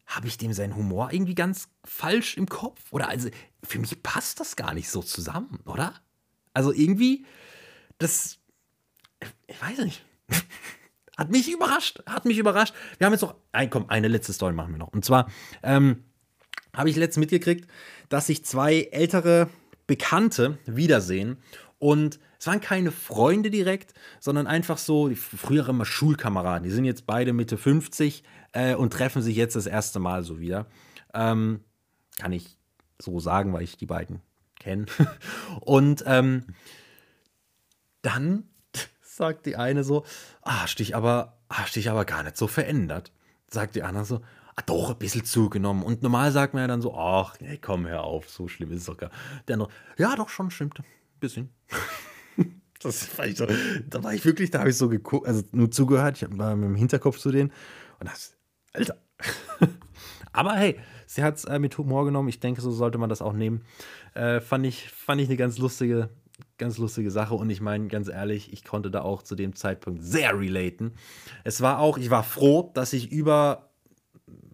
habe 0.07 0.27
ich 0.27 0.37
dem 0.37 0.53
seinen 0.53 0.75
Humor 0.75 1.11
irgendwie 1.11 1.35
ganz 1.35 1.69
falsch 1.83 2.37
im 2.37 2.47
Kopf? 2.47 2.81
Oder 2.91 3.09
also, 3.09 3.29
für 3.63 3.79
mich 3.79 4.01
passt 4.03 4.39
das 4.39 4.55
gar 4.55 4.73
nicht 4.73 4.89
so 4.89 5.01
zusammen, 5.01 5.59
oder? 5.65 5.93
Also 6.53 6.71
irgendwie, 6.71 7.25
das, 7.97 8.39
ich 9.47 9.61
weiß 9.61 9.79
nicht. 9.79 10.03
hat 11.17 11.31
mich 11.31 11.51
überrascht, 11.51 12.03
hat 12.07 12.25
mich 12.25 12.37
überrascht. 12.37 12.73
Wir 12.97 13.05
haben 13.05 13.13
jetzt 13.13 13.21
noch, 13.21 13.35
ein, 13.51 13.69
komm, 13.69 13.89
eine 13.89 14.07
letzte 14.07 14.33
Story 14.33 14.53
machen 14.53 14.71
wir 14.71 14.79
noch. 14.79 14.89
Und 14.89 15.05
zwar 15.05 15.29
ähm, 15.63 16.03
habe 16.75 16.89
ich 16.89 16.95
letztens 16.95 17.21
mitgekriegt, 17.21 17.69
dass 18.09 18.27
sich 18.27 18.45
zwei 18.45 18.89
ältere 18.91 19.49
Bekannte 19.87 20.57
wiedersehen 20.65 21.37
und 21.79 22.19
Es 22.39 22.47
waren 22.47 22.61
keine 22.61 22.91
Freunde 22.91 23.49
direkt, 23.49 23.93
sondern 24.19 24.45
einfach 24.45 24.77
so, 24.77 25.07
die 25.07 25.15
früher 25.15 25.67
immer 25.67 25.85
Schulkameraden. 25.85 26.63
Die 26.63 26.69
sind 26.69 26.85
jetzt 26.85 27.07
beide 27.07 27.33
Mitte 27.33 27.57
50 27.57 28.23
äh, 28.51 28.75
und 28.75 28.93
treffen 28.93 29.21
sich 29.21 29.35
jetzt 29.35 29.55
das 29.55 29.65
erste 29.65 29.99
Mal 29.99 30.23
so 30.23 30.39
wieder. 30.39 30.67
Ähm, 31.13 31.61
kann 32.19 32.31
ich 32.31 32.57
so 32.99 33.19
sagen, 33.19 33.51
weil 33.53 33.63
ich 33.63 33.77
die 33.77 33.85
beiden 33.85 34.21
kenne. 34.59 34.85
und 35.61 36.03
ähm, 36.05 36.45
dann 38.01 38.43
sagt 39.01 39.45
die 39.45 39.55
eine 39.55 39.83
so, 39.83 40.05
ah, 40.41 40.65
dich 40.77 40.95
aber, 40.95 41.37
hast 41.49 41.75
dich 41.75 41.89
aber 41.89 42.05
gar 42.05 42.23
nicht 42.23 42.37
so 42.37 42.47
verändert. 42.47 43.11
Sagt 43.47 43.75
die 43.75 43.83
andere 43.83 44.05
so, 44.05 44.21
ah, 44.55 44.63
doch, 44.65 44.91
ein 44.91 44.97
bisschen 44.97 45.25
zugenommen. 45.25 45.83
Und 45.83 46.01
normal 46.01 46.31
sagt 46.31 46.53
man 46.53 46.61
ja 46.61 46.67
dann 46.67 46.81
so, 46.81 46.95
ach, 46.95 47.39
nee, 47.39 47.57
komm, 47.57 47.87
hör 47.87 48.03
auf, 48.03 48.29
so 48.29 48.47
schlimm 48.47 48.71
ist 48.71 48.79
es 48.79 48.85
doch 48.85 48.97
gar 48.97 49.11
Der 49.47 49.55
andere, 49.55 49.69
ja, 49.97 50.15
doch, 50.15 50.29
schon, 50.29 50.51
stimmt, 50.51 50.79
ein 50.79 50.85
bisschen. 51.19 51.49
das 52.81 53.17
war 53.17 53.27
ich 53.27 53.37
so, 53.37 53.47
da 53.89 54.03
war 54.03 54.13
ich 54.13 54.25
wirklich, 54.25 54.51
da 54.51 54.59
habe 54.59 54.69
ich 54.69 54.77
so 54.77 54.89
geguckt, 54.89 55.27
also 55.27 55.43
nur 55.51 55.71
zugehört, 55.71 56.21
ich 56.21 56.37
war 56.37 56.55
mit 56.55 56.69
dem 56.69 56.75
Hinterkopf 56.75 57.17
zu 57.17 57.31
denen 57.31 57.51
und 57.99 58.09
das, 58.09 58.35
Alter. 58.73 58.97
Aber 60.33 60.53
hey, 60.53 60.77
sie 61.05 61.23
hat 61.23 61.37
es 61.37 61.45
äh, 61.45 61.59
mit 61.59 61.77
Humor 61.77 62.05
genommen. 62.05 62.29
Ich 62.29 62.39
denke, 62.39 62.61
so 62.61 62.71
sollte 62.71 62.97
man 62.97 63.09
das 63.09 63.21
auch 63.21 63.33
nehmen. 63.33 63.61
Äh, 64.13 64.41
fand, 64.41 64.65
ich, 64.65 64.89
fand 64.89 65.21
ich 65.21 65.29
eine 65.29 65.37
ganz 65.37 65.57
lustige, 65.57 66.09
ganz 66.57 66.77
lustige 66.77 67.09
Sache. 67.09 67.35
Und 67.35 67.49
ich 67.49 67.61
meine, 67.61 67.87
ganz 67.87 68.09
ehrlich, 68.09 68.51
ich 68.51 68.65
konnte 68.65 68.91
da 68.91 69.01
auch 69.01 69.23
zu 69.23 69.35
dem 69.35 69.55
Zeitpunkt 69.55 70.03
sehr 70.03 70.37
relaten. 70.37 70.93
Es 71.45 71.61
war 71.61 71.79
auch, 71.79 71.97
ich 71.97 72.09
war 72.09 72.23
froh, 72.23 72.71
dass 72.73 72.91
ich 72.91 73.11
über, 73.11 73.69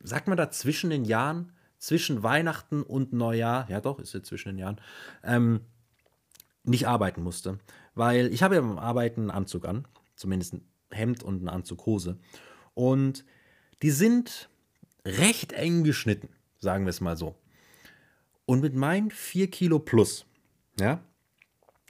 sagt 0.04 0.28
man 0.28 0.38
da, 0.38 0.52
zwischen 0.52 0.90
den 0.90 1.06
Jahren, 1.06 1.52
zwischen 1.78 2.24
Weihnachten 2.24 2.84
und 2.84 3.14
Neujahr, 3.14 3.70
ja 3.70 3.82
doch, 3.82 4.00
ist 4.00 4.14
ja 4.14 4.22
zwischen 4.22 4.50
den 4.50 4.58
Jahren, 4.58 4.80
ähm, 5.24 5.62
nicht 6.64 6.88
arbeiten 6.88 7.24
musste. 7.24 7.58
Weil 7.96 8.32
ich 8.34 8.44
habe 8.44 8.56
ja 8.56 8.62
beim 8.62 8.78
Arbeiten 8.78 9.22
einen 9.22 9.32
Anzug 9.32 9.68
an, 9.68 9.88
zumindest 10.16 10.54
ein 10.54 10.66
Hemd 10.92 11.24
und 11.24 11.42
eine 11.42 11.52
Anzughose. 11.52 12.18
Und 12.74 13.26
die 13.82 13.92
sind 13.92 14.50
recht 15.06 15.54
eng 15.54 15.84
geschnitten, 15.84 16.30
sagen 16.60 16.86
wir 16.86 16.92
es 16.92 17.02
mal 17.02 17.18
so. 17.18 17.36
Und 18.46 18.62
mit 18.62 18.76
meinen 18.76 19.12
4 19.12 19.50
Kilo 19.50 19.80
plus, 19.80 20.26
ja, 20.80 21.02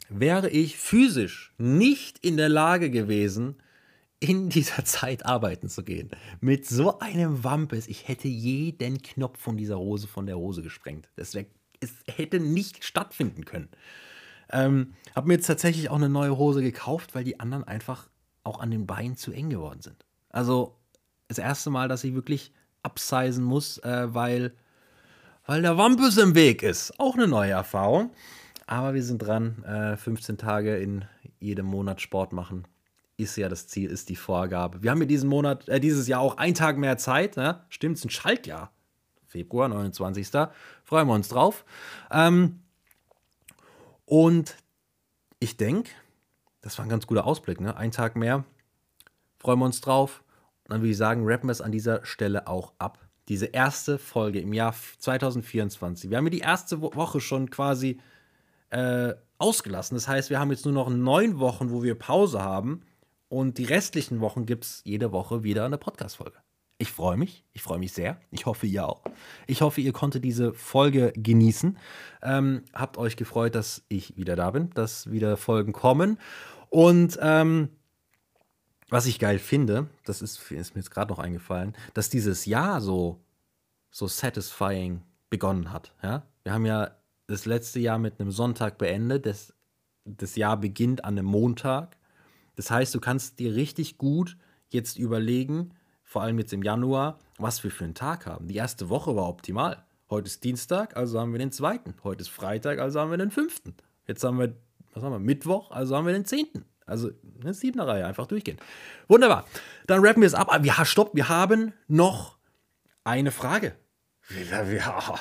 wäre 0.09 0.49
ich 0.49 0.77
physisch 0.77 1.53
nicht 1.57 2.19
in 2.19 2.37
der 2.37 2.49
Lage 2.49 2.89
gewesen, 2.89 3.55
in 4.21 4.49
dieser 4.49 4.85
Zeit 4.85 5.25
arbeiten 5.25 5.67
zu 5.67 5.83
gehen. 5.83 6.11
Mit 6.39 6.65
so 6.65 6.99
einem 6.99 7.43
Wampes, 7.43 7.87
ich 7.87 8.07
hätte 8.07 8.27
jeden 8.27 9.01
Knopf 9.01 9.39
von 9.39 9.57
dieser 9.57 9.79
Hose 9.79 10.07
von 10.07 10.27
der 10.27 10.37
Hose 10.37 10.61
gesprengt. 10.61 11.09
Das 11.15 11.33
wär, 11.33 11.45
es 11.81 11.91
hätte 12.07 12.39
nicht 12.39 12.85
stattfinden 12.85 13.43
können. 13.43 13.69
Ähm, 14.51 14.93
habe 15.15 15.27
mir 15.27 15.33
jetzt 15.33 15.47
tatsächlich 15.47 15.89
auch 15.89 15.95
eine 15.95 16.07
neue 16.09 16.37
Hose 16.37 16.61
gekauft, 16.61 17.15
weil 17.15 17.23
die 17.23 17.39
anderen 17.39 17.63
einfach 17.63 18.09
auch 18.43 18.59
an 18.59 18.69
den 18.69 18.85
Beinen 18.85 19.17
zu 19.17 19.31
eng 19.31 19.49
geworden 19.49 19.81
sind. 19.81 20.05
Also 20.29 20.77
das 21.27 21.39
erste 21.39 21.71
Mal, 21.71 21.87
dass 21.87 22.03
ich 22.03 22.13
wirklich 22.13 22.53
upsizen 22.83 23.43
muss, 23.43 23.79
äh, 23.79 24.13
weil, 24.13 24.53
weil 25.47 25.63
der 25.63 25.77
Wampus 25.77 26.17
im 26.17 26.35
Weg 26.35 26.61
ist. 26.61 26.99
Auch 26.99 27.15
eine 27.15 27.27
neue 27.27 27.51
Erfahrung. 27.51 28.11
Aber 28.67 28.93
wir 28.93 29.03
sind 29.03 29.17
dran. 29.17 29.63
Äh, 29.63 29.97
15 29.97 30.37
Tage 30.37 30.77
in 30.77 31.05
jedem 31.39 31.65
Monat 31.65 32.01
Sport 32.01 32.33
machen. 32.33 32.67
Ist 33.21 33.35
ja 33.35 33.49
das 33.49 33.67
Ziel, 33.67 33.89
ist 33.89 34.09
die 34.09 34.15
Vorgabe. 34.15 34.83
Wir 34.83 34.91
haben 34.91 35.01
ja 35.01 35.07
diesen 35.07 35.29
Monat, 35.29 35.67
äh, 35.69 35.79
dieses 35.79 36.07
Jahr 36.07 36.21
auch 36.21 36.37
einen 36.37 36.55
Tag 36.55 36.77
mehr 36.77 36.97
Zeit. 36.97 37.37
Ne? 37.37 37.63
Stimmt, 37.69 37.95
es 37.95 38.01
ist 38.01 38.05
ein 38.05 38.09
Schaltjahr. 38.09 38.71
Februar, 39.27 39.69
29. 39.69 40.27
Freuen 40.83 41.07
wir 41.07 41.13
uns 41.13 41.29
drauf. 41.29 41.63
Ähm, 42.11 42.59
und 44.05 44.57
ich 45.39 45.57
denke, 45.57 45.89
das 46.61 46.77
war 46.77 46.85
ein 46.85 46.89
ganz 46.89 47.07
guter 47.07 47.25
Ausblick. 47.25 47.61
Ne? 47.61 47.75
Ein 47.77 47.91
Tag 47.91 48.15
mehr. 48.15 48.43
Freuen 49.39 49.59
wir 49.59 49.65
uns 49.65 49.81
drauf 49.81 50.21
dann 50.71 50.81
würde 50.81 50.91
ich 50.91 50.97
sagen, 50.97 51.23
rappen 51.25 51.49
wir 51.49 51.51
es 51.51 51.61
an 51.61 51.71
dieser 51.71 52.05
Stelle 52.05 52.47
auch 52.47 52.71
ab. 52.77 52.97
Diese 53.27 53.47
erste 53.47 53.97
Folge 53.97 54.39
im 54.39 54.53
Jahr 54.53 54.73
2024. 54.99 56.09
Wir 56.09 56.17
haben 56.17 56.25
ja 56.25 56.31
die 56.31 56.39
erste 56.39 56.81
Woche 56.81 57.19
schon 57.19 57.49
quasi 57.49 57.99
äh, 58.69 59.13
ausgelassen. 59.37 59.95
Das 59.95 60.07
heißt, 60.07 60.29
wir 60.29 60.39
haben 60.39 60.51
jetzt 60.51 60.65
nur 60.65 60.73
noch 60.73 60.89
neun 60.89 61.39
Wochen, 61.39 61.71
wo 61.71 61.83
wir 61.83 61.95
Pause 61.95 62.41
haben. 62.41 62.81
Und 63.31 63.59
die 63.59 63.63
restlichen 63.63 64.19
Wochen 64.19 64.45
gibt 64.45 64.65
es 64.65 64.81
jede 64.83 65.13
Woche 65.13 65.41
wieder 65.41 65.63
eine 65.63 65.77
Podcast-Folge. 65.77 66.37
Ich 66.79 66.91
freue 66.91 67.15
mich, 67.15 67.45
ich 67.53 67.61
freue 67.61 67.79
mich 67.79 67.93
sehr. 67.93 68.19
Ich 68.29 68.45
hoffe, 68.45 68.67
ihr 68.67 68.85
auch. 68.85 69.05
Ich 69.47 69.61
hoffe, 69.61 69.79
ihr 69.79 69.93
konntet 69.93 70.25
diese 70.25 70.53
Folge 70.53 71.13
genießen. 71.15 71.77
Ähm, 72.23 72.63
habt 72.73 72.97
euch 72.97 73.15
gefreut, 73.15 73.55
dass 73.55 73.85
ich 73.87 74.17
wieder 74.17 74.35
da 74.35 74.51
bin, 74.51 74.71
dass 74.71 75.09
wieder 75.09 75.37
Folgen 75.37 75.71
kommen. 75.71 76.17
Und 76.69 77.17
ähm, 77.21 77.69
was 78.89 79.05
ich 79.05 79.17
geil 79.17 79.39
finde, 79.39 79.87
das 80.03 80.21
ist, 80.21 80.51
ist 80.51 80.75
mir 80.75 80.81
jetzt 80.81 80.91
gerade 80.91 81.09
noch 81.09 81.19
eingefallen, 81.19 81.73
dass 81.93 82.09
dieses 82.09 82.45
Jahr 82.45 82.81
so, 82.81 83.21
so 83.91 84.09
satisfying 84.09 85.03
begonnen 85.29 85.71
hat. 85.71 85.93
Ja? 86.03 86.23
Wir 86.43 86.51
haben 86.51 86.65
ja 86.65 86.91
das 87.27 87.45
letzte 87.45 87.79
Jahr 87.79 87.97
mit 87.97 88.19
einem 88.19 88.31
Sonntag 88.31 88.77
beendet. 88.77 89.25
Das, 89.25 89.53
das 90.03 90.35
Jahr 90.35 90.57
beginnt 90.57 91.05
an 91.05 91.17
einem 91.17 91.27
Montag. 91.27 91.95
Das 92.55 92.71
heißt, 92.71 92.93
du 92.93 92.99
kannst 92.99 93.39
dir 93.39 93.55
richtig 93.55 93.97
gut 93.97 94.37
jetzt 94.69 94.97
überlegen, 94.97 95.73
vor 96.03 96.21
allem 96.21 96.39
jetzt 96.39 96.53
im 96.53 96.63
Januar, 96.63 97.19
was 97.37 97.63
wir 97.63 97.71
für 97.71 97.85
einen 97.85 97.95
Tag 97.95 98.25
haben. 98.25 98.47
Die 98.47 98.55
erste 98.55 98.89
Woche 98.89 99.15
war 99.15 99.27
optimal. 99.27 99.83
Heute 100.09 100.27
ist 100.27 100.43
Dienstag, 100.43 100.97
also 100.97 101.19
haben 101.19 101.31
wir 101.31 101.39
den 101.39 101.51
zweiten. 101.51 101.95
Heute 102.03 102.21
ist 102.21 102.29
Freitag, 102.29 102.79
also 102.79 102.99
haben 102.99 103.11
wir 103.11 103.17
den 103.17 103.31
fünften. 103.31 103.75
Jetzt 104.07 104.23
haben 104.23 104.39
wir, 104.39 104.55
was 104.93 105.03
haben 105.03 105.13
wir, 105.13 105.19
Mittwoch, 105.19 105.71
also 105.71 105.95
haben 105.95 106.05
wir 106.05 106.13
den 106.13 106.25
zehnten. 106.25 106.65
Also 106.85 107.11
eine 107.41 107.53
siebener 107.53 107.87
Reihe, 107.87 108.05
einfach 108.05 108.27
durchgehen. 108.27 108.57
Wunderbar. 109.07 109.45
Dann 109.87 110.05
rappen 110.05 110.21
wir 110.21 110.27
es 110.27 110.33
ab. 110.33 110.49
Ja, 110.65 110.83
stopp, 110.83 111.15
wir 111.15 111.29
haben 111.29 111.71
noch 111.87 112.37
eine 113.05 113.31
Frage. 113.31 113.75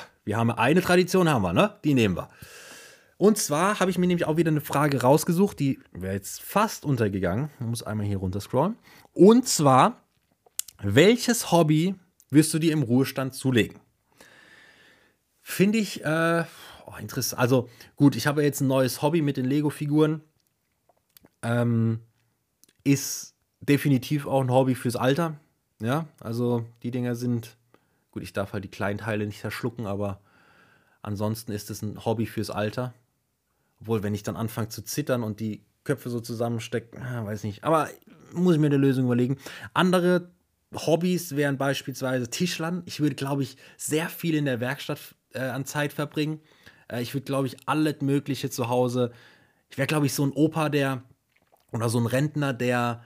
Wir 0.23 0.37
haben 0.37 0.51
eine 0.51 0.81
Tradition, 0.81 1.27
haben 1.27 1.41
wir, 1.41 1.51
ne? 1.51 1.79
Die 1.83 1.95
nehmen 1.95 2.15
wir. 2.15 2.29
Und 3.21 3.37
zwar 3.37 3.79
habe 3.79 3.91
ich 3.91 3.99
mir 3.99 4.07
nämlich 4.07 4.25
auch 4.25 4.37
wieder 4.37 4.49
eine 4.49 4.61
Frage 4.61 5.03
rausgesucht, 5.03 5.59
die 5.59 5.79
wäre 5.91 6.15
jetzt 6.15 6.41
fast 6.41 6.85
untergegangen. 6.85 7.51
Ich 7.59 7.65
muss 7.67 7.83
einmal 7.83 8.07
hier 8.07 8.17
runter 8.17 8.41
scrollen. 8.41 8.79
Und 9.13 9.47
zwar, 9.47 10.01
welches 10.81 11.51
Hobby 11.51 11.93
wirst 12.31 12.51
du 12.51 12.57
dir 12.57 12.73
im 12.73 12.81
Ruhestand 12.81 13.35
zulegen? 13.35 13.79
Finde 15.43 15.77
ich 15.77 16.03
äh, 16.03 16.45
oh, 16.87 16.95
interessant. 16.99 17.39
Also 17.39 17.69
gut, 17.95 18.15
ich 18.15 18.25
habe 18.25 18.41
jetzt 18.41 18.61
ein 18.61 18.67
neues 18.67 19.03
Hobby 19.03 19.21
mit 19.21 19.37
den 19.37 19.45
Lego-Figuren. 19.45 20.21
Ähm, 21.43 21.99
ist 22.83 23.35
definitiv 23.59 24.25
auch 24.25 24.41
ein 24.41 24.49
Hobby 24.49 24.73
fürs 24.73 24.95
Alter. 24.95 25.39
Ja, 25.79 26.07
also 26.19 26.65
die 26.81 26.89
Dinger 26.89 27.13
sind, 27.13 27.55
gut, 28.09 28.23
ich 28.23 28.33
darf 28.33 28.53
halt 28.53 28.63
die 28.63 28.71
kleinen 28.71 28.97
Teile 28.97 29.27
nicht 29.27 29.41
verschlucken, 29.41 29.85
aber 29.85 30.21
ansonsten 31.03 31.51
ist 31.51 31.69
es 31.69 31.83
ein 31.83 32.03
Hobby 32.03 32.25
fürs 32.25 32.49
Alter. 32.49 32.95
Obwohl, 33.81 34.03
wenn 34.03 34.15
ich 34.15 34.23
dann 34.23 34.35
anfange 34.35 34.69
zu 34.69 34.83
zittern 34.83 35.23
und 35.23 35.39
die 35.39 35.63
Köpfe 35.83 36.09
so 36.09 36.19
zusammenstecken, 36.19 37.01
ah, 37.01 37.25
weiß 37.25 37.43
nicht. 37.43 37.63
Aber 37.63 37.89
muss 38.33 38.55
ich 38.55 38.61
mir 38.61 38.67
eine 38.67 38.77
Lösung 38.77 39.05
überlegen. 39.05 39.37
Andere 39.73 40.31
Hobbys 40.73 41.35
wären 41.35 41.57
beispielsweise 41.57 42.29
Tischlern. 42.29 42.83
Ich 42.85 42.99
würde, 42.99 43.15
glaube 43.15 43.43
ich, 43.43 43.57
sehr 43.77 44.09
viel 44.09 44.35
in 44.35 44.45
der 44.45 44.59
Werkstatt 44.59 44.99
äh, 45.33 45.39
an 45.39 45.65
Zeit 45.65 45.93
verbringen. 45.93 46.39
Äh, 46.87 47.01
ich 47.01 47.13
würde, 47.13 47.25
glaube 47.25 47.47
ich, 47.47 47.57
alles 47.65 48.01
Mögliche 48.01 48.49
zu 48.49 48.69
Hause. 48.69 49.11
Ich 49.69 49.77
wäre, 49.77 49.87
glaube 49.87 50.05
ich, 50.05 50.13
so 50.13 50.25
ein 50.25 50.31
Opa, 50.31 50.69
der 50.69 51.03
oder 51.71 51.89
so 51.89 51.99
ein 51.99 52.05
Rentner, 52.05 52.53
der 52.53 53.03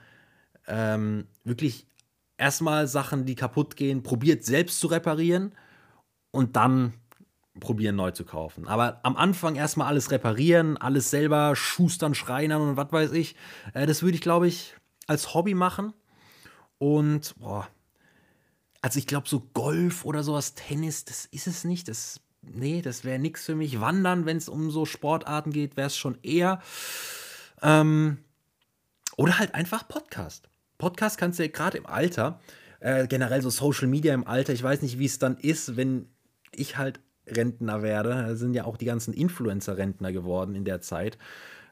ähm, 0.66 1.26
wirklich 1.44 1.86
erstmal 2.36 2.86
Sachen, 2.86 3.24
die 3.24 3.34
kaputt 3.34 3.76
gehen, 3.76 4.02
probiert 4.02 4.44
selbst 4.44 4.80
zu 4.80 4.88
reparieren 4.88 5.52
und 6.32 6.56
dann 6.56 6.94
probieren 7.60 7.96
neu 7.96 8.10
zu 8.10 8.24
kaufen. 8.24 8.68
Aber 8.68 9.00
am 9.02 9.16
Anfang 9.16 9.56
erstmal 9.56 9.88
alles 9.88 10.10
reparieren, 10.10 10.76
alles 10.76 11.10
selber 11.10 11.56
schustern, 11.56 12.14
schreinern 12.14 12.62
und 12.62 12.76
was 12.76 12.92
weiß 12.92 13.12
ich. 13.12 13.36
Äh, 13.74 13.86
das 13.86 14.02
würde 14.02 14.16
ich, 14.16 14.20
glaube 14.20 14.48
ich, 14.48 14.74
als 15.06 15.34
Hobby 15.34 15.54
machen. 15.54 15.92
Und, 16.78 17.34
boah, 17.38 17.68
also 18.82 18.98
ich 18.98 19.06
glaube, 19.06 19.28
so 19.28 19.40
Golf 19.40 20.04
oder 20.04 20.22
sowas, 20.22 20.54
Tennis, 20.54 21.04
das 21.04 21.26
ist 21.26 21.46
es 21.46 21.64
nicht. 21.64 21.88
Das, 21.88 22.20
nee, 22.42 22.82
das 22.82 23.04
wäre 23.04 23.18
nichts 23.18 23.44
für 23.44 23.54
mich. 23.54 23.80
Wandern, 23.80 24.26
wenn 24.26 24.36
es 24.36 24.48
um 24.48 24.70
so 24.70 24.84
Sportarten 24.84 25.50
geht, 25.52 25.76
wäre 25.76 25.88
es 25.88 25.96
schon 25.96 26.18
eher. 26.22 26.60
Ähm, 27.62 28.18
oder 29.16 29.38
halt 29.38 29.54
einfach 29.54 29.88
Podcast. 29.88 30.48
Podcast 30.78 31.16
kannst 31.16 31.38
du 31.38 31.44
ja 31.44 31.50
gerade 31.50 31.78
im 31.78 31.86
Alter, 31.86 32.38
äh, 32.80 33.06
generell 33.06 33.40
so 33.40 33.48
Social 33.48 33.88
Media 33.88 34.12
im 34.12 34.26
Alter, 34.26 34.52
ich 34.52 34.62
weiß 34.62 34.82
nicht, 34.82 34.98
wie 34.98 35.06
es 35.06 35.18
dann 35.18 35.38
ist, 35.38 35.76
wenn 35.76 36.10
ich 36.52 36.76
halt 36.76 37.00
Rentner 37.26 37.82
werde. 37.82 38.36
Sind 38.36 38.54
ja 38.54 38.64
auch 38.64 38.76
die 38.76 38.84
ganzen 38.84 39.12
Influencer-Rentner 39.12 40.12
geworden 40.12 40.54
in 40.54 40.64
der 40.64 40.80
Zeit. 40.80 41.18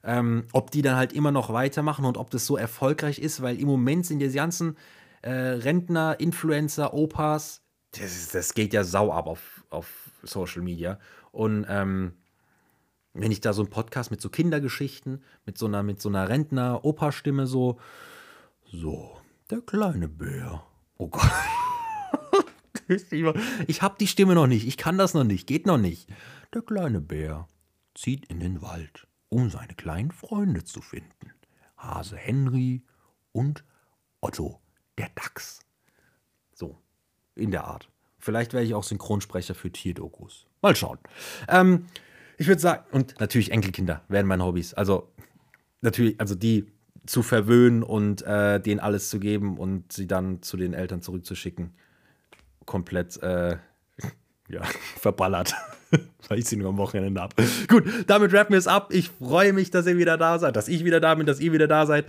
Ähm, 0.03 0.45
ob 0.53 0.71
die 0.71 0.83
dann 0.83 0.97
halt 0.97 1.13
immer 1.13 1.31
noch 1.31 1.53
weitermachen 1.53 2.05
und 2.05 2.19
ob 2.19 2.31
das 2.31 2.45
so 2.47 2.57
erfolgreich 2.57 3.19
ist, 3.19 3.41
weil 3.41 3.59
im 3.59 3.67
Moment 3.67 4.05
sind 4.05 4.19
die 4.19 4.29
ganzen 4.29 4.77
äh, 5.23 5.31
Rentner, 5.31 6.21
Influencer, 6.21 6.93
Opas, 6.93 7.63
das, 7.93 8.31
das, 8.31 8.55
geht 8.55 8.73
ja 8.73 8.85
sau 8.85 9.13
ab 9.13 9.27
auf, 9.27 9.65
auf 9.71 10.11
Social 10.23 10.63
Media. 10.63 10.99
Und 11.33 11.65
ähm, 11.69 12.15
wenn 13.13 13.31
ich 13.31 13.41
da 13.41 13.53
so 13.53 13.63
einen 13.63 13.71
Podcast 13.71 14.11
mit 14.11 14.21
so 14.21 14.29
Kindergeschichten, 14.29 15.23
mit 15.47 15.57
so 15.57 15.67
einer, 15.67 15.83
mit 15.83 16.01
so 16.01 16.09
einer 16.09 16.29
Rentner-Opa-Stimme 16.29 17.47
so, 17.47 17.79
so, 18.65 19.17
der 19.51 19.61
kleine 19.61 20.09
Bär. 20.09 20.65
Oh 20.99 21.09
Gott. 21.09 21.31
Ich 23.67 23.83
habe 23.83 23.97
die 23.99 24.07
Stimme 24.07 24.35
noch 24.35 24.47
nicht, 24.47 24.67
ich 24.67 24.77
kann 24.77 24.99
das 24.99 25.15
noch 25.15 25.25
nicht, 25.25 25.47
geht 25.47 25.67
noch 25.67 25.79
nicht. 25.79 26.09
Der 26.53 26.63
kleine 26.63 27.01
Bär 27.01 27.49
zieht 27.95 28.27
in 28.27 28.41
den 28.41 28.63
Wald, 28.63 29.07
um 29.29 29.51
seine 29.51 29.75
kleinen 29.75 30.13
Freunde 30.13 30.65
zu 30.65 30.81
finden. 30.81 31.33
Hase 31.77 32.17
Henry 32.17 32.83
und 33.33 33.65
Otto 34.21 34.61
der 34.99 35.11
Dachs. 35.15 35.61
So, 36.55 36.79
in 37.35 37.51
der 37.51 37.65
Art. 37.65 37.91
Vielleicht 38.19 38.53
werde 38.53 38.67
ich 38.67 38.75
auch 38.75 38.85
Synchronsprecher 38.85 39.55
für 39.55 39.71
Tierdokus. 39.71 40.47
Mal 40.63 40.75
schauen. 40.77 40.99
Ähm, 41.49 41.87
ich 42.39 42.47
würde 42.47 42.61
sagen, 42.61 42.85
und 42.91 43.21
natürlich 43.21 43.51
Enkelkinder 43.53 44.03
werden 44.09 44.27
meine 44.27 44.45
Hobbys. 44.45 44.73
Also 44.75 45.13
natürlich, 45.83 46.19
also 46.21 46.35
die 46.35 46.73
zu 47.07 47.23
verwöhnen 47.23 47.83
und 47.83 48.23
äh, 48.23 48.61
denen 48.61 48.81
alles 48.81 49.11
zu 49.11 49.21
geben 49.21 49.59
und 49.59 49.93
sie 49.93 50.07
dann 50.07 50.43
zu 50.43 50.57
den 50.57 50.73
Eltern 50.73 51.03
zurückzuschicken. 51.03 51.75
Komplett, 52.67 53.23
äh, 53.23 53.57
ja, 54.49 54.63
verballert. 55.01 55.55
Weil 56.29 56.39
ich 56.39 56.47
sie 56.47 56.57
nur 56.57 56.71
am 56.71 56.79
Wochenende 56.79 57.21
habe. 57.21 57.35
Gut, 57.69 57.85
damit 58.07 58.33
rappen 58.33 58.53
wir 58.53 58.59
es 58.59 58.67
ab. 58.67 58.89
Ich 58.93 59.11
freue 59.11 59.53
mich, 59.53 59.71
dass 59.71 59.87
ihr 59.87 59.97
wieder 59.97 60.17
da 60.17 60.39
seid, 60.39 60.57
dass 60.57 60.69
ich 60.69 60.85
wieder 60.85 61.01
da 61.01 61.15
bin, 61.15 61.27
dass 61.27 61.41
ihr 61.41 61.53
wieder 61.53 61.69
da 61.69 61.87
seid. 61.87 62.07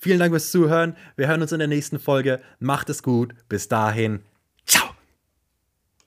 Vielen 0.00 0.18
Dank 0.18 0.32
fürs 0.32 0.50
Zuhören. 0.50 0.96
Wir 1.16 1.28
hören 1.28 1.42
uns 1.42 1.52
in 1.52 1.58
der 1.58 1.68
nächsten 1.68 1.98
Folge. 1.98 2.40
Macht 2.60 2.88
es 2.88 3.02
gut. 3.02 3.34
Bis 3.48 3.68
dahin. 3.68 4.20